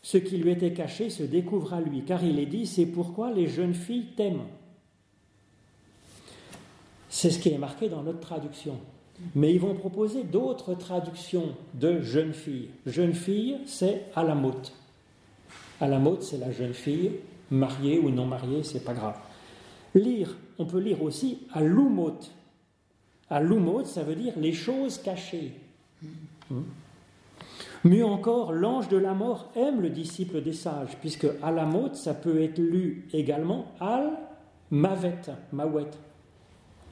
ce 0.00 0.16
qui 0.16 0.38
lui 0.38 0.52
était 0.52 0.72
caché 0.72 1.10
se 1.10 1.24
découvre 1.24 1.74
à 1.74 1.80
lui, 1.82 2.04
car 2.04 2.24
il 2.24 2.38
est 2.38 2.46
dit, 2.46 2.66
c'est 2.66 2.86
pourquoi 2.86 3.32
les 3.32 3.48
jeunes 3.48 3.74
filles 3.74 4.06
t'aiment. 4.16 4.46
C'est 7.10 7.28
ce 7.28 7.38
qui 7.38 7.50
est 7.50 7.58
marqué 7.58 7.90
dans 7.90 8.02
notre 8.02 8.20
traduction. 8.20 8.80
Mais 9.34 9.52
ils 9.52 9.60
vont 9.60 9.74
proposer 9.74 10.24
d'autres 10.24 10.74
traductions 10.74 11.54
de 11.74 12.00
jeune 12.00 12.32
fille. 12.32 12.68
Jeune 12.86 13.14
fille, 13.14 13.58
c'est 13.66 14.06
à 14.14 14.22
la 14.22 14.34
motte. 14.34 14.72
À 15.80 15.88
la 15.88 15.98
motte, 15.98 16.22
c'est 16.22 16.38
la 16.38 16.52
jeune 16.52 16.74
fille, 16.74 17.12
mariée 17.50 17.98
ou 17.98 18.10
non 18.10 18.26
mariée, 18.26 18.62
c'est 18.62 18.84
pas 18.84 18.94
grave. 18.94 19.16
Lire, 19.94 20.36
on 20.58 20.64
peut 20.64 20.78
lire 20.78 21.02
aussi 21.02 21.38
à 21.52 21.60
l'oumot. 21.60 22.18
À 23.30 23.40
l'oumot, 23.40 23.84
ça 23.84 24.02
veut 24.02 24.14
dire 24.14 24.34
les 24.36 24.52
choses 24.52 24.98
cachées. 24.98 25.52
Hmm. 26.50 26.62
Mieux 27.84 28.04
encore, 28.04 28.52
l'ange 28.52 28.88
de 28.88 28.96
la 28.96 29.12
mort 29.12 29.50
aime 29.56 29.80
le 29.80 29.90
disciple 29.90 30.40
des 30.40 30.52
sages, 30.52 30.96
puisque 31.00 31.26
à 31.42 31.50
la 31.50 31.64
motte, 31.64 31.96
ça 31.96 32.14
peut 32.14 32.40
être 32.40 32.58
lu 32.58 33.08
également 33.12 33.66
al 33.80 34.10
mavet, 34.70 35.18
mawet, 35.52 35.90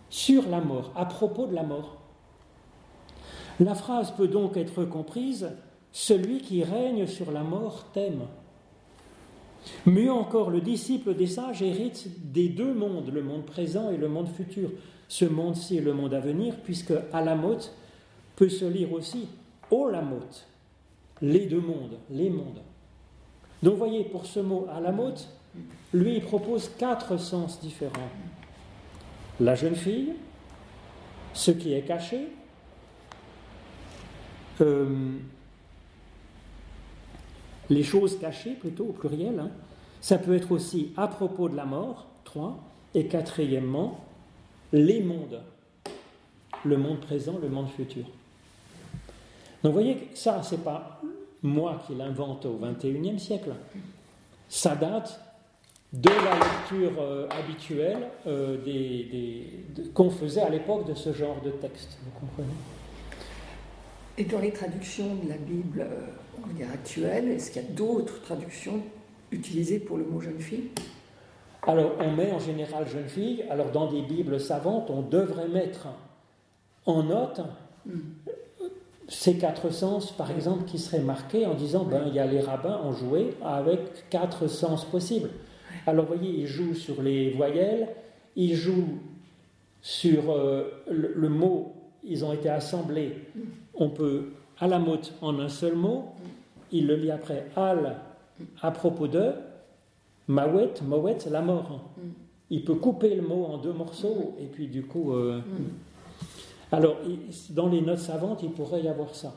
sur 0.09 0.49
la 0.49 0.61
mort, 0.61 0.93
à 0.97 1.05
propos 1.05 1.47
de 1.47 1.55
la 1.55 1.62
mort. 1.62 2.00
La 3.59 3.74
phrase 3.74 4.12
peut 4.12 4.28
donc 4.28 4.57
être 4.57 4.84
comprise 4.84 5.51
Celui 5.93 6.38
qui 6.38 6.62
règne 6.62 7.07
sur 7.07 7.30
la 7.30 7.43
mort 7.43 7.86
t'aime. 7.93 8.22
Mieux 9.86 10.12
encore, 10.12 10.51
le 10.51 10.61
disciple 10.61 11.14
des 11.14 11.26
sages 11.26 11.62
hérite 11.62 12.09
des 12.32 12.49
deux 12.49 12.72
mondes, 12.72 13.11
le 13.12 13.22
monde 13.22 13.45
présent 13.45 13.91
et 13.91 13.97
le 13.97 14.09
monde 14.09 14.28
futur. 14.28 14.70
Ce 15.09 15.24
monde-ci 15.24 15.76
et 15.76 15.80
le 15.80 15.93
monde 15.93 16.14
à 16.14 16.20
venir, 16.20 16.55
puisque 16.64 16.93
Alamot 17.12 17.59
peut 18.36 18.49
se 18.49 18.64
lire 18.64 18.93
aussi 18.93 19.28
Olamot, 19.70 20.20
les 21.20 21.47
deux 21.47 21.61
mondes, 21.61 21.99
les 22.11 22.30
mondes. 22.30 22.61
Donc 23.62 23.76
voyez, 23.76 24.05
pour 24.05 24.26
ce 24.26 24.41
mot 24.41 24.66
Alamot, 24.72 25.14
lui 25.93 26.16
il 26.16 26.22
propose 26.22 26.70
quatre 26.78 27.18
sens 27.18 27.61
différents. 27.61 28.11
La 29.41 29.55
jeune 29.55 29.76
fille, 29.76 30.14
ce 31.34 31.51
qui 31.51 31.74
est 31.74 31.82
caché, 31.82 32.28
euh, 34.61 35.17
les 37.69 37.83
choses 37.83 38.19
cachées, 38.19 38.53
plutôt 38.53 38.85
au 38.85 38.93
pluriel, 38.93 39.39
hein. 39.39 39.51
ça 40.01 40.19
peut 40.19 40.35
être 40.35 40.53
aussi 40.53 40.93
à 40.97 41.09
propos 41.09 41.49
de 41.49 41.57
la 41.57 41.65
mort, 41.65 42.07
trois, 42.25 42.59
et 42.95 43.07
quatrièmement, 43.07 44.05
les 44.73 45.03
mondes, 45.03 45.41
le 46.65 46.77
monde 46.77 47.01
présent, 47.01 47.39
le 47.41 47.49
monde 47.49 47.69
futur. 47.69 48.05
Donc 49.63 49.73
vous 49.73 49.81
voyez, 49.81 50.09
ça, 50.15 50.43
c'est 50.43 50.65
pas 50.65 51.01
moi 51.43 51.81
qui 51.87 51.95
l'invente 51.95 52.47
au 52.47 52.59
XXIe 52.59 53.19
siècle. 53.19 53.53
Ça 54.49 54.75
date 54.75 55.21
de 55.93 56.11
la 56.11 56.35
lecture 56.35 57.01
euh, 57.01 57.29
habituelle 57.31 58.09
euh, 58.27 58.57
qu'on 59.93 60.11
faisait 60.11 60.43
à 60.43 60.49
l'époque 60.49 60.89
de 60.89 60.95
ce 60.95 61.13
genre 61.13 61.41
de 61.43 61.51
texte. 61.51 61.99
Vous 62.05 62.21
comprenez? 62.21 62.49
Et 64.21 64.25
dans 64.25 64.39
les 64.39 64.51
traductions 64.51 65.14
de 65.25 65.31
la 65.31 65.39
Bible 65.39 65.81
euh, 65.81 66.75
actuelle, 66.75 67.29
est-ce 67.31 67.53
qu'il 67.53 67.62
y 67.62 67.64
a 67.64 67.68
d'autres 67.71 68.21
traductions 68.21 68.83
utilisées 69.33 69.79
pour 69.79 69.97
le 69.97 70.05
mot 70.05 70.21
jeune 70.21 70.39
fille? 70.39 70.68
Alors, 71.66 71.93
on 72.01 72.11
met 72.12 72.31
en 72.31 72.39
général 72.39 72.87
jeune 72.87 73.09
fille. 73.09 73.45
Alors, 73.49 73.71
dans 73.71 73.91
des 73.91 74.03
Bibles 74.03 74.39
savantes, 74.39 74.91
on 74.91 75.01
devrait 75.01 75.49
mettre 75.49 75.89
en 76.85 77.03
note 77.05 77.41
hmm. 77.87 77.99
ces 79.09 79.39
quatre 79.39 79.71
sens, 79.71 80.12
par 80.12 80.31
exemple, 80.31 80.64
qui 80.66 80.79
seraient 80.79 81.01
marqués 81.01 81.47
en 81.47 81.55
disant 81.55 81.85
ben, 81.85 82.03
il 82.07 82.12
y 82.12 82.18
a 82.18 82.27
les 82.27 82.41
rabbins 82.41 82.79
ont 82.85 82.93
joué 82.93 83.31
avec 83.43 84.11
quatre 84.11 84.49
sens 84.49 84.85
possibles. 84.85 85.31
Alors, 85.87 86.05
vous 86.05 86.14
voyez, 86.14 86.41
ils 86.41 86.47
jouent 86.47 86.75
sur 86.75 87.01
les 87.01 87.31
voyelles, 87.31 87.89
ils 88.37 88.55
jouent 88.55 88.99
sur 89.81 90.31
euh, 90.31 90.83
le, 90.91 91.29
mot, 91.31 91.73
ils 92.05 92.23
ont 92.23 92.35
été 92.35 92.51
assemblés. 92.51 93.14
On 93.81 93.89
peut, 93.89 94.26
à 94.61 94.68
la 94.68 94.78
motte, 94.78 95.14
en 95.20 95.41
un 95.41 95.49
seul 95.49 95.74
mot, 95.74 96.05
il 96.70 96.87
le 96.87 96.95
lit 96.95 97.11
après, 97.11 97.49
al, 97.57 97.97
à 98.62 98.70
propos 98.70 99.09
de, 99.09 99.33
mawet, 100.28 100.74
mawet, 100.87 101.18
la 101.31 101.41
mort. 101.41 101.81
Il 102.51 102.64
peut 102.64 102.74
couper 102.74 103.14
le 103.14 103.22
mot 103.22 103.47
en 103.47 103.59
deux 103.59 103.72
morceaux, 103.72 104.37
et 104.41 104.47
puis 104.47 104.68
du 104.68 104.83
coup. 104.83 105.12
Euh, 105.12 105.41
alors, 106.72 106.97
dans 107.51 107.68
les 107.68 107.81
notes 107.81 107.99
savantes, 107.99 108.41
il 108.45 108.51
pourrait 108.51 108.83
y 108.83 108.89
avoir 108.89 109.14
ça. 109.14 109.35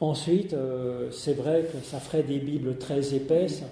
Ensuite, 0.00 0.54
euh, 0.54 1.10
c'est 1.10 1.34
vrai 1.34 1.68
que 1.70 1.78
ça 1.84 1.98
ferait 2.00 2.22
des 2.22 2.38
Bibles 2.38 2.76
très 2.78 3.14
épaisses. 3.14 3.62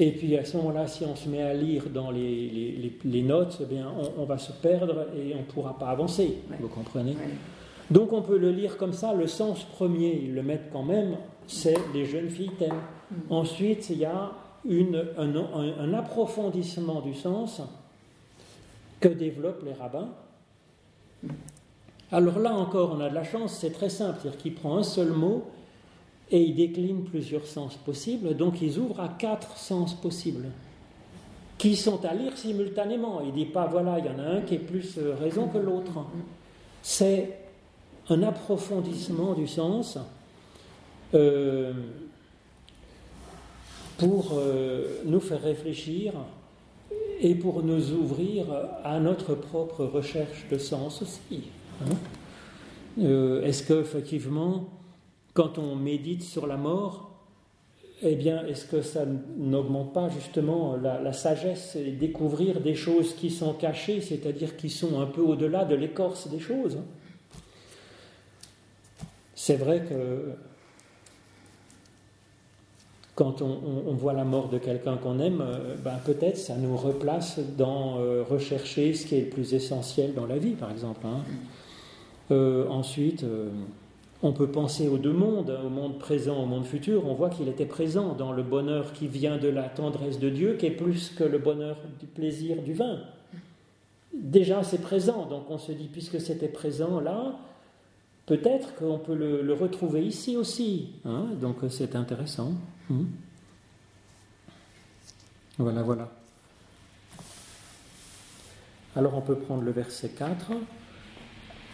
Et 0.00 0.10
puis 0.10 0.36
à 0.36 0.44
ce 0.44 0.56
moment-là, 0.56 0.86
si 0.86 1.04
on 1.04 1.14
se 1.14 1.28
met 1.28 1.42
à 1.42 1.54
lire 1.54 1.84
dans 1.88 2.10
les, 2.10 2.92
les, 3.04 3.22
notes, 3.22 3.58
eh 3.62 3.64
bien, 3.64 3.86
on, 4.18 4.24
va 4.24 4.38
se 4.38 4.50
perdre 4.52 5.06
et 5.16 5.34
on 5.34 5.38
ne 5.38 5.44
pourra 5.44 5.78
pas 5.78 5.86
avancer. 5.86 6.38
Vous 6.60 6.68
comprenez? 6.68 7.16
Donc 7.90 8.12
on 8.12 8.22
peut 8.22 8.38
le 8.38 8.50
lire 8.50 8.76
comme 8.76 8.92
ça. 8.92 9.12
Le 9.12 9.26
sens 9.26 9.64
premier, 9.64 10.20
ils 10.22 10.34
le 10.34 10.42
mettent 10.42 10.70
quand 10.72 10.82
même, 10.82 11.16
c'est 11.46 11.76
les 11.92 12.06
jeunes 12.06 12.30
filles 12.30 12.52
t'aiment. 12.58 12.74
Mm. 13.10 13.16
Ensuite, 13.30 13.90
il 13.90 13.98
y 13.98 14.04
a 14.04 14.32
une, 14.64 15.04
un, 15.18 15.36
un, 15.36 15.94
approfondissement 15.94 17.00
du 17.02 17.14
sens 17.14 17.60
que 19.00 19.08
développent 19.08 19.62
les 19.64 19.74
rabbins. 19.74 20.08
Alors 22.10 22.38
là 22.38 22.54
encore, 22.54 22.96
on 22.96 23.00
a 23.00 23.10
de 23.10 23.14
la 23.14 23.24
chance, 23.24 23.58
c'est 23.60 23.72
très 23.72 23.90
simple, 23.90 24.18
c'est-à-dire 24.22 24.40
qu'il 24.40 24.54
prend 24.54 24.78
un 24.78 24.82
seul 24.82 25.10
mot 25.10 25.44
et 26.30 26.40
ils 26.40 26.54
déclinent 26.54 27.04
plusieurs 27.04 27.46
sens 27.46 27.76
possibles, 27.76 28.34
donc 28.36 28.62
ils 28.62 28.78
ouvrent 28.78 29.00
à 29.00 29.08
quatre 29.08 29.56
sens 29.58 29.94
possibles, 29.94 30.48
qui 31.58 31.76
sont 31.76 32.04
à 32.04 32.14
lire 32.14 32.36
simultanément. 32.36 33.20
Il 33.20 33.28
ne 33.28 33.32
dit 33.32 33.46
pas, 33.46 33.66
voilà, 33.66 33.98
il 33.98 34.06
y 34.06 34.08
en 34.08 34.18
a 34.18 34.36
un 34.36 34.40
qui 34.40 34.54
est 34.54 34.58
plus 34.58 34.96
euh, 34.96 35.14
raison 35.20 35.48
que 35.48 35.58
l'autre. 35.58 35.92
C'est 36.82 37.43
un 38.08 38.22
approfondissement 38.22 39.34
du 39.34 39.46
sens 39.46 39.98
euh, 41.14 41.72
pour 43.98 44.32
euh, 44.34 45.00
nous 45.04 45.20
faire 45.20 45.42
réfléchir 45.42 46.12
et 47.20 47.34
pour 47.34 47.62
nous 47.62 47.92
ouvrir 47.92 48.46
à 48.82 48.98
notre 49.00 49.34
propre 49.34 49.84
recherche 49.84 50.46
de 50.50 50.58
sens 50.58 51.00
aussi. 51.02 51.44
Hein. 51.82 51.94
Est-ce 53.42 53.62
qu'effectivement, 53.66 54.68
quand 55.32 55.58
on 55.58 55.74
médite 55.74 56.22
sur 56.22 56.46
la 56.46 56.56
mort, 56.56 57.10
eh 58.02 58.16
bien, 58.16 58.44
est-ce 58.46 58.66
que 58.66 58.82
ça 58.82 59.04
n'augmente 59.36 59.92
pas 59.94 60.08
justement 60.10 60.76
la, 60.76 61.12
sagesse 61.12 61.76
et 61.76 61.92
découvrir 61.92 62.60
des 62.60 62.74
choses 62.74 63.14
qui 63.14 63.30
sont 63.30 63.54
cachées, 63.54 64.00
c'est-à-dire 64.00 64.56
qui 64.56 64.68
sont 64.68 65.00
un 65.00 65.06
peu 65.06 65.22
au-delà 65.22 65.64
de 65.64 65.74
l'écorce 65.74 66.28
des 66.28 66.40
choses 66.40 66.76
hein 66.76 66.84
C'est 69.34 69.56
vrai 69.56 69.80
que 69.80 70.34
quand 73.14 73.42
on, 73.42 73.92
voit 73.94 74.12
la 74.12 74.24
mort 74.24 74.48
de 74.48 74.58
quelqu'un 74.58 74.96
qu'on 74.96 75.20
aime, 75.20 75.40
euh, 75.40 75.76
ben 75.84 75.98
peut-être 76.04 76.36
ça 76.36 76.56
nous 76.56 76.76
replace 76.76 77.38
dans 77.56 77.98
euh, 77.98 78.24
rechercher 78.28 78.92
ce 78.92 79.06
qui 79.06 79.14
est 79.14 79.20
le 79.22 79.28
plus 79.28 79.54
essentiel 79.54 80.14
dans 80.14 80.26
la 80.26 80.36
vie, 80.36 80.54
par 80.54 80.72
exemple. 80.72 81.06
Hein. 81.06 81.20
Euh, 82.32 82.66
ensuite, 82.68 83.24
on 84.22 84.32
peut 84.32 84.48
penser 84.48 84.88
aux 84.88 84.98
deux 84.98 85.12
mondes, 85.12 85.50
hein, 85.50 85.64
au 85.64 85.68
monde 85.68 85.98
présent, 85.98 86.42
au 86.42 86.46
monde 86.46 86.64
futur. 86.64 87.06
On 87.06 87.14
voit 87.14 87.30
qu'il 87.30 87.48
était 87.48 87.66
présent 87.66 88.14
dans 88.14 88.32
le 88.32 88.42
bonheur 88.42 88.92
qui 88.92 89.06
vient 89.06 89.36
de 89.36 89.48
la 89.48 89.68
tendresse 89.68 90.18
de 90.18 90.30
Dieu, 90.30 90.54
qui 90.54 90.66
est 90.66 90.70
plus 90.70 91.10
que 91.10 91.24
le 91.24 91.38
bonheur 91.38 91.76
du 92.00 92.06
plaisir 92.06 92.62
du 92.62 92.72
vin. 92.72 92.98
Déjà, 94.12 94.62
c'est 94.64 94.80
présent, 94.80 95.26
donc 95.26 95.50
on 95.50 95.58
se 95.58 95.72
dit, 95.72 95.88
puisque 95.92 96.20
c'était 96.20 96.48
présent 96.48 97.00
là, 97.00 97.36
peut-être 98.26 98.74
qu'on 98.76 98.98
peut 98.98 99.14
le, 99.14 99.52
retrouver 99.54 100.04
ici 100.04 100.36
aussi. 100.36 100.92
Hein. 101.04 101.28
donc 101.40 101.56
c'est 101.70 101.96
intéressant. 101.96 102.52
Hmm. 102.88 103.04
Voilà, 105.58 105.82
voilà. 105.82 106.10
Alors 108.96 109.16
on 109.16 109.20
peut 109.20 109.36
prendre 109.36 109.62
le 109.62 109.72
verset 109.72 110.10
4. 110.10 110.52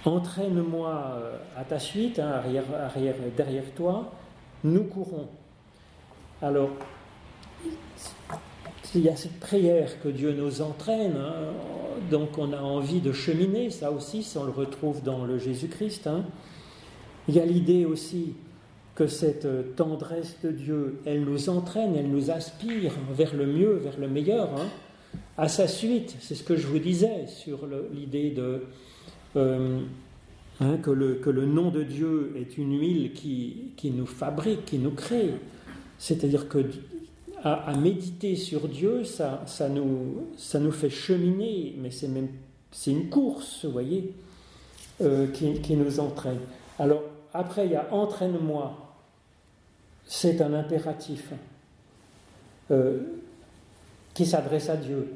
Entraîne-moi 0.05 1.19
euh, 1.19 1.37
à 1.57 1.65
ta 1.65 1.79
suite, 1.79 2.19
hein, 2.19 2.31
arrière, 2.31 2.65
arrière, 2.75 3.15
derrière 3.37 3.71
toi, 3.77 4.11
nous 4.65 4.85
courons. 4.85 5.29
Alors, 6.41 6.71
il 8.95 9.03
y 9.03 9.09
a 9.11 9.17
cette 9.17 9.39
prière 9.39 10.01
que 10.03 10.09
Dieu 10.09 10.33
nous 10.33 10.63
entraîne, 10.63 11.17
hein, 11.17 11.53
donc 12.11 12.39
on 12.39 12.53
a 12.53 12.61
envie 12.61 13.01
de 13.01 13.13
cheminer, 13.13 13.71
ça 13.71 13.91
aussi, 13.91 14.27
on 14.37 14.45
le 14.45 14.51
retrouve 14.51 15.03
dans 15.03 15.25
le 15.25 15.39
Jésus-Christ. 15.39 16.07
Hein. 16.07 16.25
Il 17.29 17.35
y 17.35 17.41
a 17.41 17.45
l'idée 17.45 17.85
aussi 17.85 18.35
que 18.95 19.07
cette 19.07 19.77
tendresse 19.77 20.37
de 20.43 20.51
Dieu, 20.51 21.01
elle 21.05 21.25
nous 21.25 21.49
entraîne, 21.49 21.95
elle 21.97 22.11
nous 22.11 22.31
aspire 22.31 22.93
vers 23.13 23.35
le 23.35 23.47
mieux, 23.47 23.75
vers 23.75 23.99
le 23.99 24.09
meilleur. 24.09 24.51
À 25.39 25.49
sa 25.49 25.69
suite, 25.69 26.17
c'est 26.21 26.35
ce 26.35 26.43
que 26.43 26.57
je 26.57 26.67
vous 26.67 26.79
disais 26.79 27.27
sur 27.27 27.61
l'idée 27.93 28.31
de 28.31 28.63
euh, 29.37 29.81
hein, 30.61 30.77
que, 30.83 30.91
le, 30.91 31.15
que, 31.15 31.31
le, 31.31 31.47
nom 31.47 31.71
de 31.71 31.83
Dieu 31.83 32.33
est 32.37 32.59
une 32.59 32.79
huile 32.79 33.13
qui, 33.13 33.73
qui 33.77 33.91
nous 33.91 34.07
fabrique, 34.07 34.65
qui 34.65 34.79
nous 34.79 34.91
crée. 34.91 35.31
C'est-à-dire 35.99 36.49
que 36.49 36.59
à, 37.43 37.75
méditer 37.77 38.37
sur 38.37 38.69
Dieu, 38.69 39.05
ça, 39.05 39.45
nous, 39.69 40.73
fait 40.73 40.91
cheminer, 40.91 41.75
mais 41.79 41.91
c'est 41.91 42.09
même 42.09 42.29
une 42.87 43.09
course, 43.09 43.65
vous 43.65 43.73
voyez, 43.73 44.15
euh, 45.01 45.27
qui, 45.29 45.77
nous 45.77 46.01
entraîne. 46.01 46.41
Alors 46.79 47.03
après, 47.33 47.67
il 47.67 47.73
y 47.73 47.77
a 47.77 47.93
entraîne-moi. 47.93 48.77
C'est 50.05 50.41
un 50.41 50.55
impératif 50.55 51.31
euh, 52.71 53.01
qui 54.15 54.27
s'adresse 54.27 54.69
à 54.69 54.77
Dieu. 54.77 55.15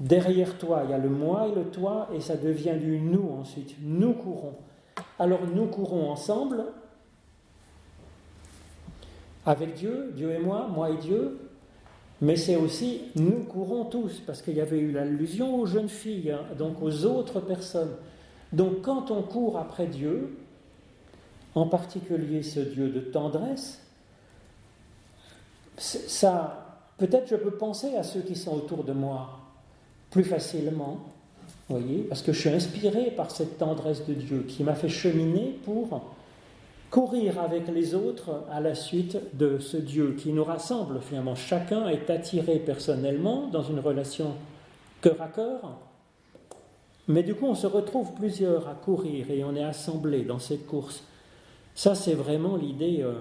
Derrière 0.00 0.58
toi, 0.58 0.82
il 0.84 0.90
y 0.90 0.94
a 0.94 0.98
le 0.98 1.08
moi 1.08 1.48
et 1.48 1.54
le 1.54 1.64
toi, 1.64 2.08
et 2.14 2.20
ça 2.20 2.36
devient 2.36 2.76
du 2.78 3.00
nous 3.00 3.30
ensuite. 3.40 3.74
Nous 3.80 4.12
courons. 4.12 4.54
Alors 5.18 5.40
nous 5.46 5.66
courons 5.66 6.10
ensemble, 6.10 6.64
avec 9.48 9.76
Dieu, 9.76 10.12
Dieu 10.14 10.30
et 10.32 10.38
moi, 10.38 10.68
moi 10.70 10.90
et 10.90 10.98
Dieu, 10.98 11.38
mais 12.20 12.36
c'est 12.36 12.56
aussi 12.56 13.00
nous 13.16 13.44
courons 13.44 13.86
tous, 13.86 14.20
parce 14.26 14.42
qu'il 14.42 14.54
y 14.54 14.60
avait 14.60 14.78
eu 14.78 14.92
l'allusion 14.92 15.58
aux 15.58 15.64
jeunes 15.64 15.88
filles, 15.88 16.32
hein, 16.32 16.42
donc 16.58 16.82
aux 16.82 17.06
autres 17.06 17.40
personnes. 17.40 17.92
Donc 18.52 18.82
quand 18.82 19.10
on 19.10 19.22
court 19.22 19.56
après 19.56 19.86
Dieu, 19.86 20.36
en 21.54 21.66
particulier 21.66 22.42
ce 22.42 22.60
Dieu 22.60 22.90
de 22.90 23.00
tendresse, 23.00 23.80
ça, 25.78 26.82
peut-être 26.98 27.28
je 27.30 27.36
peux 27.36 27.52
penser 27.52 27.94
à 27.96 28.02
ceux 28.02 28.20
qui 28.20 28.36
sont 28.36 28.54
autour 28.54 28.84
de 28.84 28.92
moi, 28.92 29.38
plus 30.10 30.24
facilement, 30.24 31.06
voyez, 31.70 32.00
parce 32.02 32.20
que 32.20 32.34
je 32.34 32.40
suis 32.40 32.50
inspiré 32.50 33.12
par 33.12 33.30
cette 33.30 33.56
tendresse 33.56 34.04
de 34.04 34.12
Dieu 34.12 34.44
qui 34.46 34.62
m'a 34.62 34.74
fait 34.74 34.90
cheminer 34.90 35.58
pour 35.64 36.02
courir 36.90 37.38
avec 37.38 37.68
les 37.68 37.94
autres 37.94 38.44
à 38.50 38.60
la 38.60 38.74
suite 38.74 39.18
de 39.36 39.58
ce 39.58 39.76
Dieu 39.76 40.14
qui 40.18 40.32
nous 40.32 40.44
rassemble 40.44 41.00
finalement. 41.00 41.34
Chacun 41.34 41.88
est 41.88 42.10
attiré 42.10 42.58
personnellement 42.58 43.48
dans 43.48 43.62
une 43.62 43.80
relation 43.80 44.34
cœur 45.02 45.20
à 45.20 45.28
cœur, 45.28 45.78
mais 47.06 47.22
du 47.22 47.34
coup 47.34 47.46
on 47.46 47.54
se 47.54 47.66
retrouve 47.66 48.14
plusieurs 48.14 48.68
à 48.68 48.74
courir 48.74 49.30
et 49.30 49.44
on 49.44 49.54
est 49.54 49.64
assemblés 49.64 50.22
dans 50.22 50.38
cette 50.38 50.66
course. 50.66 51.04
Ça 51.74 51.94
c'est 51.94 52.14
vraiment 52.14 52.56
l'idée 52.56 53.02
euh, 53.02 53.20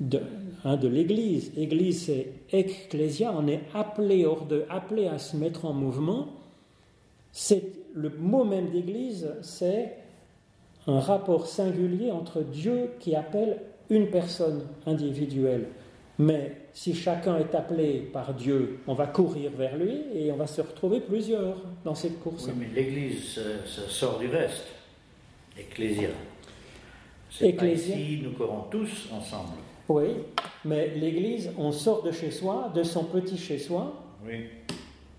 de, 0.00 0.20
hein, 0.64 0.76
de 0.76 0.88
l'Église. 0.88 1.52
Église, 1.56 2.06
c'est 2.06 2.32
ecclésia, 2.52 3.32
on 3.36 3.46
est 3.46 3.62
appelé, 3.72 4.26
hors 4.26 4.46
de, 4.46 4.64
appelé 4.68 5.06
à 5.06 5.18
se 5.18 5.36
mettre 5.36 5.64
en 5.64 5.72
mouvement. 5.72 6.28
C'est, 7.32 7.72
le 7.94 8.10
mot 8.10 8.44
même 8.44 8.70
d'Église, 8.70 9.30
c'est 9.42 9.96
un 10.86 11.00
rapport 11.00 11.46
singulier 11.46 12.10
entre 12.10 12.42
Dieu 12.42 12.90
qui 13.00 13.14
appelle 13.14 13.60
une 13.90 14.08
personne 14.08 14.62
individuelle. 14.86 15.68
Mais 16.18 16.52
si 16.72 16.94
chacun 16.94 17.38
est 17.38 17.54
appelé 17.54 18.08
par 18.12 18.34
Dieu, 18.34 18.80
on 18.86 18.94
va 18.94 19.06
courir 19.06 19.50
vers 19.56 19.76
lui 19.76 20.02
et 20.14 20.30
on 20.30 20.36
va 20.36 20.46
se 20.46 20.60
retrouver 20.60 21.00
plusieurs 21.00 21.56
dans 21.84 21.94
cette 21.94 22.20
course. 22.20 22.46
Oui, 22.46 22.52
mais 22.58 22.68
l'Église, 22.74 23.40
ça, 23.66 23.88
sort 23.88 24.18
du 24.18 24.28
reste. 24.28 24.66
Ecclésia. 25.58 26.10
Ecclésia. 27.40 27.96
Ici, 27.96 28.20
nous 28.22 28.32
courons 28.32 28.64
tous 28.70 29.08
ensemble. 29.12 29.54
Oui, 29.88 30.06
mais 30.64 30.94
l'Église, 30.94 31.50
on 31.58 31.72
sort 31.72 32.02
de 32.02 32.12
chez 32.12 32.30
soi, 32.30 32.72
de 32.74 32.82
son 32.82 33.04
petit 33.04 33.36
chez 33.36 33.58
soi. 33.58 33.92
Oui. 34.24 34.46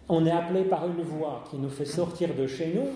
On 0.07 0.25
est 0.25 0.31
appelé 0.31 0.63
par 0.63 0.87
une 0.87 1.03
voix 1.03 1.43
qui 1.49 1.57
nous 1.57 1.69
fait 1.69 1.85
sortir 1.85 2.33
de 2.35 2.47
chez 2.47 2.73
nous. 2.73 2.87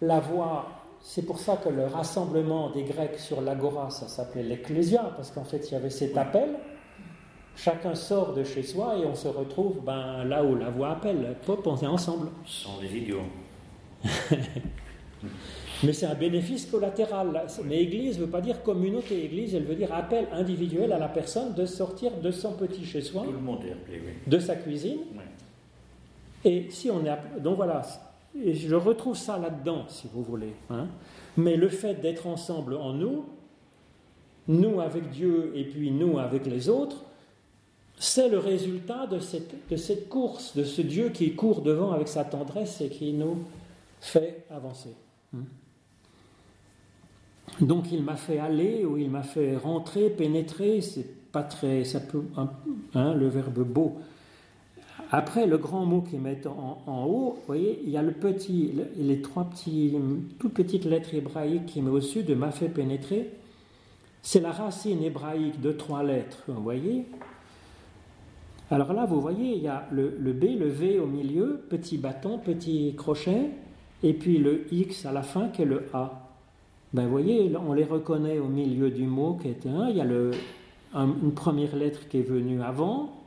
La 0.00 0.20
voix 0.20 0.77
c'est 1.02 1.22
pour 1.24 1.38
ça 1.38 1.56
que 1.56 1.68
le 1.68 1.86
rassemblement 1.86 2.70
des 2.70 2.82
Grecs 2.82 3.18
sur 3.18 3.40
l'agora, 3.40 3.90
ça 3.90 4.08
s'appelait 4.08 4.42
l'ecclésia, 4.42 5.12
parce 5.16 5.30
qu'en 5.30 5.44
fait, 5.44 5.68
il 5.68 5.72
y 5.72 5.76
avait 5.76 5.90
cet 5.90 6.16
appel. 6.16 6.50
Chacun 7.56 7.94
sort 7.94 8.34
de 8.34 8.44
chez 8.44 8.62
soi 8.62 8.96
et 8.98 9.04
on 9.04 9.14
se 9.16 9.26
retrouve 9.26 9.80
ben, 9.84 10.22
là 10.24 10.44
où 10.44 10.54
la 10.54 10.70
voix 10.70 10.90
appelle. 10.92 11.34
Pop, 11.44 11.66
on 11.66 11.76
est 11.76 11.86
ensemble. 11.86 12.28
Ce 12.44 12.64
sont 12.64 12.78
des 12.80 12.96
idiots. 12.96 13.22
Mais 15.84 15.92
c'est 15.92 16.06
un 16.06 16.14
bénéfice 16.14 16.66
collatéral. 16.66 17.46
Mais 17.64 17.82
Église 17.82 18.18
ne 18.18 18.24
veut 18.24 18.30
pas 18.30 18.40
dire 18.40 18.62
communauté. 18.62 19.24
Église, 19.24 19.54
elle 19.54 19.64
veut 19.64 19.74
dire 19.74 19.92
appel 19.92 20.26
individuel 20.32 20.92
à 20.92 20.98
la 20.98 21.08
personne 21.08 21.54
de 21.54 21.66
sortir 21.66 22.12
de 22.22 22.30
son 22.30 22.52
petit 22.52 22.84
chez 22.84 23.00
soi, 23.00 23.22
Tout 23.24 23.32
le 23.32 23.38
monde 23.38 23.64
est 23.64 23.72
appelé, 23.72 24.02
oui. 24.04 24.12
de 24.26 24.38
sa 24.38 24.56
cuisine. 24.56 24.98
Et 26.44 26.66
si 26.70 26.90
on 26.90 27.04
est 27.04 27.08
appelé, 27.08 27.40
donc 27.40 27.56
voilà, 27.56 27.82
et 28.44 28.54
je 28.54 28.74
retrouve 28.74 29.16
ça 29.16 29.38
là-dedans, 29.38 29.84
si 29.88 30.08
vous 30.12 30.22
voulez. 30.22 30.54
Hein. 30.70 30.86
Mais 31.36 31.56
le 31.56 31.68
fait 31.68 31.94
d'être 31.94 32.26
ensemble 32.26 32.74
en 32.74 32.92
nous, 32.92 33.24
nous 34.48 34.80
avec 34.80 35.10
Dieu 35.10 35.52
et 35.54 35.64
puis 35.64 35.90
nous 35.90 36.18
avec 36.18 36.46
les 36.46 36.68
autres, 36.68 37.04
c'est 37.98 38.28
le 38.28 38.38
résultat 38.38 39.06
de 39.06 39.18
cette, 39.18 40.08
course, 40.08 40.56
de 40.56 40.64
ce 40.64 40.82
Dieu 40.82 41.10
qui 41.10 41.34
court 41.34 41.62
devant 41.62 41.92
avec 41.92 42.08
sa 42.08 42.24
tendresse 42.24 42.80
et 42.80 42.88
qui 42.88 43.12
nous 43.12 43.38
fait 44.00 44.44
avancer. 44.50 44.94
Hein. 45.34 45.40
Donc 47.60 47.90
il 47.90 48.02
m'a 48.02 48.16
fait 48.16 48.38
aller 48.38 48.84
ou 48.84 48.98
il 48.98 49.10
m'a 49.10 49.22
fait 49.22 49.56
rentrer, 49.56 50.10
pénétrer, 50.10 50.80
c'est 50.80 51.30
pas 51.32 51.42
très, 51.42 51.84
ça 51.84 52.00
peut, 52.00 52.22
hein, 52.94 53.14
le 53.14 53.28
verbe 53.28 53.64
beau, 53.64 53.98
après, 55.10 55.46
le 55.46 55.56
grand 55.56 55.86
mot 55.86 56.02
qu'ils 56.02 56.20
mettent 56.20 56.46
en, 56.46 57.04
haut, 57.06 57.36
vous 57.36 57.46
voyez, 57.46 57.80
il 57.84 57.90
y 57.90 57.96
a 57.96 58.02
le 58.02 58.12
petit, 58.12 58.72
les 58.96 59.22
trois 59.22 59.44
petits, 59.44 59.96
toutes 60.38 60.52
petites 60.52 60.84
lettres 60.84 61.14
hébraïques 61.14 61.64
qui 61.66 61.80
met 61.80 61.90
au-dessus 61.90 62.24
de 62.24 62.34
m'a 62.34 62.50
fait 62.50 62.68
pénétrer. 62.68 63.30
C'est 64.20 64.40
la 64.40 64.52
racine 64.52 65.02
hébraïque 65.02 65.60
de 65.62 65.72
trois 65.72 66.02
lettres, 66.02 66.44
vous 66.48 66.62
voyez. 66.62 67.06
Alors 68.70 68.92
là, 68.92 69.06
vous 69.06 69.20
voyez, 69.20 69.56
il 69.56 69.62
y 69.62 69.68
a 69.68 69.88
le, 69.90 70.10
B, 70.10 70.58
le 70.58 70.68
V 70.68 70.98
au 70.98 71.06
milieu, 71.06 71.64
petit 71.70 71.96
bâton, 71.96 72.36
petit 72.36 72.94
crochet, 72.94 73.50
et 74.02 74.12
puis 74.12 74.36
le 74.36 74.66
X 74.70 75.06
à 75.06 75.12
la 75.12 75.22
fin 75.22 75.48
qui 75.48 75.62
est 75.62 75.66
le 75.66 75.86
A. 75.94 76.28
Ben, 76.92 77.04
vous 77.04 77.10
voyez, 77.10 77.50
on 77.66 77.72
les 77.72 77.84
reconnaît 77.84 78.38
au 78.38 78.48
milieu 78.48 78.90
du 78.90 79.04
mot 79.04 79.38
qui 79.40 79.48
est 79.48 79.66
un. 79.66 79.88
Il 79.88 79.96
y 79.96 80.02
a 80.02 80.06
une 80.94 81.32
première 81.32 81.76
lettre 81.76 82.08
qui 82.08 82.18
est 82.18 82.22
venue 82.22 82.60
avant, 82.62 83.17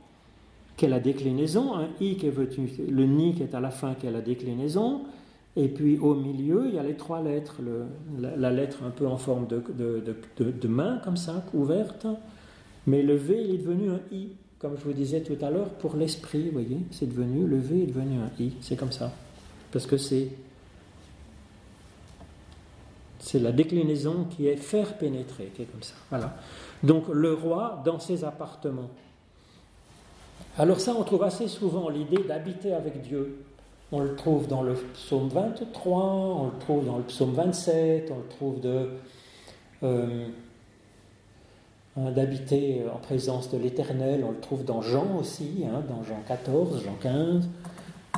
qui 0.81 0.85
est 0.85 0.89
la 0.89 0.99
déclinaison, 0.99 1.75
un 1.75 1.89
i 1.99 2.17
qui 2.17 2.25
est 2.25 2.33
le 2.89 3.05
ni 3.05 3.35
qui 3.35 3.43
est 3.43 3.53
à 3.53 3.59
la 3.59 3.69
fin, 3.69 3.93
qui 3.93 4.07
est 4.07 4.11
la 4.11 4.21
déclinaison, 4.21 5.01
et 5.55 5.67
puis 5.67 5.99
au 5.99 6.15
milieu, 6.15 6.63
il 6.69 6.73
y 6.73 6.79
a 6.79 6.81
les 6.83 6.95
trois 6.95 7.21
lettres, 7.21 7.57
la, 8.19 8.49
lettre 8.49 8.79
un 8.83 8.89
peu 8.89 9.05
en 9.05 9.17
forme 9.17 9.45
de, 9.45 10.67
main, 10.67 10.99
comme 11.03 11.17
ça, 11.17 11.45
ouverte, 11.53 12.07
mais 12.87 13.03
le 13.03 13.13
V, 13.13 13.43
il 13.43 13.53
est 13.53 13.57
devenu 13.59 13.91
un 13.91 13.99
i, 14.11 14.29
comme 14.57 14.75
je 14.75 14.83
vous 14.83 14.93
disais 14.93 15.21
tout 15.21 15.37
à 15.45 15.51
l'heure, 15.51 15.69
pour 15.69 15.95
l'esprit, 15.95 16.45
vous 16.45 16.53
voyez, 16.53 16.79
c'est 16.89 17.07
devenu, 17.07 17.45
le 17.45 17.59
V 17.59 17.83
est 17.83 17.85
devenu 17.85 18.17
un 18.17 18.43
i, 18.43 18.53
c'est 18.61 18.75
comme 18.75 18.91
ça, 18.91 19.13
parce 19.71 19.85
que 19.85 19.97
c'est 19.97 20.29
c'est 23.19 23.37
la 23.37 23.51
déclinaison 23.51 24.25
qui 24.31 24.47
est 24.47 24.55
faire 24.55 24.97
pénétrer, 24.97 25.51
qui 25.55 25.61
est 25.61 25.65
comme 25.65 25.83
ça. 25.83 25.93
Voilà. 26.09 26.37
Donc 26.81 27.07
le 27.07 27.35
roi 27.35 27.83
dans 27.85 27.99
ses 27.99 28.23
appartements. 28.23 28.89
Alors 30.57 30.81
ça, 30.81 30.93
on 30.97 31.03
trouve 31.03 31.23
assez 31.23 31.47
souvent 31.47 31.87
l'idée 31.87 32.23
d'habiter 32.27 32.73
avec 32.73 33.01
Dieu. 33.01 33.45
On 33.93 34.01
le 34.01 34.15
trouve 34.15 34.47
dans 34.47 34.61
le 34.61 34.73
psaume 34.73 35.29
23, 35.29 36.03
on 36.03 36.45
le 36.47 36.59
trouve 36.59 36.85
dans 36.85 36.97
le 36.97 37.03
psaume 37.03 37.33
27, 37.33 38.11
on 38.11 38.17
le 38.17 38.27
trouve 38.27 38.59
de, 38.59 38.89
euh, 39.83 40.27
hein, 41.97 42.11
d'habiter 42.11 42.83
en 42.93 42.97
présence 42.97 43.49
de 43.49 43.57
l'Éternel, 43.57 44.25
on 44.25 44.31
le 44.31 44.39
trouve 44.39 44.65
dans 44.65 44.81
Jean 44.81 45.17
aussi, 45.17 45.63
hein, 45.65 45.83
dans 45.87 46.03
Jean 46.03 46.21
14, 46.27 46.83
Jean 46.83 46.95
15. 47.01 47.49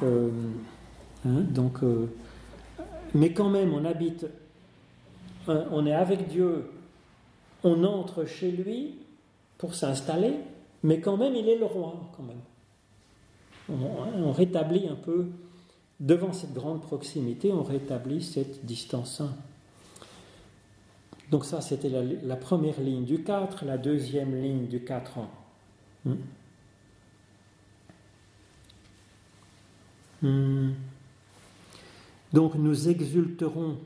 Euh, 0.01 0.29
hein, 1.27 1.41
donc, 1.51 1.83
euh, 1.83 2.11
mais 3.13 3.31
quand 3.31 3.49
même, 3.49 3.75
on 3.75 3.85
habite, 3.85 4.25
on 5.47 5.85
est 5.85 5.93
avec 5.93 6.27
Dieu, 6.29 6.65
on 7.63 7.83
entre 7.83 8.25
chez 8.25 8.49
lui 8.51 8.95
pour 9.59 9.75
s'installer, 9.75 10.33
mais 10.83 10.99
quand 10.99 11.17
même, 11.17 11.35
il 11.35 11.47
est 11.47 11.57
le 11.57 11.65
roi, 11.65 12.11
quand 12.15 12.23
même. 12.23 12.41
On, 13.69 14.31
rétablit 14.33 14.87
un 14.89 14.95
peu, 14.95 15.27
devant 15.99 16.33
cette 16.33 16.53
grande 16.53 16.81
proximité, 16.81 17.51
on 17.53 17.63
rétablit 17.63 18.21
cette 18.21 18.65
distance 18.65 19.21
Donc 21.31 21.45
ça, 21.45 21.61
c'était 21.61 21.89
la, 21.89 22.35
première 22.35 22.79
ligne 22.81 23.05
du 23.05 23.23
4, 23.23 23.63
la 23.63 23.77
deuxième 23.77 24.35
ligne 24.35 24.67
du 24.67 24.83
4 24.83 25.17
ans. 25.19 25.31
Hmm. 26.03 26.15
Hmm. 30.21 30.71
Donc 32.33 32.55
nous 32.55 32.89
exulterons, 32.89 33.77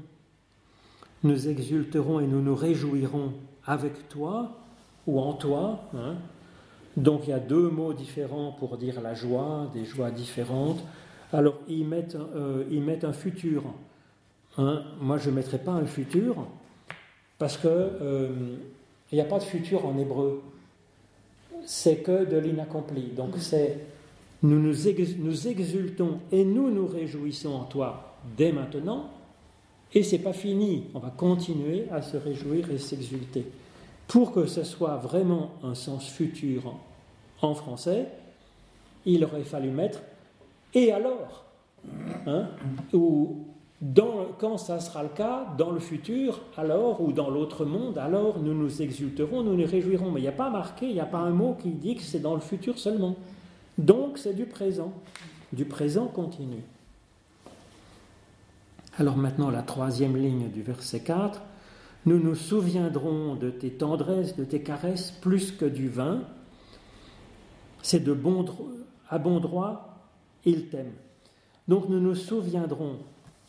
nous 1.23 1.47
exulterons 1.47 2.19
et 2.19 2.27
nous 2.27 2.41
nous 2.41 2.55
réjouirons 2.55 3.33
avec 3.65 4.09
toi 4.09 4.57
ou 5.05 5.19
en 5.19 5.33
toi, 5.33 5.83
hein, 5.93 6.15
donc 6.97 7.27
il 7.27 7.29
y 7.29 7.33
a 7.33 7.39
deux 7.39 7.69
mots 7.69 7.93
différents 7.93 8.51
pour 8.51 8.75
dire 8.75 8.99
la 9.01 9.13
joie, 9.13 9.69
des 9.73 9.85
joies 9.85 10.09
différentes. 10.09 10.83
Alors 11.31 11.59
ils 11.69 11.85
mettent, 11.85 12.15
euh, 12.15 12.63
ils 12.71 12.81
mettent 12.81 13.03
un 13.03 13.13
futur. 13.13 13.63
Hein. 14.57 14.83
Moi 14.99 15.19
je 15.19 15.29
ne 15.29 15.35
mettrai 15.35 15.59
pas 15.59 15.73
un 15.73 15.85
futur 15.85 16.47
parce 17.37 17.55
que 17.55 17.67
euh, 17.67 18.29
il 19.11 19.15
n'y 19.15 19.21
a 19.21 19.25
pas 19.25 19.37
de 19.37 19.43
futur 19.43 19.85
en 19.85 19.95
hébreu. 19.99 20.41
C'est 21.65 21.97
que 21.97 22.25
de 22.25 22.37
l'inaccompli. 22.37 23.11
Donc 23.15 23.35
c'est 23.37 23.77
nous 24.41 24.59
nous, 24.59 24.73
nous 25.19 25.47
exultons 25.47 26.19
et 26.31 26.43
nous 26.43 26.71
nous 26.71 26.87
réjouissons 26.87 27.53
en 27.53 27.63
toi 27.65 28.15
dès 28.35 28.51
maintenant. 28.51 29.11
Et 29.93 30.01
c'est 30.01 30.19
pas 30.19 30.33
fini. 30.33 30.85
On 30.95 30.99
va 30.99 31.11
continuer 31.11 31.85
à 31.91 32.01
se 32.01 32.17
réjouir 32.17 32.71
et 32.71 32.79
s'exulter. 32.79 33.45
Pour 34.07 34.31
que 34.31 34.47
ce 34.47 34.63
soit 34.63 34.97
vraiment 34.97 35.51
un 35.63 35.75
sens 35.75 36.09
futur 36.09 36.73
en 37.41 37.53
français, 37.53 38.07
il 39.05 39.23
aurait 39.23 39.43
fallu 39.43 39.69
mettre 39.69 39.99
et 40.73 40.91
alors 40.91 41.45
hein, 42.25 42.47
Ou 42.93 43.45
dans, 43.81 44.27
quand 44.39 44.57
ça 44.57 44.79
sera 44.79 45.03
le 45.03 45.09
cas, 45.09 45.47
dans 45.57 45.71
le 45.71 45.79
futur, 45.79 46.41
alors, 46.57 47.01
ou 47.01 47.11
dans 47.11 47.29
l'autre 47.29 47.63
monde, 47.65 47.97
alors 47.97 48.39
nous 48.39 48.53
nous 48.53 48.81
exulterons, 48.81 49.43
nous 49.43 49.55
nous 49.55 49.67
réjouirons. 49.67 50.11
Mais 50.11 50.19
il 50.19 50.23
n'y 50.23 50.29
a 50.29 50.33
pas 50.33 50.49
marqué, 50.49 50.87
il 50.87 50.93
n'y 50.93 50.99
a 50.99 51.05
pas 51.05 51.19
un 51.19 51.29
mot 51.29 51.55
qui 51.61 51.69
dit 51.69 51.95
que 51.95 52.01
c'est 52.01 52.19
dans 52.19 52.33
le 52.33 52.41
futur 52.41 52.79
seulement. 52.79 53.15
Donc 53.77 54.17
c'est 54.17 54.33
du 54.33 54.45
présent, 54.45 54.91
du 55.53 55.65
présent 55.65 56.07
continu. 56.07 56.63
Alors 58.97 59.17
maintenant 59.17 59.51
la 59.51 59.61
troisième 59.61 60.17
ligne 60.17 60.49
du 60.49 60.63
verset 60.63 61.01
4. 61.01 61.41
Nous 62.07 62.19
nous 62.19 62.35
souviendrons 62.35 63.35
de 63.35 63.49
tes 63.51 63.69
tendresses, 63.69 64.35
de 64.35 64.43
tes 64.43 64.61
caresses, 64.61 65.11
plus 65.11 65.51
que 65.51 65.65
du 65.65 65.89
vin, 65.89 66.21
c'est 67.87 68.03
de 68.03 68.11
bon, 68.11 68.43
à 69.09 69.17
bon 69.17 69.39
droit, 69.39 69.97
il 70.43 70.67
t'aime. 70.67 70.91
Donc 71.69 71.87
nous 71.87 72.01
nous 72.01 72.15
souviendrons, 72.15 72.97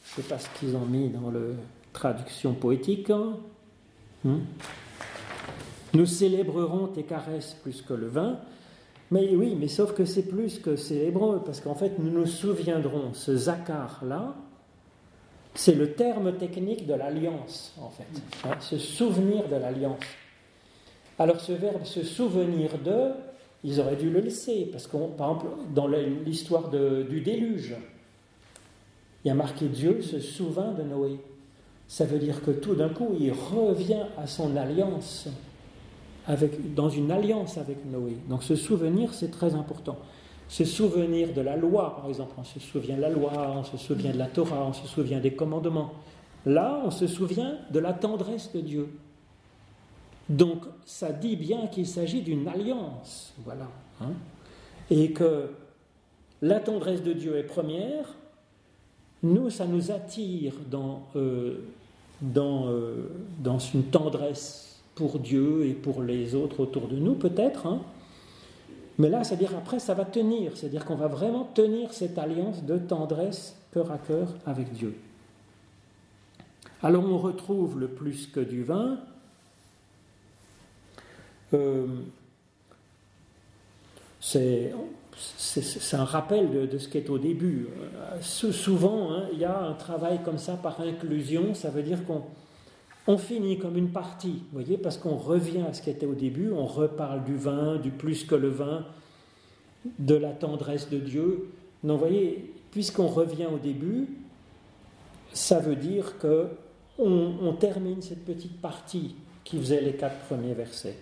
je 0.04 0.20
ne 0.20 0.22
sais 0.22 0.28
pas 0.28 0.38
ce 0.38 0.48
qu'ils 0.56 0.76
ont 0.76 0.86
mis 0.86 1.08
dans 1.08 1.32
la 1.32 1.40
traduction 1.92 2.54
poétique, 2.54 3.10
hein. 3.10 3.36
hmm. 4.22 4.38
nous 5.94 6.06
célébrerons 6.06 6.86
tes 6.86 7.02
caresses 7.02 7.56
plus 7.64 7.82
que 7.82 7.94
le 7.94 8.06
vin, 8.06 8.38
mais 9.10 9.34
oui, 9.34 9.56
mais 9.58 9.66
sauf 9.66 9.92
que 9.92 10.04
c'est 10.04 10.28
plus 10.28 10.60
que 10.60 10.76
célébrons, 10.76 11.40
parce 11.40 11.60
qu'en 11.60 11.74
fait 11.74 11.98
nous 11.98 12.12
nous 12.12 12.26
souviendrons, 12.26 13.14
ce 13.14 13.36
zakar-là, 13.36 14.36
c'est 15.54 15.74
le 15.74 15.94
terme 15.94 16.36
technique 16.36 16.86
de 16.86 16.94
l'alliance, 16.94 17.74
en 17.80 17.90
fait, 17.90 18.22
hein, 18.44 18.54
se 18.60 18.78
souvenir 18.78 19.48
de 19.48 19.56
l'alliance. 19.56 19.98
Alors 21.18 21.40
ce 21.40 21.50
verbe 21.50 21.84
se 21.84 22.04
souvenir 22.04 22.78
de, 22.78 23.10
ils 23.64 23.80
auraient 23.80 23.96
dû 23.96 24.10
le 24.10 24.20
laisser, 24.20 24.68
parce 24.70 24.86
que, 24.86 24.96
par 25.16 25.30
exemple, 25.30 25.46
dans 25.74 25.88
l'histoire 25.88 26.70
du 26.70 27.20
déluge, 27.20 27.74
il 29.24 29.28
y 29.28 29.30
a 29.30 29.34
marqué 29.34 29.66
Dieu 29.66 30.00
se 30.00 30.20
souvint 30.20 30.72
de 30.72 30.82
Noé. 30.82 31.18
ça 31.88 32.04
veut 32.04 32.18
dire 32.18 32.42
que 32.42 32.52
tout 32.52 32.74
d'un 32.74 32.88
coup, 32.88 33.14
il 33.18 33.32
revient 33.32 34.04
à 34.16 34.26
son 34.26 34.56
alliance, 34.56 35.28
dans 36.76 36.88
une 36.88 37.10
alliance 37.10 37.58
avec 37.58 37.84
Noé. 37.84 38.16
Donc 38.28 38.42
ce 38.42 38.54
souvenir, 38.54 39.12
c'est 39.12 39.30
très 39.30 39.54
important. 39.54 39.96
Se 40.48 40.64
souvenir 40.64 41.34
de 41.34 41.40
la 41.40 41.56
loi, 41.56 41.96
par 41.96 42.08
exemple, 42.08 42.32
on 42.38 42.44
se 42.44 42.60
souvient 42.60 42.96
de 42.96 43.02
la 43.02 43.10
loi, 43.10 43.54
on 43.56 43.64
se 43.64 43.76
souvient 43.76 44.12
de 44.12 44.18
la 44.18 44.26
Torah, 44.26 44.64
on 44.66 44.72
se 44.72 44.86
souvient 44.86 45.20
des 45.20 45.32
commandements. 45.32 45.92
Là, 46.46 46.80
on 46.84 46.90
se 46.90 47.06
souvient 47.06 47.58
de 47.70 47.78
la 47.78 47.92
tendresse 47.92 48.52
de 48.52 48.60
Dieu. 48.60 48.88
Donc, 50.28 50.62
ça 50.84 51.12
dit 51.12 51.36
bien 51.36 51.66
qu'il 51.68 51.86
s'agit 51.86 52.22
d'une 52.22 52.46
alliance, 52.48 53.32
voilà. 53.44 53.68
Hein. 54.00 54.12
et 54.90 55.10
que 55.10 55.50
la 56.40 56.60
tendresse 56.60 57.02
de 57.02 57.12
Dieu 57.12 57.36
est 57.36 57.42
première, 57.42 58.14
nous, 59.22 59.50
ça 59.50 59.66
nous 59.66 59.90
attire 59.90 60.52
dans, 60.70 61.08
euh, 61.16 61.64
dans, 62.20 62.68
euh, 62.68 63.08
dans 63.40 63.58
une 63.58 63.84
tendresse 63.84 64.80
pour 64.94 65.18
Dieu 65.18 65.66
et 65.66 65.72
pour 65.72 66.02
les 66.02 66.34
autres 66.34 66.60
autour 66.60 66.86
de 66.86 66.96
nous, 66.96 67.14
peut-être. 67.14 67.66
Hein. 67.66 67.80
Mais 68.98 69.08
là, 69.08 69.24
c'est-à-dire 69.24 69.56
après, 69.56 69.78
ça 69.78 69.94
va 69.94 70.04
tenir, 70.04 70.56
c'est-à-dire 70.56 70.84
qu'on 70.84 70.96
va 70.96 71.08
vraiment 71.08 71.44
tenir 71.54 71.92
cette 71.92 72.18
alliance 72.18 72.64
de 72.64 72.78
tendresse 72.78 73.56
cœur 73.72 73.90
à 73.90 73.98
cœur 73.98 74.28
avec 74.46 74.72
Dieu. 74.72 74.94
Alors 76.82 77.04
on 77.04 77.18
retrouve 77.18 77.78
le 77.78 77.88
plus 77.88 78.26
que 78.26 78.40
du 78.40 78.62
vin. 78.62 78.98
Euh, 81.54 81.86
c'est 84.20 84.72
un 85.92 86.04
rappel 86.04 86.68
de, 86.68 86.78
ce 86.78 86.88
qui 86.88 86.98
est 86.98 87.10
au 87.10 87.18
début. 87.18 87.68
Euh, 88.12 88.20
souvent, 88.20 89.12
hein, 89.12 89.28
il 89.32 89.38
y 89.38 89.44
a 89.44 89.58
un 89.58 89.74
travail 89.74 90.20
comme 90.24 90.38
ça 90.38 90.54
par 90.54 90.80
inclusion, 90.80 91.54
ça 91.54 91.70
veut 91.70 91.82
dire 91.82 92.04
qu'on 92.04 92.22
on 93.06 93.16
finit 93.16 93.58
comme 93.58 93.78
une 93.78 93.88
partie, 93.88 94.42
voyez, 94.52 94.76
parce 94.76 94.98
qu'on 94.98 95.16
revient 95.16 95.62
à 95.62 95.72
ce 95.72 95.80
qui 95.80 95.88
était 95.88 96.04
au 96.04 96.14
début, 96.14 96.50
on 96.50 96.66
reparle 96.66 97.24
du 97.24 97.36
vin, 97.36 97.76
du 97.76 97.90
plus 97.90 98.24
que 98.24 98.34
le 98.34 98.48
vin, 98.48 98.84
de 99.98 100.14
la 100.14 100.30
tendresse 100.30 100.90
de 100.90 100.98
Dieu. 100.98 101.48
Non, 101.82 101.96
voyez, 101.96 102.52
puisqu'on 102.70 103.06
revient 103.06 103.46
au 103.46 103.56
début, 103.56 104.08
ça 105.32 105.58
veut 105.58 105.76
dire 105.76 106.18
que 106.18 106.48
on, 106.98 107.52
termine 107.52 108.02
cette 108.02 108.24
petite 108.24 108.60
partie 108.60 109.14
qui 109.44 109.58
faisait 109.58 109.80
les 109.80 109.94
quatre 109.94 110.18
premiers 110.26 110.54
versets. 110.54 110.96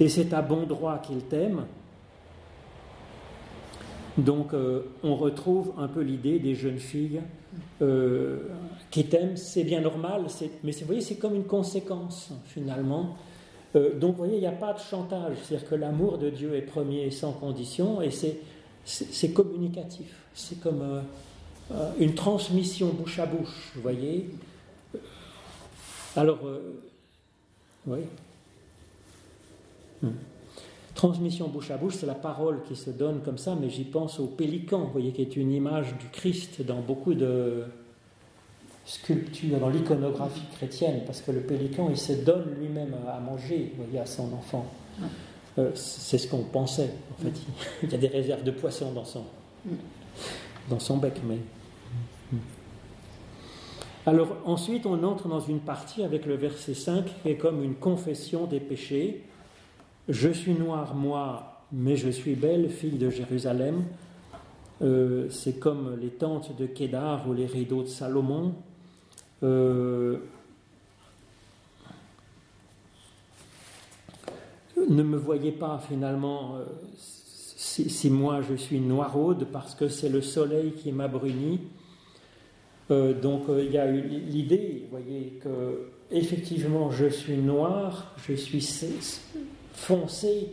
Et 0.00 0.08
c'est 0.08 0.32
à 0.32 0.42
bon 0.42 0.64
droit 0.64 0.98
qu'il 0.98 1.20
t'aime. 1.20 1.64
Donc 4.18 4.52
euh, 4.52 4.82
on 5.02 5.16
retrouve 5.16 5.72
un 5.78 5.88
peu 5.88 6.00
l'idée 6.00 6.38
des 6.38 6.54
jeunes 6.54 6.78
filles 6.78 7.22
euh, 7.80 8.40
qui 8.90 9.06
t'aiment, 9.06 9.36
c'est 9.36 9.64
bien 9.64 9.80
normal, 9.80 10.26
mais 10.62 10.72
vous 10.72 10.86
voyez, 10.86 11.00
c'est 11.00 11.16
comme 11.16 11.34
une 11.34 11.44
conséquence 11.44 12.30
finalement. 12.46 13.16
Euh, 13.74 13.98
donc 13.98 14.12
vous 14.12 14.18
voyez, 14.18 14.36
il 14.36 14.40
n'y 14.40 14.46
a 14.46 14.52
pas 14.52 14.74
de 14.74 14.80
chantage, 14.80 15.36
c'est-à-dire 15.42 15.68
que 15.68 15.74
l'amour 15.74 16.18
de 16.18 16.28
Dieu 16.28 16.54
est 16.54 16.62
premier 16.62 17.06
et 17.06 17.10
sans 17.10 17.32
condition, 17.32 18.02
et 18.02 18.10
c'est 18.84 19.32
communicatif, 19.32 20.14
c'est 20.34 20.60
comme 20.60 21.02
une 21.98 22.14
transmission 22.14 22.88
bouche 22.88 23.18
à 23.18 23.24
bouche, 23.24 23.72
vous 23.74 23.80
voyez. 23.80 24.28
Alors, 26.16 26.40
euh, 27.88 27.94
oui. 27.94 28.00
Hmm. 30.02 30.14
Transmission 30.94 31.48
bouche 31.48 31.70
à 31.70 31.78
bouche, 31.78 31.94
c'est 31.96 32.06
la 32.06 32.14
parole 32.14 32.62
qui 32.68 32.76
se 32.76 32.90
donne 32.90 33.22
comme 33.22 33.38
ça, 33.38 33.56
mais 33.58 33.70
j'y 33.70 33.84
pense 33.84 34.20
au 34.20 34.26
pélican, 34.26 34.80
vous 34.80 34.92
voyez, 34.92 35.12
qui 35.12 35.22
est 35.22 35.36
une 35.36 35.50
image 35.52 35.96
du 35.98 36.08
Christ 36.08 36.62
dans 36.62 36.80
beaucoup 36.80 37.14
de 37.14 37.64
sculptures, 38.84 39.58
dans 39.58 39.70
l'iconographie 39.70 40.42
chrétienne, 40.56 41.02
parce 41.06 41.22
que 41.22 41.30
le 41.30 41.40
pélican, 41.40 41.88
il 41.88 41.96
se 41.96 42.12
donne 42.12 42.54
lui-même 42.58 42.94
à 43.08 43.20
manger, 43.20 43.72
vous 43.76 43.84
voyez, 43.84 44.00
à 44.00 44.06
son 44.06 44.32
enfant. 44.34 44.66
Euh, 45.58 45.70
c'est 45.74 46.18
ce 46.18 46.28
qu'on 46.28 46.42
pensait, 46.42 46.90
en 47.12 47.22
fait. 47.22 47.40
Il 47.82 47.90
y 47.90 47.94
a 47.94 47.98
des 47.98 48.08
réserves 48.08 48.42
de 48.42 48.50
poissons 48.50 48.92
dans 48.92 49.04
son, 49.04 49.24
dans 50.68 50.78
son 50.78 50.98
bec, 50.98 51.14
mais. 51.26 51.38
Alors 54.04 54.36
ensuite, 54.44 54.84
on 54.84 55.04
entre 55.04 55.28
dans 55.28 55.40
une 55.40 55.60
partie 55.60 56.02
avec 56.02 56.26
le 56.26 56.34
verset 56.34 56.74
5 56.74 57.04
qui 57.22 57.28
est 57.28 57.36
comme 57.36 57.62
une 57.62 57.76
confession 57.76 58.46
des 58.46 58.58
péchés. 58.58 59.22
Je 60.08 60.28
suis 60.28 60.54
noir, 60.54 60.96
moi, 60.96 61.62
mais 61.70 61.94
je 61.94 62.10
suis 62.10 62.34
belle, 62.34 62.68
fille 62.68 62.98
de 62.98 63.10
Jérusalem. 63.10 63.84
Euh, 64.82 65.30
c'est 65.30 65.60
comme 65.60 65.96
les 66.00 66.08
tentes 66.08 66.56
de 66.56 66.66
Kédar 66.66 67.28
ou 67.28 67.32
les 67.32 67.46
rideaux 67.46 67.82
de 67.82 67.88
Salomon. 67.88 68.54
Euh, 69.44 70.18
ne 74.88 75.02
me 75.04 75.16
voyez 75.16 75.52
pas 75.52 75.80
finalement 75.88 76.56
euh, 76.56 76.64
si, 76.96 78.10
moi 78.10 78.40
je 78.42 78.54
suis 78.54 78.80
noiraude 78.80 79.46
parce 79.52 79.76
que 79.76 79.88
c'est 79.88 80.08
le 80.08 80.22
soleil 80.22 80.72
qui 80.72 80.90
m'a 80.90 81.06
bruni. 81.06 81.60
Euh, 82.90 83.12
donc 83.14 83.48
euh, 83.48 83.62
il 83.64 83.72
y 83.72 83.78
a 83.78 83.86
l'idée, 83.86 84.82
vous 84.84 84.98
voyez, 84.98 85.38
que 85.42 85.88
effectivement 86.10 86.90
je 86.90 87.06
suis 87.06 87.36
noir, 87.36 88.14
je 88.26 88.34
suis 88.34 88.66
foncé, 89.72 90.48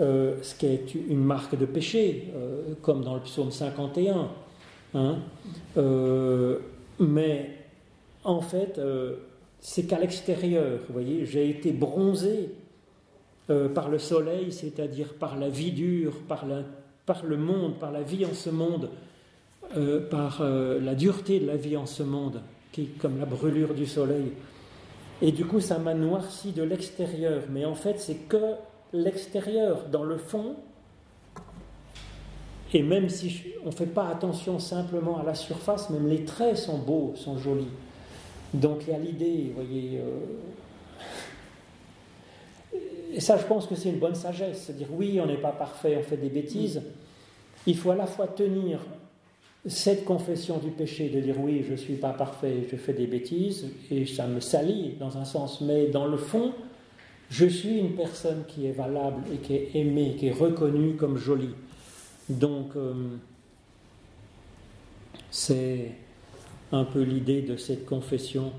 euh, 0.00 0.36
ce 0.42 0.54
qui 0.54 0.66
est 0.66 0.94
une 0.94 1.22
marque 1.22 1.56
de 1.58 1.66
péché, 1.66 2.32
comme 2.82 3.04
dans 3.04 3.14
le 3.14 3.20
psaume 3.20 3.50
51. 3.50 4.30
Hein. 4.92 5.18
mais 6.98 7.50
en 8.24 8.40
fait, 8.40 8.80
c'est 9.60 9.84
qu'à 9.84 9.98
l'extérieur, 9.98 10.80
vous 10.88 10.92
voyez, 10.92 11.26
j'ai 11.26 11.48
été 11.48 11.70
bronzé 11.72 12.50
par 13.74 13.88
le 13.88 13.98
soleil, 13.98 14.52
c'est-à-dire 14.52 15.14
par 15.14 15.38
la 15.38 15.48
vie 15.48 15.72
dure, 15.72 16.14
par 16.26 16.44
le 16.46 17.36
monde, 17.36 17.78
par 17.78 17.92
la 17.92 18.02
vie 18.02 18.24
en 18.24 18.34
ce 18.34 18.50
monde, 18.50 18.90
euh, 19.76 20.08
par 20.08 20.40
euh, 20.40 20.80
la 20.80 20.94
dureté 20.94 21.38
de 21.38 21.46
la 21.46 21.56
vie 21.56 21.76
en 21.76 21.86
ce 21.86 22.02
monde, 22.02 22.42
qui 22.72 22.82
est 22.82 22.98
comme 22.98 23.18
la 23.18 23.26
brûlure 23.26 23.72
du 23.74 23.86
soleil. 23.86 24.32
Et 25.22 25.32
du 25.32 25.44
coup, 25.44 25.60
ça 25.60 25.78
m'a 25.78 25.94
noirci 25.94 26.52
de 26.52 26.62
l'extérieur. 26.62 27.42
Mais 27.50 27.64
en 27.64 27.74
fait, 27.74 28.00
c'est 28.00 28.26
que 28.28 28.54
l'extérieur, 28.92 29.84
dans 29.90 30.02
le 30.02 30.16
fond. 30.16 30.56
Et 32.72 32.82
même 32.82 33.08
si 33.08 33.42
on 33.64 33.66
ne 33.66 33.74
fait 33.74 33.86
pas 33.86 34.08
attention 34.08 34.58
simplement 34.58 35.18
à 35.18 35.22
la 35.22 35.34
surface, 35.34 35.90
même 35.90 36.08
les 36.08 36.24
traits 36.24 36.56
sont 36.56 36.78
beaux, 36.78 37.12
sont 37.16 37.38
jolis. 37.38 37.68
Donc 38.54 38.82
il 38.86 38.92
y 38.92 38.94
a 38.94 38.98
l'idée, 38.98 39.46
vous 39.48 39.62
voyez. 39.62 40.00
Euh, 40.00 40.18
et 43.12 43.20
ça, 43.20 43.36
je 43.36 43.44
pense 43.44 43.66
que 43.66 43.74
c'est 43.74 43.90
une 43.90 43.98
bonne 43.98 44.14
sagesse. 44.14 44.64
C'est-à-dire, 44.64 44.88
oui, 44.92 45.20
on 45.22 45.26
n'est 45.26 45.36
pas 45.36 45.52
parfait, 45.52 45.96
on 45.98 46.02
fait 46.02 46.16
des 46.16 46.28
bêtises. 46.28 46.82
Il 47.66 47.76
faut 47.76 47.90
à 47.90 47.96
la 47.96 48.06
fois 48.06 48.26
tenir 48.26 48.80
cette 49.66 50.04
confession 50.04 50.58
du 50.58 50.70
péché, 50.70 51.08
de 51.10 51.20
dire 51.20 51.38
oui, 51.38 51.62
je 51.66 51.72
ne 51.72 51.76
suis 51.76 51.96
pas 51.96 52.12
parfait, 52.12 52.66
je 52.70 52.76
fais 52.76 52.94
des 52.94 53.06
bêtises, 53.06 53.66
et 53.90 54.06
ça 54.06 54.26
me 54.26 54.40
salit 54.40 54.94
dans 54.98 55.18
un 55.18 55.24
sens, 55.24 55.60
mais 55.60 55.86
dans 55.88 56.06
le 56.06 56.16
fond, 56.16 56.52
je 57.28 57.46
suis 57.46 57.78
une 57.78 57.94
personne 57.94 58.44
qui 58.48 58.66
est 58.66 58.72
valable 58.72 59.22
et 59.32 59.36
qui 59.36 59.54
est 59.54 59.70
aimée, 59.74 60.16
qui 60.18 60.28
est 60.28 60.32
reconnue 60.32 60.94
comme 60.94 61.16
jolie. 61.16 61.54
Donc, 62.28 62.74
euh, 62.76 62.94
c'est 65.30 65.92
un 66.72 66.84
peu 66.84 67.02
l'idée 67.02 67.42
de 67.42 67.56
cette 67.56 67.86
confession 67.86 68.52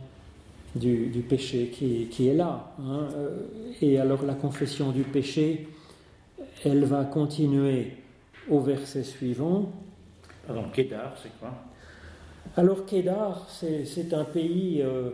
du, 0.75 1.25
péché 1.27 1.67
qui, 1.67 2.27
est 2.27 2.33
là. 2.33 2.73
Hein. 2.79 3.07
Euh, 3.15 3.37
et 3.81 3.97
alors 3.97 4.23
la 4.23 4.35
confession 4.35 4.91
du 4.91 5.03
péché, 5.03 5.67
elle 6.63 6.85
va 6.85 7.03
continuer 7.03 7.93
au 8.49 8.59
verset 8.59 9.03
suivant, 9.03 9.71
Pardon, 10.45 10.63
Kédar, 10.73 11.13
c'est 11.21 11.31
quoi 11.39 11.53
Alors 12.57 12.85
Kédar, 12.85 13.47
c'est 13.49 14.13
un 14.13 14.23
pays, 14.23 14.81
euh, 14.81 15.11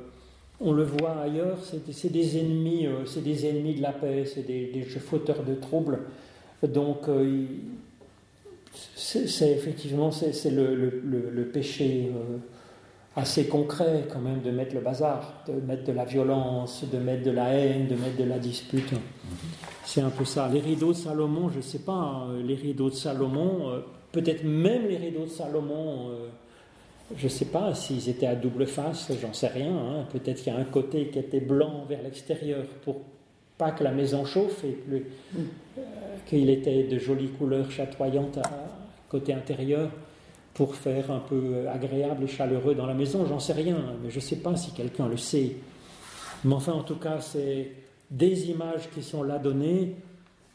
on 0.61 0.71
le 0.71 0.83
voit 0.83 1.19
ailleurs, 1.21 1.57
c'est 1.63 2.11
des 2.11 2.37
ennemis, 2.39 2.87
euh, 2.87 3.05
c'est 3.05 3.23
des 3.23 3.45
ennemis 3.45 3.75
de 3.75 3.81
la 3.81 3.91
paix, 3.91 4.25
c'est 4.25 4.45
des, 4.47 4.67
des, 4.67 4.83
fauteurs 4.83 5.43
de 5.43 5.55
troubles. 5.55 5.99
Donc 6.63 7.09
euh, 7.09 7.45
c'est 8.95 9.51
effectivement 9.51 10.11
c'est 10.11 10.49
le, 10.49 10.75
le, 10.75 11.29
le, 11.31 11.45
péché 11.45 12.11
assez 13.15 13.47
concret 13.47 14.05
quand 14.11 14.19
même 14.19 14.41
de 14.41 14.51
mettre 14.51 14.75
le 14.75 14.81
bazar, 14.81 15.43
de 15.47 15.53
mettre 15.53 15.83
de 15.83 15.91
la 15.91 16.05
violence, 16.05 16.83
de 16.91 16.97
mettre 16.97 17.23
de 17.23 17.31
la 17.31 17.49
haine, 17.49 17.87
de 17.87 17.95
mettre 17.95 18.17
de 18.17 18.23
la 18.23 18.39
dispute. 18.39 18.93
C'est 19.85 20.01
un 20.01 20.09
peu 20.09 20.25
ça. 20.25 20.49
Les 20.51 20.59
rideaux 20.59 20.93
de 20.93 20.97
Salomon, 20.97 21.49
je 21.49 21.57
ne 21.57 21.61
sais 21.61 21.79
pas, 21.79 21.93
hein, 21.93 22.39
les 22.43 22.55
rideaux 22.55 22.89
de 22.89 22.95
Salomon, 22.95 23.81
peut-être 24.11 24.43
même 24.43 24.87
les 24.87 24.97
rideaux 24.97 25.25
de 25.25 25.29
Salomon, 25.29 26.09
euh, 26.09 26.27
je 27.15 27.25
ne 27.25 27.29
sais 27.29 27.45
pas 27.45 27.73
s'ils 27.73 28.09
étaient 28.09 28.27
à 28.27 28.35
double 28.35 28.67
face, 28.67 29.11
j'en 29.21 29.33
sais 29.33 29.47
rien. 29.47 29.75
Hein. 29.75 30.05
Peut-être 30.11 30.43
qu'il 30.43 30.53
y 30.53 30.55
a 30.55 30.59
un 30.59 30.65
côté 30.65 31.07
qui 31.07 31.19
était 31.19 31.39
blanc 31.39 31.85
vers 31.87 32.01
l'extérieur 32.03 32.65
pour 32.83 33.01
pas 33.57 33.71
que 33.71 33.83
la 33.83 33.91
maison 33.91 34.25
chauffe 34.25 34.63
et 34.63 34.77
mm. 34.87 34.95
euh, 35.77 35.81
qu'il 36.25 36.49
était 36.49 36.83
de 36.83 36.97
jolies 36.99 37.29
couleurs 37.29 37.71
chatoyantes 37.71 38.37
à 38.37 38.51
côté 39.09 39.33
intérieur 39.33 39.89
pour 40.53 40.75
faire 40.75 41.11
un 41.11 41.19
peu 41.19 41.67
agréable 41.69 42.23
et 42.23 42.27
chaleureux 42.27 42.73
dans 42.73 42.87
la 42.87 42.95
maison, 42.95 43.25
j'en 43.27 43.39
sais 43.39 43.53
rien, 43.53 43.77
mais 44.03 44.09
je 44.09 44.15
ne 44.15 44.21
sais 44.21 44.37
pas 44.37 44.55
si 44.55 44.71
quelqu'un 44.71 45.07
le 45.07 45.17
sait. 45.17 45.57
Mais 46.43 46.53
enfin, 46.53 46.73
en 46.73 46.83
tout 46.83 46.95
cas, 46.95 47.19
c'est 47.21 47.71
des 48.09 48.49
images 48.49 48.89
qui 48.93 49.03
sont 49.03 49.21
là 49.21 49.37
données. 49.37 49.95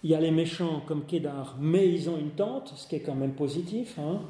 Il 0.05 0.11
y 0.11 0.14
a 0.14 0.20
les 0.20 0.32
méchants 0.32 0.82
comme 0.86 1.05
Kédar, 1.05 1.57
mais 1.61 1.88
ils 1.88 2.11
ont 2.11 2.18
une 2.18 2.30
tente, 2.30 2.72
ce 2.76 2.88
qui 2.88 2.96
est 2.96 3.00
quand 3.00 3.14
même 3.14 3.32
positif. 3.32 3.98
Hein. 3.98 4.20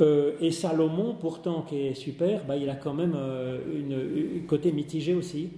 Euh, 0.00 0.32
et 0.40 0.50
Salomon, 0.50 1.14
pourtant, 1.18 1.62
qui 1.62 1.86
est 1.86 1.94
super, 1.94 2.44
bah, 2.44 2.56
il 2.56 2.68
a 2.68 2.74
quand 2.74 2.92
même 2.92 3.14
euh, 3.16 3.58
une, 3.72 4.42
un 4.42 4.46
côté 4.46 4.72
mitigé 4.72 5.14
aussi. 5.14 5.50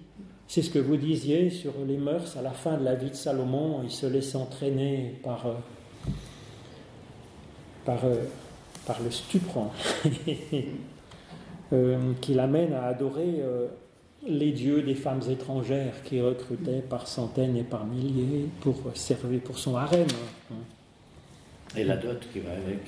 C'est 0.46 0.62
ce 0.62 0.70
que 0.70 0.78
vous 0.78 0.96
disiez 0.96 1.50
sur 1.50 1.72
les 1.86 1.96
mœurs 1.96 2.36
à 2.36 2.42
la 2.42 2.52
fin 2.52 2.76
de 2.76 2.84
la 2.84 2.94
vie 2.94 3.10
de 3.10 3.14
Salomon. 3.14 3.80
Il 3.82 3.90
se 3.90 4.06
laisse 4.06 4.34
entraîner 4.34 5.18
par, 5.22 5.46
euh, 5.46 5.54
par, 7.84 8.00
par 8.86 9.00
le 9.02 9.10
stupre 9.10 9.70
qui 12.20 12.34
l'amène 12.34 12.72
à 12.72 12.84
adorer 12.84 13.42
les 14.26 14.52
dieux 14.52 14.82
des 14.82 14.94
femmes 14.94 15.22
étrangères 15.28 16.02
qui 16.04 16.20
recrutaient 16.20 16.82
par 16.82 17.06
centaines 17.06 17.56
et 17.56 17.62
par 17.62 17.86
milliers 17.86 18.46
pour 18.60 18.76
servir 18.94 19.40
pour 19.40 19.58
son 19.58 19.76
harem. 19.76 20.06
Et 21.76 21.84
la 21.84 21.96
dot 21.96 22.26
qui 22.32 22.40
va 22.40 22.52
avec? 22.52 22.80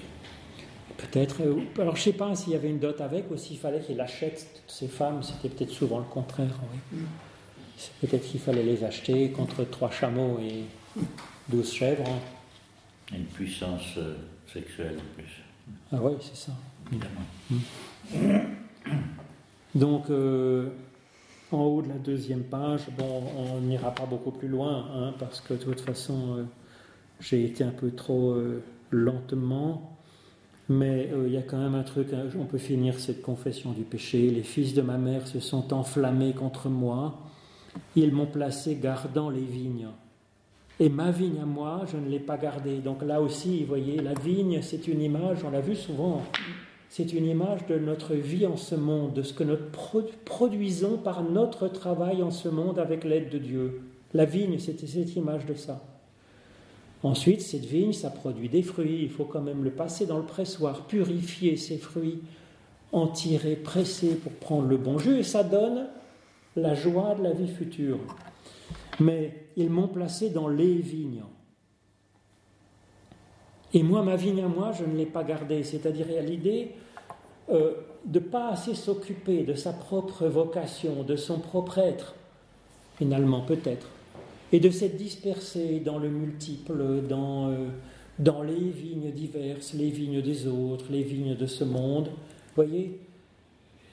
Peut-être. 0.97 1.43
Euh, 1.43 1.61
alors 1.78 1.97
je 1.97 2.01
ne 2.01 2.05
sais 2.05 2.12
pas 2.12 2.35
s'il 2.35 2.53
y 2.53 2.57
avait 2.57 2.68
une 2.68 2.78
dot 2.78 3.01
avec 3.01 3.31
ou 3.31 3.37
s'il 3.37 3.59
fallait 3.59 3.81
qu'il 3.81 4.01
achète 4.01 4.51
toutes 4.55 4.70
ces 4.70 4.89
femmes. 4.89 5.22
C'était 5.22 5.49
peut-être 5.49 5.70
souvent 5.70 5.99
le 5.99 6.05
contraire. 6.05 6.55
Oui. 6.93 6.99
Peut-être 8.01 8.26
qu'il 8.28 8.41
fallait 8.41 8.62
les 8.62 8.85
acheter 8.85 9.31
contre 9.31 9.64
trois 9.64 9.91
chameaux 9.91 10.39
et 10.41 10.64
douze 11.49 11.72
chèvres. 11.72 12.05
Une 13.12 13.24
puissance 13.24 13.97
euh, 13.97 14.16
sexuelle 14.53 14.97
en 14.99 15.14
plus. 15.14 15.43
Ah 15.93 15.99
oui, 16.03 16.12
c'est 16.20 16.37
ça. 16.37 16.53
Évidemment. 16.91 17.24
Mm. 17.51 17.59
Donc, 19.74 20.11
euh, 20.11 20.68
en 21.53 21.62
haut 21.62 21.82
de 21.82 21.88
la 21.88 21.98
deuxième 21.98 22.44
page, 22.44 22.82
bon, 22.96 23.22
on 23.36 23.61
n'ira 23.61 23.94
pas 23.94 24.07
beaucoup 24.07 24.30
plus 24.30 24.48
loin, 24.48 24.86
hein, 24.94 25.14
parce 25.18 25.40
que 25.40 25.55
de 25.55 25.59
toute 25.59 25.80
façon, 25.80 26.46
j'ai 27.20 27.44
été 27.44 27.64
un 27.64 27.70
peu 27.70 27.90
trop 27.90 28.36
lentement. 28.90 29.96
Mais 30.70 31.11
euh, 31.12 31.26
il 31.26 31.32
y 31.32 31.36
a 31.36 31.42
quand 31.42 31.59
même 31.59 31.74
un 31.74 31.82
truc, 31.82 32.12
hein, 32.12 32.26
on 32.38 32.44
peut 32.44 32.59
finir 32.59 32.98
cette 33.01 33.22
confession 33.22 33.72
du 33.72 33.82
péché. 33.82 34.30
Les 34.30 34.44
fils 34.44 34.72
de 34.72 34.82
ma 34.82 34.98
mère 34.98 35.26
se 35.26 35.40
sont 35.40 35.74
enflammés 35.74 36.32
contre 36.32 36.68
moi. 36.68 37.18
Ils 37.96 38.12
m'ont 38.12 38.26
placé 38.26 38.76
gardant 38.76 39.30
les 39.30 39.40
vignes. 39.40 39.88
Et 40.78 40.88
ma 40.88 41.11
vigne 41.11 41.40
à 41.42 41.44
moi, 41.44 41.82
je 41.90 41.96
ne 41.96 42.09
l'ai 42.09 42.20
pas 42.20 42.36
gardée. 42.36 42.78
Donc 42.78 43.03
là 43.03 43.20
aussi, 43.20 43.62
vous 43.62 43.66
voyez, 43.66 44.01
la 44.01 44.14
vigne, 44.14 44.61
c'est 44.62 44.86
une 44.86 45.03
image, 45.03 45.38
on 45.44 45.51
l'a 45.51 45.61
vu 45.61 45.74
souvent, 45.74 46.22
c'est 46.91 47.12
une 47.12 47.26
image 47.26 47.66
de 47.68 47.78
notre 47.78 48.16
vie 48.16 48.47
en 48.47 48.57
ce 48.57 48.74
monde, 48.74 49.14
de 49.14 49.22
ce 49.22 49.32
que 49.32 49.45
nous 49.45 49.57
produisons 50.24 50.99
par 50.99 51.22
notre 51.22 51.68
travail 51.68 52.20
en 52.20 52.32
ce 52.32 52.49
monde 52.49 52.80
avec 52.80 53.05
l'aide 53.05 53.30
de 53.30 53.38
Dieu. 53.38 53.80
La 54.12 54.24
vigne, 54.24 54.59
c'était 54.59 54.88
cette 54.88 55.14
image 55.14 55.47
de 55.47 55.55
ça. 55.55 55.84
Ensuite, 57.05 57.43
cette 57.43 57.64
vigne, 57.64 57.93
ça 57.93 58.11
produit 58.11 58.49
des 58.49 58.62
fruits. 58.62 59.03
Il 59.03 59.09
faut 59.09 59.24
quand 59.24 59.41
même 59.41 59.62
le 59.62 59.70
passer 59.70 60.05
dans 60.05 60.18
le 60.18 60.24
pressoir, 60.24 60.84
purifier 60.86 61.57
ces 61.57 61.78
fruits, 61.78 62.18
en 62.91 63.07
tirer, 63.07 63.55
presser 63.55 64.16
pour 64.16 64.32
prendre 64.32 64.66
le 64.66 64.76
bon 64.76 64.99
jus, 64.99 65.20
et 65.20 65.22
ça 65.22 65.45
donne 65.45 65.86
la 66.57 66.74
joie 66.74 67.14
de 67.14 67.22
la 67.22 67.30
vie 67.30 67.47
future. 67.47 68.01
Mais 68.99 69.47
ils 69.57 69.70
m'ont 69.70 69.86
placé 69.86 70.30
dans 70.30 70.49
les 70.49 70.74
vignes. 70.74 71.22
Et 73.72 73.82
moi, 73.82 74.02
ma 74.02 74.16
vigne 74.16 74.42
à 74.42 74.48
moi, 74.48 74.72
je 74.72 74.84
ne 74.84 74.96
l'ai 74.96 75.06
pas 75.06 75.22
gardée. 75.22 75.62
C'est-à-dire, 75.62 76.06
il 76.08 76.14
y 76.14 76.18
a 76.18 76.22
l'idée 76.22 76.72
euh, 77.50 77.74
de 78.04 78.18
pas 78.18 78.48
assez 78.48 78.74
s'occuper 78.74 79.42
de 79.42 79.54
sa 79.54 79.72
propre 79.72 80.26
vocation, 80.26 81.02
de 81.02 81.16
son 81.16 81.38
propre 81.38 81.78
être, 81.78 82.14
finalement, 82.96 83.42
peut-être 83.42 83.86
et 84.52 84.60
de 84.60 84.70
s'être 84.70 84.96
dispersé 84.96 85.80
dans 85.80 85.98
le 85.98 86.08
multiple, 86.08 87.02
dans, 87.08 87.50
euh, 87.50 87.68
dans 88.18 88.42
les 88.42 88.70
vignes 88.70 89.10
diverses, 89.12 89.74
les 89.74 89.90
vignes 89.90 90.22
des 90.22 90.46
autres, 90.46 90.86
les 90.90 91.02
vignes 91.02 91.36
de 91.36 91.46
ce 91.46 91.64
monde. 91.64 92.10
Voyez? 92.56 92.98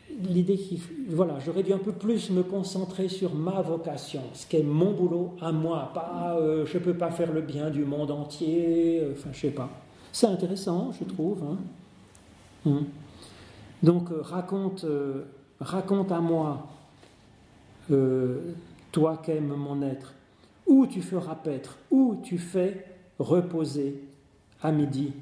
L'idée 0.09 0.57
qui. 0.57 0.81
Voilà, 1.09 1.37
j'aurais 1.45 1.63
dû 1.63 1.73
un 1.73 1.77
peu 1.77 1.91
plus 1.91 2.29
me 2.31 2.41
concentrer 2.41 3.09
sur 3.09 3.35
ma 3.35 3.61
vocation, 3.61 4.21
ce 4.33 4.47
qu'est 4.47 4.63
mon 4.63 4.91
boulot 4.91 5.33
à 5.41 5.51
moi, 5.51 5.91
pas 5.93 6.37
euh, 6.39 6.65
je 6.65 6.77
ne 6.77 6.83
peux 6.83 6.93
pas 6.93 7.11
faire 7.11 7.31
le 7.31 7.41
bien 7.41 7.69
du 7.69 7.83
monde 7.83 8.11
entier, 8.11 8.99
euh, 9.01 9.13
enfin 9.13 9.29
je 9.33 9.39
sais 9.39 9.51
pas. 9.51 9.69
C'est 10.11 10.27
intéressant, 10.27 10.91
je 10.97 11.03
trouve. 11.03 11.43
Hein. 11.43 11.57
Hum. 12.65 12.85
Donc 13.83 14.09
raconte, 14.21 14.85
raconte 15.59 16.11
à 16.11 16.19
moi, 16.19 16.67
toi 18.91 19.21
qu'aime 19.23 19.53
mon 19.55 19.81
être, 19.83 20.13
où 20.65 20.87
tu 20.87 21.01
feras 21.01 21.35
paître, 21.35 21.77
où 21.91 22.19
tu 22.23 22.37
fais 22.37 22.85
reposer 23.19 24.03
à 24.63 24.71
midi? 24.71 25.13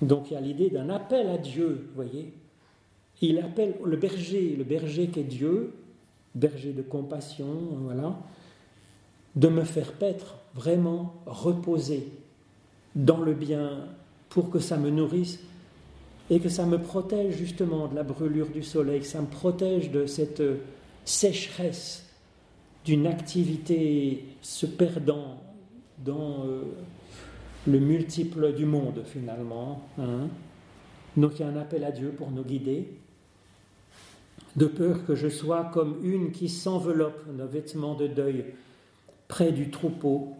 Donc 0.00 0.30
il 0.30 0.34
y 0.34 0.36
a 0.36 0.40
l'idée 0.40 0.68
d'un 0.68 0.90
appel 0.90 1.28
à 1.28 1.38
Dieu, 1.38 1.86
vous 1.88 1.94
voyez. 1.94 2.32
Il 3.22 3.38
appelle 3.38 3.76
le 3.84 3.96
berger, 3.96 4.56
le 4.58 4.64
berger 4.64 5.06
qui 5.06 5.20
est 5.20 5.24
Dieu, 5.24 5.72
berger 6.34 6.72
de 6.72 6.82
compassion, 6.82 7.46
voilà, 7.80 8.18
de 9.36 9.48
me 9.48 9.62
faire 9.62 9.92
paître, 9.92 10.38
vraiment 10.54 11.14
reposer 11.24 12.08
dans 12.96 13.20
le 13.20 13.32
bien 13.32 13.86
pour 14.28 14.50
que 14.50 14.58
ça 14.58 14.76
me 14.76 14.90
nourrisse 14.90 15.38
et 16.30 16.40
que 16.40 16.48
ça 16.48 16.66
me 16.66 16.78
protège 16.78 17.36
justement 17.36 17.86
de 17.86 17.94
la 17.94 18.02
brûlure 18.02 18.48
du 18.48 18.62
soleil, 18.62 19.00
que 19.00 19.06
ça 19.06 19.20
me 19.20 19.26
protège 19.26 19.90
de 19.90 20.04
cette 20.06 20.42
sécheresse 21.04 22.06
d'une 22.84 23.06
activité 23.06 24.24
se 24.40 24.66
perdant 24.66 25.40
dans 26.04 26.44
euh, 26.46 26.62
le 27.66 27.78
multiple 27.78 28.52
du 28.52 28.66
monde 28.66 29.02
finalement. 29.06 29.82
Hein. 29.98 30.28
Donc 31.16 31.38
il 31.38 31.42
y 31.42 31.44
a 31.44 31.48
un 31.48 31.56
appel 31.56 31.84
à 31.84 31.92
Dieu 31.92 32.12
pour 32.16 32.30
nous 32.30 32.42
guider, 32.42 32.88
de 34.56 34.66
peur 34.66 35.04
que 35.06 35.14
je 35.14 35.28
sois 35.28 35.70
comme 35.72 35.98
une 36.02 36.30
qui 36.32 36.48
s'enveloppe 36.48 37.24
d'un 37.36 37.46
vêtement 37.46 37.94
de 37.94 38.06
deuil 38.06 38.44
près 39.28 39.52
du 39.52 39.70
troupeau 39.70 40.34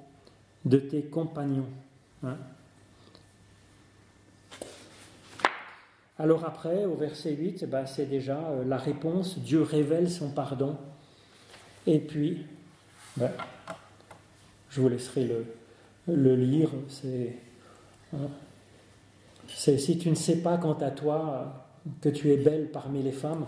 de 0.65 0.79
tes 0.79 1.03
compagnons. 1.03 1.69
Hein. 2.25 2.37
Alors 6.19 6.45
après, 6.45 6.85
au 6.85 6.95
verset 6.95 7.33
8, 7.35 7.61
eh 7.63 7.67
ben, 7.67 7.87
c'est 7.87 8.07
déjà 8.07 8.39
euh, 8.39 8.65
la 8.65 8.77
réponse, 8.77 9.39
Dieu 9.39 9.63
révèle 9.63 10.11
son 10.11 10.31
pardon 10.31 10.77
et 11.87 11.99
puis, 11.99 12.47
ben, 13.17 13.31
je 14.71 14.81
vous 14.81 14.89
laisserai 14.89 15.29
le, 16.07 16.37
lire. 16.37 16.71
Hein, 18.15 18.19
si 19.49 19.99
tu 19.99 20.11
ne 20.11 20.15
sais 20.15 20.37
pas 20.37 20.59
quant 20.59 20.79
à 20.79 20.91
toi 20.91 21.67
que 22.01 22.09
tu 22.09 22.31
es 22.31 22.37
belle 22.37 22.71
parmi 22.71 23.03
les 23.03 23.13
femmes, 23.13 23.47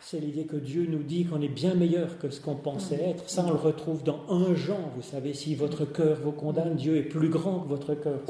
c'est 0.00 0.18
l'idée 0.18 0.44
que 0.44 0.56
Dieu 0.56 0.86
nous 0.88 1.02
dit 1.02 1.26
qu'on 1.26 1.40
est 1.42 1.48
bien 1.48 1.74
meilleur 1.74 2.18
que 2.18 2.30
ce 2.30 2.40
qu'on 2.40 2.56
pensait 2.56 3.02
être. 3.02 3.28
Ça, 3.28 3.44
on 3.46 3.50
le 3.50 3.56
retrouve 3.56 4.02
dans 4.02 4.24
un 4.30 4.54
Jean. 4.54 4.90
Vous 4.96 5.02
savez, 5.02 5.34
si 5.34 5.54
votre 5.54 5.84
cœur 5.84 6.18
vous 6.22 6.32
condamne, 6.32 6.74
Dieu 6.74 6.96
est 6.96 7.02
plus 7.02 7.28
grand 7.28 7.60
que 7.60 7.68
votre 7.68 7.94
cœur. 7.94 8.20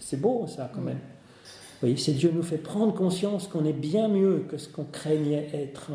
C'est, 0.00 0.20
beau, 0.20 0.46
ça, 0.46 0.70
quand 0.72 0.80
même. 0.80 0.98
Vous 0.98 1.80
voyez, 1.80 1.96
c'est 1.96 2.12
Dieu 2.12 2.30
nous 2.32 2.44
fait 2.44 2.58
prendre 2.58 2.94
conscience 2.94 3.48
qu'on 3.48 3.64
est 3.64 3.72
bien 3.72 4.08
mieux 4.08 4.44
que 4.48 4.56
ce 4.56 4.68
qu'on 4.68 4.84
craignait 4.84 5.50
être. 5.52 5.90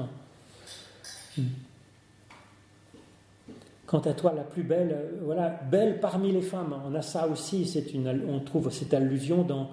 Quant 3.88 4.00
à 4.00 4.14
toi, 4.14 4.34
la 4.36 4.44
plus 4.44 4.64
belle, 4.64 4.92
euh, 4.94 5.20
voilà, 5.24 5.50
belle 5.50 6.00
parmi 6.00 6.32
les 6.32 6.42
femmes. 6.42 6.76
On 6.90 6.96
a 6.96 7.02
ça 7.02 7.28
aussi, 7.28 7.66
c'est 7.66 7.94
une, 7.94 8.24
on 8.30 8.40
trouve 8.40 8.70
cette 8.70 8.94
allusion 8.94 9.44
dans. 9.44 9.70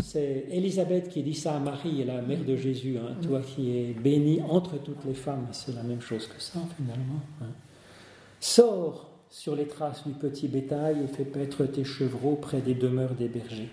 C'est 0.00 0.46
Élisabeth 0.50 1.08
qui 1.08 1.22
dit 1.22 1.34
ça 1.34 1.56
à 1.56 1.58
Marie, 1.58 2.04
la 2.04 2.22
mère 2.22 2.44
de 2.44 2.56
Jésus. 2.56 2.96
Hein, 2.98 3.14
toi 3.22 3.40
qui 3.40 3.76
es 3.76 3.92
bénie 3.92 4.40
entre 4.42 4.78
toutes 4.78 5.04
les 5.04 5.14
femmes, 5.14 5.48
c'est 5.52 5.74
la 5.74 5.82
même 5.82 6.00
chose 6.00 6.26
que 6.26 6.40
ça 6.40 6.60
finalement. 6.76 7.20
Hein. 7.42 7.52
Sors 8.40 9.10
sur 9.28 9.56
les 9.56 9.66
traces 9.66 10.06
du 10.06 10.12
petit 10.12 10.48
bétail 10.48 11.04
et 11.04 11.06
fais 11.06 11.24
paître 11.24 11.64
tes 11.64 11.84
chevreaux 11.84 12.36
près 12.36 12.60
des 12.60 12.74
demeures 12.74 13.14
des 13.14 13.28
bergers. 13.28 13.70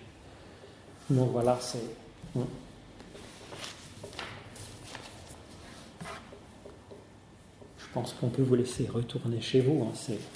Donc 1.08 1.30
voilà, 1.32 1.58
c'est. 1.60 1.78
Hein. 2.38 2.46
je 7.90 7.94
pense 7.94 8.12
qu'on 8.12 8.28
peut 8.28 8.42
vous 8.42 8.54
laisser 8.54 8.86
retourner 8.86 9.40
chez 9.40 9.60
vous. 9.60 9.84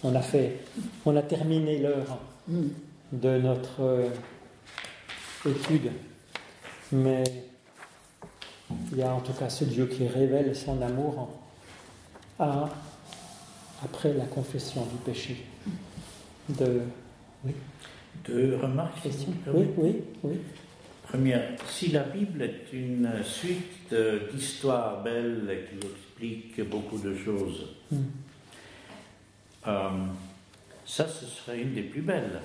On, 0.02 0.14
a 0.14 0.20
fait, 0.20 0.58
on 1.06 1.14
a 1.14 1.22
terminé 1.22 1.78
l'heure 1.78 2.18
de 3.12 3.38
notre 3.38 3.80
euh, 3.80 4.08
étude, 5.48 5.90
mais 6.92 7.24
il 8.92 8.98
y 8.98 9.02
a 9.02 9.12
en 9.12 9.20
tout 9.20 9.32
cas 9.32 9.48
ce 9.48 9.64
Dieu 9.64 9.86
qui 9.86 10.06
révèle 10.06 10.54
son 10.56 10.80
amour 10.82 11.40
à, 12.38 12.68
après 13.84 14.12
la 14.14 14.24
confession 14.26 14.84
du 14.86 14.96
péché. 15.04 15.44
De, 16.48 16.82
oui. 17.44 17.52
Deux 18.26 18.58
remarques. 18.60 19.02
Question. 19.02 19.32
Oui, 19.52 19.66
oui, 19.76 19.96
oui. 20.22 20.36
Première, 21.08 21.42
si 21.68 21.88
la 21.88 22.02
Bible 22.04 22.42
est 22.42 22.72
une 22.72 23.10
suite 23.24 23.94
d'histoires 24.32 25.02
belles 25.02 25.66
qui 25.70 25.86
expliquent 25.86 26.68
beaucoup 26.68 26.98
de 26.98 27.14
choses, 27.16 27.66
Hmm. 27.90 27.96
euh, 29.66 29.88
ça, 30.86 31.06
ce 31.06 31.26
serait 31.26 31.60
une 31.60 31.74
des 31.74 31.82
plus 31.82 32.00
belles. 32.02 32.40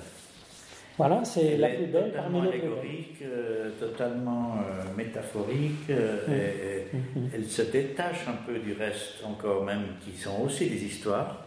Voilà, 1.00 1.24
c'est 1.24 1.56
la 1.56 1.70
plus 1.70 1.86
belle 1.86 2.12
parmi 2.14 2.42
totalement 2.42 2.44
les 2.44 2.50
allégorique, 2.50 3.16
euh, 3.24 3.70
totalement 3.80 4.56
euh, 4.58 4.84
métaphorique. 4.98 5.90
euh, 5.90 6.28
Mm. 6.28 6.32
et- 6.34 6.98
Mhm. 6.98 7.30
elle 7.36 7.46
se 7.46 7.62
détache 7.62 8.28
un 8.28 8.34
peu 8.46 8.60
du 8.60 8.74
reste, 8.74 9.24
encore 9.24 9.64
même, 9.64 9.84
qui 10.04 10.12
sont 10.20 10.42
aussi 10.42 10.70
des 10.70 10.84
histoires. 10.84 11.46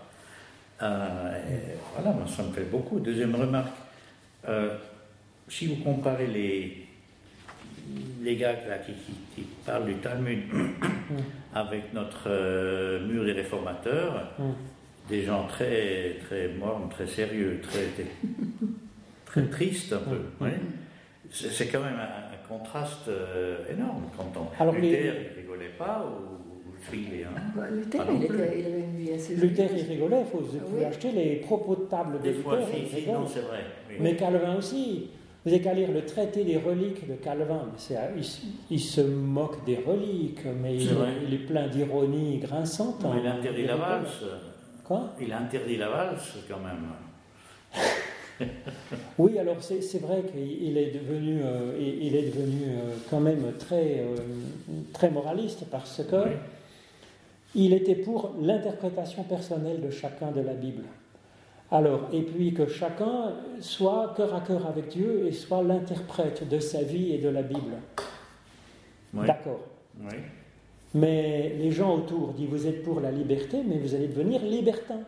Et 0.80 1.76
voilà, 1.94 2.16
ça 2.26 2.42
me 2.44 2.52
fait 2.52 2.64
beaucoup. 2.70 2.98
Deuxième 2.98 3.34
remarque, 3.34 3.76
si 5.48 5.66
vous 5.66 5.76
comparez 5.84 6.26
les, 6.28 6.86
les 8.22 8.36
gars 8.36 8.54
là, 8.66 8.78
qui, 8.78 8.92
qui- 8.94 9.20
qui 9.34 9.42
parlent 9.66 9.84
du 9.84 9.96
Talmud 9.96 10.40
avec 11.54 11.92
notre 11.92 13.00
mur 13.06 13.22
des 13.26 13.32
réformateurs, 13.32 14.32
Mm. 14.38 14.42
des 15.10 15.22
gens 15.24 15.46
très, 15.46 16.16
très 16.24 16.48
mornes, 16.48 16.88
très 16.88 17.06
sérieux, 17.06 17.60
très, 17.62 17.84
très 19.32 19.46
tristes 19.48 19.92
un 19.92 19.98
peu. 19.98 20.16
Mm. 20.16 20.22
oui. 20.40 20.50
C'est 21.30 21.48
c'est 21.50 21.66
quand 21.68 21.80
même 21.80 21.94
un, 21.98 22.34
un 22.34 22.46
contraste 22.48 23.08
euh, 23.08 23.72
énorme 23.72 24.04
quand 24.16 24.30
on. 24.36 24.62
Alors, 24.62 24.74
les- 24.74 24.90
Luther, 24.90 25.14
il 25.34 25.40
rigolait 25.40 25.70
pas 25.78 26.04
ou, 26.06 26.68
ou 26.68 26.74
hein. 26.94 27.52
Bah, 27.56 27.62
Luther, 27.70 28.04
il, 28.14 28.24
était- 28.24 28.60
il 28.60 28.66
avait 28.66 28.80
une 28.80 28.96
vie 28.96 29.12
assez 29.12 29.34
Luther, 29.36 29.68
il 29.74 29.84
rigolait, 29.84 30.24
faut, 30.30 30.38
vous 30.40 30.58
pouvez 30.58 30.80
oui. 30.80 30.84
acheter 30.84 31.10
les 31.12 31.36
propos 31.36 31.76
de 31.76 31.82
table 31.84 32.18
de 32.18 32.24
Des 32.24 32.32
fois, 32.34 32.56
Luther, 32.56 32.68
si, 32.90 33.04
il 33.06 33.12
non, 33.12 33.26
c'est 33.26 33.40
vrai. 33.40 33.60
Mais 33.98 34.14
Calvin 34.16 34.56
aussi. 34.56 35.08
Vous 35.44 35.50
n'avez 35.50 35.60
qu'à 35.62 35.74
lire 35.74 35.90
le 35.90 36.04
traité 36.04 36.44
des 36.44 36.56
reliques 36.58 37.08
de 37.08 37.14
Calvin. 37.14 37.66
il, 38.16 38.22
se- 38.24 38.40
il 38.70 38.78
se 38.80 39.00
moque 39.00 39.64
des 39.64 39.76
reliques, 39.76 40.44
mais 40.62 40.76
il, 40.76 40.88
il 41.26 41.34
est 41.34 41.46
plein 41.46 41.66
d'ironie 41.66 42.38
grinçante. 42.38 43.00
Il 43.00 43.26
hein. 43.26 43.32
a 43.32 43.38
interdit 43.38 43.62
Il 43.62 43.66
la 43.66 43.76
valse. 43.76 44.24
Quoi? 44.84 45.14
Il 45.20 45.32
a 45.32 45.38
interdit 45.38 45.76
la 45.78 45.88
valse 45.88 46.36
quand 46.48 46.60
même. 46.60 47.82
Oui, 49.18 49.38
alors 49.38 49.62
c'est 49.62 50.00
vrai 50.00 50.22
qu'il 50.22 50.62
il 50.62 50.78
est 50.78 50.90
devenu, 50.90 51.40
euh, 51.42 51.76
il 51.78 52.04
il 52.06 52.16
est 52.16 52.30
devenu 52.30 52.62
euh, 52.66 52.94
quand 53.10 53.20
même 53.20 53.52
très, 53.58 54.00
euh, 54.00 54.16
très 54.92 55.10
moraliste 55.10 55.64
parce 55.70 56.02
que 56.04 56.16
Oui. 56.16 56.30
il 57.54 57.72
était 57.74 57.94
pour 57.94 58.34
l'interprétation 58.40 59.22
personnelle 59.24 59.80
de 59.80 59.90
chacun 59.90 60.30
de 60.30 60.40
la 60.40 60.54
Bible. 60.54 60.84
Alors, 61.70 62.08
et 62.12 62.22
puis 62.22 62.52
que 62.52 62.66
chacun 62.66 63.32
soit 63.60 64.12
cœur 64.16 64.34
à 64.34 64.40
cœur 64.40 64.66
avec 64.66 64.88
Dieu 64.88 65.26
et 65.26 65.32
soit 65.32 65.62
l'interprète 65.62 66.46
de 66.48 66.58
sa 66.58 66.82
vie 66.82 67.12
et 67.12 67.18
de 67.18 67.28
la 67.30 67.42
Bible. 67.42 67.76
Oui. 69.14 69.26
D'accord. 69.26 69.60
Oui. 70.00 70.16
Mais 70.94 71.54
les 71.58 71.70
gens 71.70 71.94
autour 71.96 72.32
disent 72.34 72.48
vous 72.48 72.66
êtes 72.66 72.82
pour 72.82 73.00
la 73.00 73.10
liberté, 73.10 73.58
mais 73.66 73.78
vous 73.78 73.94
allez 73.94 74.08
devenir 74.08 74.42
libertin. 74.42 75.00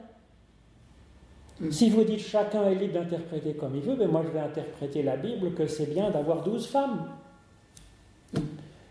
Mm. 1.61 1.71
Si 1.71 1.91
vous 1.91 2.05
dites 2.05 2.21
chacun 2.21 2.65
est 2.71 2.75
libre 2.75 2.95
d'interpréter 2.95 3.55
comme 3.55 3.77
il 3.77 3.83
veut, 3.83 3.97
ben 3.97 4.09
moi 4.09 4.23
je 4.27 4.31
vais 4.31 4.41
interpréter 4.45 5.03
la 5.03 5.17
Bible 5.17 5.55
que 5.55 5.67
c'est 5.67 5.93
bien 5.93 6.11
d'avoir 6.11 6.43
douze 6.43 6.67
femmes. 6.67 7.07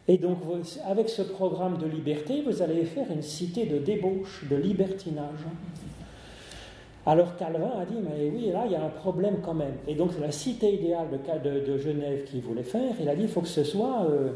Et 0.08 0.18
donc 0.18 0.40
avec 0.86 1.10
ce 1.10 1.22
programme 1.22 1.78
de 1.78 1.86
liberté, 1.86 2.42
vous 2.42 2.62
allez 2.62 2.86
faire 2.86 3.10
une 3.12 3.22
cité 3.22 3.66
de 3.66 3.78
débauche, 3.78 4.46
de 4.50 4.56
libertinage. 4.56 5.46
Alors 7.06 7.36
Calvin 7.36 7.72
a 7.82 7.86
dit, 7.86 7.98
mais 8.02 8.30
oui, 8.30 8.50
là 8.52 8.64
il 8.66 8.72
y 8.72 8.76
a 8.76 8.84
un 8.84 8.90
problème 8.90 9.38
quand 9.44 9.54
même. 9.54 9.76
Et 9.88 9.96
donc 9.96 10.12
la 10.20 10.32
cité 10.32 10.74
idéale 10.74 11.08
de, 11.12 11.50
de, 11.50 11.66
de 11.66 11.78
Genève 11.78 12.24
qu'il 12.24 12.42
voulait 12.42 12.64
faire, 12.64 12.94
il 13.00 13.10
a 13.10 13.16
dit, 13.16 13.24
il 13.24 13.30
faut 13.30 13.42
que 13.42 13.48
ce 13.48 13.64
soit... 13.64 14.06
euh, 14.10 14.32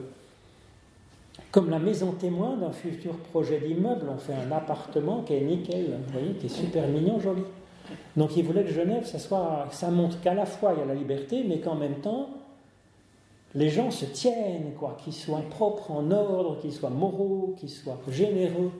comme 1.49 1.69
la 1.69 1.79
maison 1.79 2.11
témoin 2.11 2.57
d'un 2.57 2.71
futur 2.71 3.15
projet 3.17 3.59
d'immeuble, 3.59 4.05
on 4.13 4.17
fait 4.17 4.33
un 4.33 4.51
appartement 4.51 5.21
qui 5.21 5.33
est 5.33 5.41
nickel, 5.41 5.97
vous 6.05 6.11
voyez, 6.11 6.33
qui 6.33 6.47
est 6.47 6.49
super 6.49 6.87
mignon, 6.87 7.19
joli. 7.19 7.43
Donc 8.15 8.35
il 8.37 8.43
voulait 8.43 8.63
que 8.63 8.71
Genève, 8.71 9.05
ça, 9.05 9.19
soit, 9.19 9.67
ça 9.71 9.89
montre 9.89 10.19
qu'à 10.21 10.33
la 10.33 10.45
fois 10.45 10.73
il 10.75 10.79
y 10.79 10.81
a 10.83 10.85
la 10.85 10.95
liberté, 10.95 11.43
mais 11.47 11.59
qu'en 11.59 11.75
même 11.75 11.95
temps, 11.95 12.29
les 13.55 13.69
gens 13.69 13.91
se 13.91 14.05
tiennent, 14.05 14.73
quoi, 14.77 14.97
qu'ils 15.03 15.13
soient 15.13 15.43
propres, 15.49 15.91
en 15.91 16.11
ordre, 16.11 16.59
qu'ils 16.59 16.73
soient 16.73 16.89
moraux, 16.89 17.55
qu'ils 17.57 17.69
soient 17.69 17.99
généreux. 18.09 18.71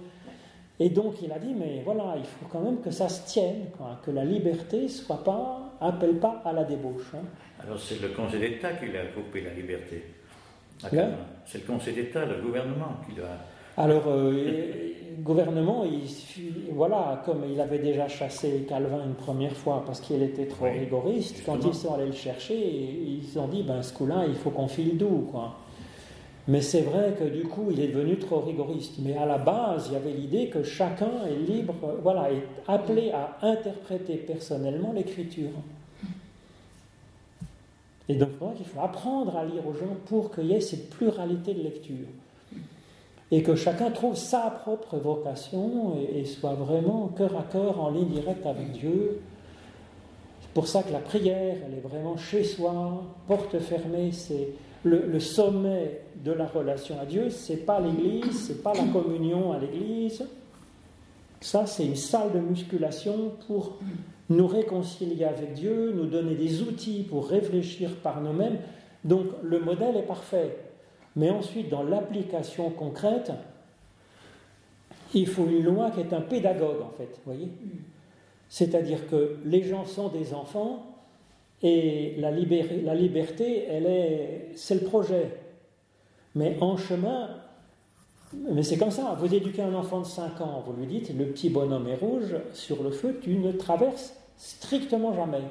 Et 0.80 0.90
donc 0.90 1.16
il 1.24 1.32
a 1.32 1.40
dit, 1.40 1.54
mais 1.56 1.82
voilà, 1.84 2.16
il 2.18 2.26
faut 2.26 2.46
quand 2.52 2.60
même 2.60 2.82
que 2.82 2.92
ça 2.92 3.10
se 3.10 3.26
tienne, 3.28 3.70
quoi, 3.78 4.00
que 4.06 4.12
la 4.12 4.24
liberté 4.26 4.88
soit 4.88 5.24
pas, 5.24 5.72
appelle 5.82 6.20
pas 6.20 6.42
à 6.46 6.54
la 6.54 6.64
débauche. 6.64 7.14
hein. 7.16 7.24
Alors 7.64 7.80
c'est 7.80 8.00
le 8.02 8.10
Conseil 8.10 8.40
d'État 8.40 8.74
qui 8.74 8.92
l'a 8.92 9.06
coupé 9.08 9.42
la 9.42 9.54
liberté. 9.54 10.04
C'est 11.46 11.60
le 11.60 11.64
Conseil 11.74 11.96
d'État, 11.96 12.26
le 12.26 12.42
gouvernement 12.42 12.98
qui 13.08 13.20
l'a. 13.20 13.40
Alors, 13.78 14.08
euh, 14.08 14.32
le 14.32 15.22
gouvernement, 15.22 15.86
il, 15.86 16.02
voilà, 16.74 17.22
comme 17.26 17.44
il 17.48 17.62
avait 17.62 17.78
déjà 17.78 18.08
chassé 18.08 18.66
Calvin 18.68 19.06
une 19.06 19.14
première 19.14 19.56
fois 19.56 19.84
parce 19.86 20.02
qu'il 20.02 20.24
était 20.24 20.48
trop 20.48 20.66
Oui, 20.66 20.80
rigoriste, 20.80 21.44
quand 21.46 21.64
ils 21.64 21.76
sont 21.76 21.94
allés 21.94 22.08
le 22.08 22.12
chercher, 22.12 22.56
ils 22.58 23.38
ont 23.38 23.48
dit, 23.48 23.62
ben 23.62 23.84
ce 23.84 23.94
coup-là, 23.94 24.26
il 24.28 24.34
faut 24.34 24.50
qu'on 24.50 24.68
file 24.68 24.98
doux, 24.98 25.28
quoi. 25.32 25.58
Mais 26.48 26.62
c'est 26.62 26.82
vrai 26.82 27.14
que 27.20 27.26
du 27.26 27.44
coup, 27.44 27.68
il 27.72 27.80
est 27.80 27.90
devenu 27.90 28.18
trop 28.18 28.40
rigoriste. 28.40 28.96
Mais 29.00 29.16
à 29.16 29.26
la 29.26 29.38
base, 29.38 29.90
il 29.90 29.94
y 29.94 29.96
avait 29.98 30.14
l'idée 30.14 30.48
que 30.48 30.64
chacun 30.64 31.12
est 31.30 31.52
libre, 31.52 31.76
euh, 31.84 31.98
voilà, 32.02 32.32
est 32.32 32.44
appelé 32.68 33.12
à 33.12 33.38
interpréter 33.42 34.16
personnellement 34.16 34.92
l'écriture. 34.92 35.50
Et 38.10 38.16
donc, 38.16 38.30
qu'il 38.56 38.66
faut 38.66 38.80
apprendre 38.80 39.36
à 39.36 39.46
lire 39.46 39.68
aux 39.68 39.74
gens 39.74 39.98
pour 40.06 40.34
qu'il 40.34 40.46
y 40.46 40.54
ait 40.54 40.62
cette 40.62 40.90
pluralité 40.90 41.54
de 41.54 41.62
lecture. 41.62 42.08
Et 43.32 43.44
que 43.44 43.56
chacun 43.56 43.92
trouve 43.92 44.16
sa 44.16 44.50
propre 44.50 44.98
vocation 44.98 45.98
et, 46.14 46.24
soit 46.26 46.54
vraiment 46.54 47.10
cœur 47.10 47.36
à 47.38 47.44
cœur 47.44 47.80
en 47.80 47.90
ligne 47.90 48.10
directe 48.10 48.46
avec 48.46 48.72
Dieu. 48.72 49.20
C'est 50.42 50.54
pour 50.54 50.68
ça 50.68 50.82
que 50.84 50.94
la 50.94 51.00
prière, 51.00 51.58
elle 51.66 51.78
est 51.78 51.82
vraiment 51.82 52.16
chez 52.16 52.44
soi, 52.44 53.04
porte 53.28 53.60
fermée, 53.60 54.12
c'est 54.14 54.50
le, 54.84 55.06
le 55.06 55.20
sommet 55.20 56.02
de 56.24 56.32
la 56.32 56.46
relation 56.46 57.00
à 57.02 57.06
Dieu, 57.06 57.30
c'est 57.30 57.66
pas 57.66 57.82
l'église, 57.82 58.48
c'est 58.48 58.64
pas 58.64 58.74
la 58.74 58.86
communion 58.86 59.52
à 59.52 59.60
l'église. 59.60 60.26
Ça, 61.42 61.66
c'est 61.66 61.86
une 61.86 61.96
salle 61.96 62.32
de 62.34 62.40
musculation 62.40 63.34
pour 63.48 63.78
nous 64.30 64.48
réconcilier 64.48 65.26
avec 65.26 65.54
Dieu, 65.54 65.94
nous 65.96 66.06
donner 66.06 66.36
des 66.36 66.62
outils 66.62 67.04
pour 67.04 67.28
réfléchir 67.28 67.96
par 67.98 68.22
nous-mêmes. 68.22 68.58
Donc 69.04 69.26
le 69.44 69.60
modèle 69.60 69.96
est 69.98 70.08
parfait. 70.08 70.58
Mais 71.18 71.32
ensuite, 71.32 71.70
dans 71.70 71.82
l'application 71.82 72.70
concrète, 72.70 73.32
il 75.16 75.26
faut 75.26 75.48
une 75.48 75.64
loi 75.64 75.90
qui 75.90 76.02
est 76.02 76.14
un 76.14 76.22
pédagogue, 76.22 76.80
en 76.82 76.92
fait, 76.92 77.20
voyez 77.26 77.50
C'est-à-dire 78.50 79.10
que 79.10 79.38
les 79.44 79.64
gens 79.64 79.84
sont 79.84 80.10
des 80.10 80.36
enfants 80.36 80.86
et 81.64 82.14
la, 82.20 82.30
la 82.30 82.94
liberté, 82.94 83.66
elle 83.68 83.88
est, 83.88 84.52
c'est 84.54 84.76
le 84.76 84.82
projet. 84.82 85.32
Mais 86.36 86.56
en 86.62 86.78
chemin, 86.78 87.30
mais 88.52 88.62
c'est 88.62 88.78
comme 88.78 88.92
ça, 88.92 89.18
vous 89.20 89.34
éduquez 89.34 89.64
un 89.64 89.74
enfant 89.74 90.02
de 90.02 90.06
5 90.06 90.40
ans, 90.42 90.64
vous 90.68 90.74
lui 90.74 90.86
dites, 90.86 91.18
le 91.18 91.26
petit 91.26 91.50
bonhomme 91.50 91.88
est 91.88 91.96
rouge, 91.96 92.36
sur 92.54 92.84
le 92.84 92.92
feu, 92.92 93.20
tu 93.24 93.38
ne 93.38 93.52
traverses 93.54 94.16
strictement 94.38 95.16
jamais. 95.16 95.42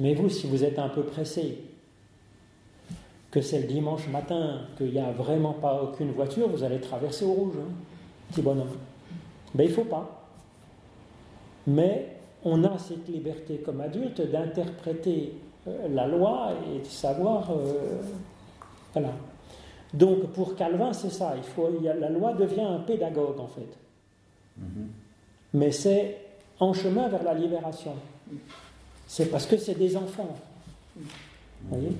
Mais 0.00 0.14
vous, 0.14 0.28
si 0.28 0.48
vous 0.48 0.64
êtes 0.64 0.80
un 0.80 0.88
peu 0.88 1.04
pressé, 1.04 1.58
que 3.36 3.42
c'est 3.42 3.60
le 3.60 3.66
dimanche 3.66 4.08
matin, 4.08 4.62
qu'il 4.78 4.92
n'y 4.92 4.98
a 4.98 5.10
vraiment 5.12 5.52
pas 5.52 5.82
aucune 5.82 6.10
voiture, 6.12 6.48
vous 6.48 6.62
allez 6.64 6.80
traverser 6.80 7.26
au 7.26 7.32
rouge, 7.32 7.52
hein, 7.60 7.70
petit 8.30 8.40
bonhomme. 8.40 8.70
Ben, 9.54 9.64
il 9.64 9.68
ne 9.68 9.74
faut 9.74 9.84
pas. 9.84 10.26
Mais 11.66 12.16
on 12.44 12.64
a 12.64 12.78
cette 12.78 13.06
liberté 13.08 13.58
comme 13.58 13.82
adulte 13.82 14.22
d'interpréter 14.22 15.34
euh, 15.68 15.86
la 15.88 16.06
loi 16.06 16.52
et 16.74 16.78
de 16.78 16.86
savoir. 16.86 17.50
euh, 17.50 18.00
voilà. 18.94 19.10
Donc 19.92 20.28
pour 20.32 20.56
Calvin, 20.56 20.94
c'est 20.94 21.10
ça. 21.10 21.34
Il 21.36 21.42
faut, 21.42 21.68
il 21.78 21.84
y 21.84 21.90
a- 21.90 21.94
la 21.94 22.08
loi 22.08 22.32
devient 22.32 22.62
un 22.62 22.78
pédagogue 22.78 23.38
en 23.38 23.48
fait. 23.48 23.68
Mais 25.52 25.72
c'est 25.72 26.16
en 26.58 26.72
chemin 26.72 27.08
vers 27.08 27.22
la 27.22 27.34
libération. 27.34 27.92
C'est 29.06 29.26
parce 29.30 29.44
que 29.44 29.58
c'est 29.58 29.74
des 29.78 29.94
enfants. 29.94 30.34
Vous 30.96 31.04
voyez? 31.68 31.92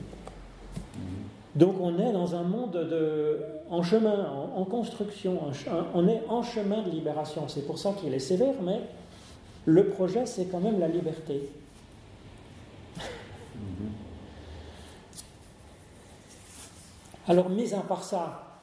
Donc 1.57 1.77
on 1.81 1.99
est 1.99 2.13
dans 2.13 2.35
un 2.35 2.43
monde 2.43 2.73
de, 2.73 3.41
en 3.71 3.83
chemin, 3.83 4.31
en, 4.55 4.65
construction. 4.65 5.41
on 5.95 6.07
est 6.07 6.23
en 6.29 6.43
chemin 6.43 6.83
de 6.83 6.91
libération. 6.91 7.49
C'est 7.49 7.67
pour 7.67 7.79
ça 7.79 7.95
qu'il 7.99 8.13
est 8.13 8.19
sévère, 8.19 8.55
mais 8.63 8.81
le 9.65 9.89
projet, 9.89 10.27
c'est 10.27 10.45
quand 10.47 10.61
même 10.61 10.79
la 10.79 10.89
liberté. 10.89 11.51
Alors, 17.27 17.49
mis 17.49 17.75
à 17.75 17.81
part 17.81 18.05
ça, 18.05 18.61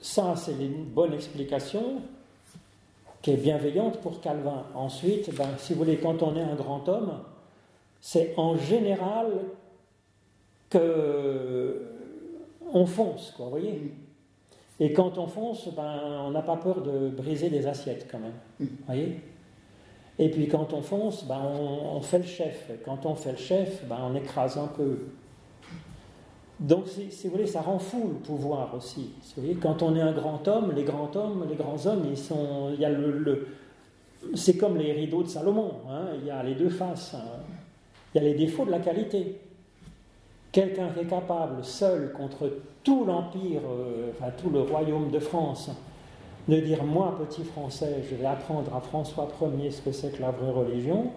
ça, 0.00 0.34
c'est 0.36 0.52
une 0.52 0.84
bonne 0.84 1.12
explication 1.12 2.00
qui 3.20 3.32
est 3.32 3.36
bienveillante 3.36 3.98
pour 4.00 4.20
Calvin. 4.20 4.62
Ensuite, 4.74 5.34
ben, 5.34 5.48
si 5.58 5.74
vous 5.74 5.80
voulez, 5.80 5.98
quand 5.98 6.22
on 6.22 6.36
est 6.36 6.42
un 6.42 6.54
grand 6.54 6.88
homme, 6.88 7.18
c'est 8.00 8.32
en 8.36 8.56
général 8.56 9.26
que 10.70 11.95
on 12.72 12.86
fonce, 12.86 13.32
quoi, 13.36 13.46
vous 13.46 13.50
voyez 13.52 13.94
Et 14.80 14.92
quand 14.92 15.18
on 15.18 15.26
fonce, 15.26 15.68
ben, 15.74 16.00
on 16.26 16.30
n'a 16.30 16.42
pas 16.42 16.56
peur 16.56 16.82
de 16.82 17.08
briser 17.08 17.50
des 17.50 17.66
assiettes 17.66 18.06
quand 18.10 18.18
même, 18.18 18.32
vous 18.60 18.66
voyez 18.86 19.20
Et 20.18 20.30
puis 20.30 20.48
quand 20.48 20.72
on 20.72 20.82
fonce, 20.82 21.24
ben, 21.24 21.40
on, 21.40 22.00
fait 22.00 22.18
le 22.18 22.24
chef. 22.24 22.70
quand 22.84 23.06
on 23.06 23.14
fait 23.14 23.32
le 23.32 23.38
chef, 23.38 23.84
ben, 23.88 23.98
on 24.02 24.14
écrase 24.14 24.58
un 24.58 24.68
peu. 24.68 24.98
Donc, 26.58 26.88
si, 26.88 27.26
vous 27.26 27.32
voulez, 27.32 27.46
ça 27.46 27.60
rend 27.60 27.78
fou 27.78 28.08
le 28.08 28.14
pouvoir 28.14 28.74
aussi. 28.74 29.10
Vous 29.36 29.42
voyez, 29.42 29.56
quand 29.56 29.82
on 29.82 29.94
est 29.94 30.00
un 30.00 30.12
grand 30.12 30.48
homme, 30.48 30.72
les 30.74 30.84
grands 30.84 31.14
hommes, 31.14 31.46
les 31.50 31.56
grands 31.56 31.86
hommes, 31.86 32.06
ils 32.10 32.16
sont, 32.16 32.70
il 32.72 32.80
y 32.80 32.84
a 32.86 32.88
le, 32.88 33.46
c'est 34.34 34.56
comme 34.56 34.76
les 34.76 34.92
rideaux 34.92 35.22
de 35.22 35.28
Salomon. 35.28 35.72
Hein, 35.90 36.06
il 36.20 36.26
y 36.26 36.30
a 36.30 36.42
les 36.42 36.54
deux 36.54 36.70
faces. 36.70 37.14
Hein. 37.14 37.40
Il 38.14 38.22
y 38.22 38.24
a 38.24 38.28
les 38.28 38.34
défauts 38.34 38.64
de 38.64 38.70
la 38.70 38.78
qualité. 38.78 39.38
Quelqu'un 40.56 40.88
qui 40.88 41.00
est 41.00 41.10
capable, 41.10 41.62
seul, 41.62 42.12
contre 42.14 42.50
tout 42.82 43.04
l'empire, 43.04 43.60
euh, 43.68 44.10
enfin 44.10 44.30
tout 44.38 44.48
le 44.48 44.62
royaume 44.62 45.10
de 45.10 45.18
France, 45.18 45.70
de 46.48 46.58
dire 46.60 46.82
moi, 46.82 47.14
petit 47.18 47.44
Français, 47.44 48.02
je 48.10 48.16
vais 48.16 48.24
apprendre 48.24 48.74
à 48.74 48.80
François 48.80 49.28
Ier 49.60 49.70
ce 49.70 49.82
que 49.82 49.92
c'est 49.92 50.16
que 50.16 50.22
la 50.22 50.30
vraie 50.30 50.50
religion. 50.50 51.10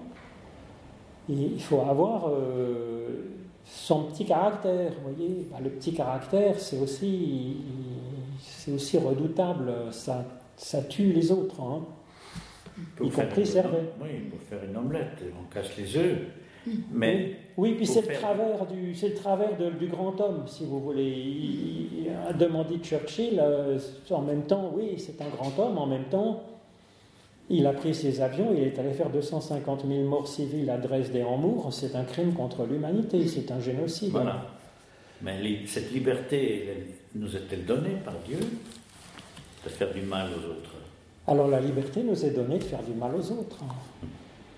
Il 1.30 1.62
faut 1.62 1.80
avoir 1.80 2.28
euh, 2.28 3.30
son 3.64 4.04
petit 4.08 4.26
caractère, 4.26 4.92
vous 4.92 5.14
voyez. 5.14 5.48
Bah, 5.50 5.60
le 5.64 5.70
petit 5.70 5.94
caractère, 5.94 6.60
c'est 6.60 6.78
aussi, 6.78 7.62
c'est 8.42 8.74
aussi 8.74 8.98
redoutable, 8.98 9.72
ça, 9.92 10.26
ça 10.58 10.82
tue 10.82 11.14
les 11.14 11.32
autres, 11.32 11.62
hein. 11.62 11.80
y 13.02 13.10
compris 13.10 13.46
Servet. 13.46 13.94
Oui, 14.02 14.20
pour 14.32 14.42
faire 14.42 14.60
une 14.70 14.76
omelette, 14.76 15.24
on 15.40 15.54
casse 15.54 15.78
les 15.78 15.96
œufs. 15.96 16.18
Mais 16.92 17.38
oui, 17.60 17.74
puis 17.74 17.86
c'est 17.86 18.08
le 18.08 18.14
travers 18.16 18.66
du, 18.68 18.96
c'est 18.96 19.10
le 19.10 19.16
travers 19.16 19.58
du 19.58 19.88
grand 19.88 20.20
homme, 20.22 20.44
si 20.48 20.66
vous 20.66 20.80
voulez. 20.80 21.04
Il, 21.04 22.10
a 22.26 22.32
demandé 22.32 22.78
Churchill, 22.78 23.38
euh, 23.38 23.78
en 24.12 24.22
même 24.22 24.44
temps, 24.44 24.72
oui, 24.74 24.94
c'est 24.98 25.22
un 25.22 25.28
grand 25.28 25.52
homme, 25.60 25.78
en 25.78 25.86
même 25.86 26.06
temps, 26.06 26.42
il 27.50 27.68
a 27.68 27.74
pris 27.74 27.94
ses 27.94 28.22
avions, 28.22 28.54
il 28.56 28.64
est 28.64 28.80
allé 28.80 28.94
faire 28.94 29.10
250 29.10 29.86
000 29.86 30.04
morts 30.08 30.30
civiles 30.30 30.70
à 30.70 30.78
Dresde 30.78 31.14
et 31.18 31.24
Hambourg. 31.24 31.68
C'est 31.74 31.98
un 31.98 32.06
crime 32.06 32.34
contre 32.34 32.66
l'humanité, 32.66 33.28
c'est 33.28 33.52
un 33.52 33.60
génocide. 33.60 34.12
Voilà. 34.12 34.46
Mais 35.22 35.36
cette 35.66 35.92
liberté 35.92 36.96
nous 37.14 37.36
est-elle 37.36 37.66
donnée 37.66 37.98
par 38.06 38.14
Dieu 38.26 38.40
de 38.40 39.70
faire 39.70 39.94
du 39.94 40.02
mal 40.02 40.30
aux 40.30 40.50
autres? 40.52 40.76
Alors 41.28 41.50
la 41.50 41.60
liberté 41.60 42.04
nous 42.04 42.24
est 42.24 42.32
donnée 42.32 42.60
de 42.60 42.64
faire 42.64 42.84
du 42.84 42.94
mal 42.94 43.14
aux 43.16 43.32
autres. 43.34 43.60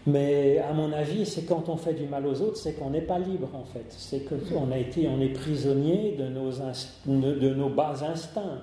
Mais 0.07 0.57
à 0.57 0.73
mon 0.73 0.91
avis, 0.91 1.25
c'est 1.25 1.43
quand 1.43 1.69
on 1.69 1.77
fait 1.77 1.93
du 1.93 2.05
mal 2.05 2.25
aux 2.25 2.41
autres, 2.41 2.57
c'est 2.57 2.73
qu'on 2.73 2.89
n'est 2.89 3.01
pas 3.01 3.19
libre 3.19 3.49
en 3.53 3.63
fait. 3.63 3.85
C'est 3.89 4.25
qu'on 4.25 4.71
a 4.71 4.77
été, 4.77 5.07
on 5.07 5.21
est 5.21 5.29
prisonnier 5.29 6.15
de 6.17 6.27
nos, 6.27 6.51
de 7.05 7.53
nos 7.53 7.69
bas 7.69 7.95
instincts 8.03 8.61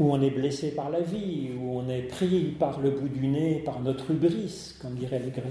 où 0.00 0.12
on 0.12 0.20
est 0.22 0.30
blessé 0.30 0.70
par 0.70 0.88
la 0.88 1.00
vie, 1.00 1.50
où 1.60 1.78
on 1.78 1.88
est 1.88 2.02
pris 2.02 2.56
par 2.58 2.80
le 2.80 2.90
bout 2.90 3.08
du 3.08 3.26
nez, 3.26 3.62
par 3.64 3.80
notre 3.80 4.10
hubris, 4.10 4.74
comme 4.80 4.94
diraient 4.94 5.18
les 5.18 5.30
Grecs. 5.30 5.44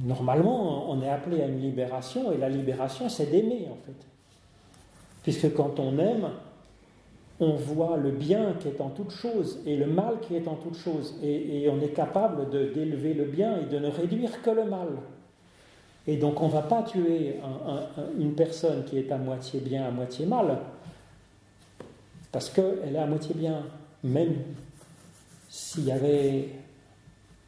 Normalement, 0.00 0.90
on 0.90 1.00
est 1.02 1.08
appelé 1.08 1.40
à 1.40 1.46
une 1.46 1.60
libération, 1.60 2.30
et 2.30 2.36
la 2.36 2.50
libération, 2.50 3.08
c'est 3.08 3.30
d'aimer, 3.30 3.68
en 3.72 3.76
fait. 3.86 3.96
Puisque 5.22 5.54
quand 5.54 5.80
on 5.80 5.98
aime, 5.98 6.28
on 7.40 7.54
voit 7.54 7.96
le 7.96 8.10
bien 8.10 8.54
qui 8.60 8.68
est 8.68 8.80
en 8.80 8.90
toute 8.90 9.10
chose 9.10 9.58
et 9.66 9.76
le 9.76 9.86
mal 9.86 10.20
qui 10.20 10.36
est 10.36 10.46
en 10.46 10.54
toute 10.54 10.76
chose, 10.76 11.16
et, 11.22 11.68
on 11.68 11.80
est 11.80 11.88
capable 11.88 12.50
d'élever 12.50 13.14
le 13.14 13.24
bien 13.24 13.60
et 13.60 13.64
de 13.64 13.78
ne 13.78 13.88
réduire 13.88 14.42
que 14.42 14.50
le 14.50 14.64
mal. 14.64 14.88
Et 16.06 16.16
donc 16.16 16.40
on 16.42 16.48
ne 16.48 16.52
va 16.52 16.62
pas 16.62 16.82
tuer 16.82 17.36
une 18.18 18.34
personne 18.34 18.84
qui 18.84 18.98
est 18.98 19.10
à 19.10 19.18
moitié 19.18 19.60
bien, 19.60 19.86
à 19.86 19.90
moitié 19.90 20.26
mal, 20.26 20.58
parce 22.30 22.50
qu'elle 22.50 22.94
est 22.94 22.98
à 22.98 23.06
moitié 23.06 23.34
bien. 23.34 23.62
Même 24.02 24.34
s'il 25.48 25.86
y 25.86 25.92
avait 25.92 26.50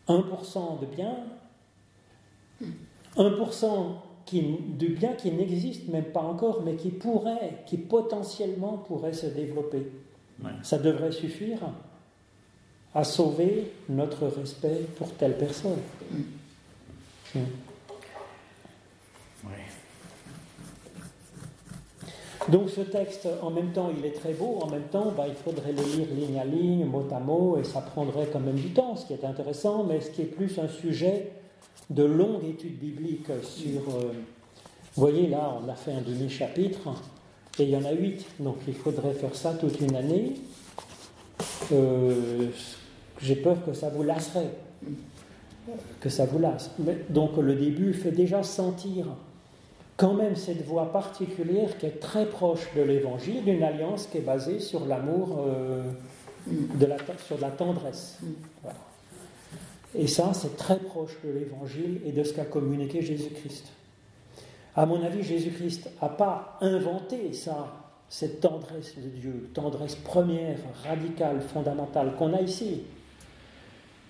1% 0.08 0.80
de 0.80 0.86
bien, 0.86 1.16
1% 3.16 4.05
qui, 4.26 4.42
de 4.42 4.88
bien 4.88 5.14
qui 5.14 5.30
n'existe 5.30 5.88
même 5.88 6.04
pas 6.04 6.20
encore, 6.20 6.62
mais 6.64 6.74
qui 6.74 6.90
pourrait, 6.90 7.62
qui 7.64 7.78
potentiellement 7.78 8.78
pourrait 8.86 9.14
se 9.14 9.26
développer. 9.26 9.86
Ça 10.62 10.78
devrait 10.78 11.12
suffire 11.12 11.60
à 12.94 13.04
sauver 13.04 13.72
notre 13.88 14.26
respect 14.26 14.82
pour 14.96 15.10
telle 15.12 15.38
personne. 15.38 15.78
Mm. 17.34 17.40
Donc 22.48 22.70
ce 22.70 22.80
texte, 22.80 23.28
en 23.42 23.50
même 23.50 23.72
temps, 23.72 23.90
il 23.96 24.04
est 24.04 24.12
très 24.12 24.32
beau, 24.32 24.60
en 24.62 24.68
même 24.68 24.84
temps, 24.84 25.12
bah, 25.16 25.24
il 25.26 25.34
faudrait 25.34 25.72
le 25.72 25.82
lire 25.82 26.06
ligne 26.14 26.38
à 26.38 26.44
ligne, 26.44 26.84
mot 26.84 27.04
à 27.10 27.18
mot, 27.18 27.58
et 27.58 27.64
ça 27.64 27.80
prendrait 27.80 28.28
quand 28.32 28.38
même 28.38 28.54
du 28.54 28.70
temps, 28.70 28.94
ce 28.94 29.06
qui 29.06 29.14
est 29.14 29.24
intéressant, 29.24 29.82
mais 29.82 30.00
ce 30.00 30.10
qui 30.10 30.22
est 30.22 30.26
plus 30.26 30.58
un 30.58 30.68
sujet 30.68 31.32
de 31.90 32.04
longue 32.04 32.44
étude 32.44 32.78
biblique 32.78 33.28
sur... 33.42 33.80
Euh, 33.94 34.12
vous 34.94 35.02
voyez, 35.02 35.26
là, 35.28 35.58
on 35.62 35.68
a 35.68 35.74
fait 35.74 35.92
un 35.92 36.00
demi-chapitre, 36.00 36.88
et 37.58 37.64
il 37.64 37.70
y 37.70 37.76
en 37.76 37.84
a 37.84 37.92
huit, 37.92 38.26
donc 38.40 38.56
il 38.66 38.74
faudrait 38.74 39.12
faire 39.12 39.34
ça 39.34 39.52
toute 39.52 39.80
une 39.80 39.94
année. 39.94 40.34
Euh, 41.72 42.48
j'ai 43.20 43.36
peur 43.36 43.64
que 43.64 43.72
ça 43.72 43.88
vous 43.88 44.02
lasserait, 44.02 44.50
que 46.00 46.08
ça 46.08 46.26
vous 46.26 46.38
lasse. 46.38 46.70
donc 47.10 47.36
le 47.36 47.54
début 47.54 47.92
fait 47.92 48.10
déjà 48.10 48.42
sentir 48.42 49.06
quand 49.96 50.14
même 50.14 50.36
cette 50.36 50.64
voie 50.66 50.92
particulière 50.92 51.78
qui 51.78 51.86
est 51.86 52.00
très 52.00 52.26
proche 52.26 52.68
de 52.76 52.82
l'évangile, 52.82 53.44
d'une 53.44 53.62
alliance 53.62 54.06
qui 54.06 54.18
est 54.18 54.22
basée 54.22 54.60
sur 54.60 54.84
l'amour, 54.84 55.38
euh, 55.40 55.82
de 56.46 56.86
la, 56.86 56.96
sur 57.26 57.40
la 57.40 57.50
tendresse. 57.50 58.18
Et 59.98 60.06
ça, 60.06 60.32
c'est 60.34 60.56
très 60.56 60.78
proche 60.78 61.16
de 61.24 61.30
l'évangile 61.30 62.00
et 62.04 62.12
de 62.12 62.22
ce 62.22 62.34
qu'a 62.34 62.44
communiqué 62.44 63.00
Jésus-Christ. 63.00 63.66
À 64.74 64.84
mon 64.84 65.02
avis, 65.02 65.22
Jésus-Christ 65.22 65.88
n'a 66.02 66.08
pas 66.10 66.58
inventé 66.60 67.32
ça, 67.32 67.72
cette 68.10 68.40
tendresse 68.40 68.94
de 68.96 69.08
Dieu, 69.08 69.50
tendresse 69.54 69.94
première, 69.94 70.58
radicale, 70.84 71.40
fondamentale 71.40 72.14
qu'on 72.18 72.34
a 72.34 72.42
ici. 72.42 72.82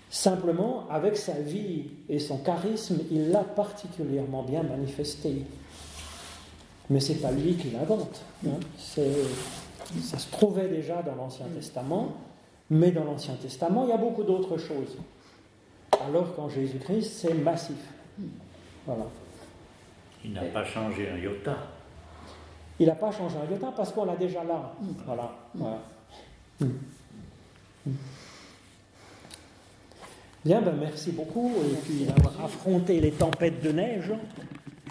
Simplement, 0.09 0.85
avec 0.89 1.15
sa 1.15 1.33
vie 1.33 1.85
et 2.09 2.19
son 2.19 2.37
charisme, 2.37 2.99
il 3.09 3.29
l'a 3.29 3.43
particulièrement 3.43 4.43
bien 4.43 4.63
manifesté. 4.63 5.43
Mais 6.89 6.99
ce 6.99 7.13
n'est 7.13 7.19
pas 7.19 7.31
lui 7.31 7.55
qui 7.55 7.69
l'invente. 7.69 8.21
Hein. 8.45 8.59
Ça 8.77 10.17
se 10.17 10.31
trouvait 10.31 10.67
déjà 10.67 11.01
dans 11.01 11.15
l'Ancien 11.15 11.45
Testament, 11.55 12.13
mais 12.69 12.91
dans 12.91 13.05
l'Ancien 13.05 13.35
Testament, 13.35 13.85
il 13.85 13.89
y 13.89 13.93
a 13.93 13.97
beaucoup 13.97 14.23
d'autres 14.23 14.57
choses. 14.57 14.97
Alors 16.05 16.35
qu'en 16.35 16.49
Jésus-Christ, 16.49 17.11
c'est 17.21 17.33
massif. 17.33 17.77
Voilà. 18.85 19.05
Il 20.23 20.33
n'a 20.33 20.41
pas 20.43 20.65
changé 20.65 21.09
un 21.09 21.17
iota. 21.17 21.57
Il 22.79 22.87
n'a 22.87 22.95
pas 22.95 23.11
changé 23.11 23.35
un 23.37 23.51
iota 23.51 23.73
parce 23.75 23.91
qu'on 23.91 24.05
l'a 24.05 24.15
déjà 24.15 24.43
là. 24.43 24.73
Voilà. 25.05 25.33
Bien, 30.45 30.61
ben 30.61 30.75
merci 30.79 31.11
beaucoup 31.11 31.51
et 31.69 31.75
puis 31.75 32.05
d'avoir 32.05 32.45
affronté 32.45 32.99
les 32.99 33.11
tempêtes 33.11 33.61
de 33.61 33.71
neige. 33.71 34.11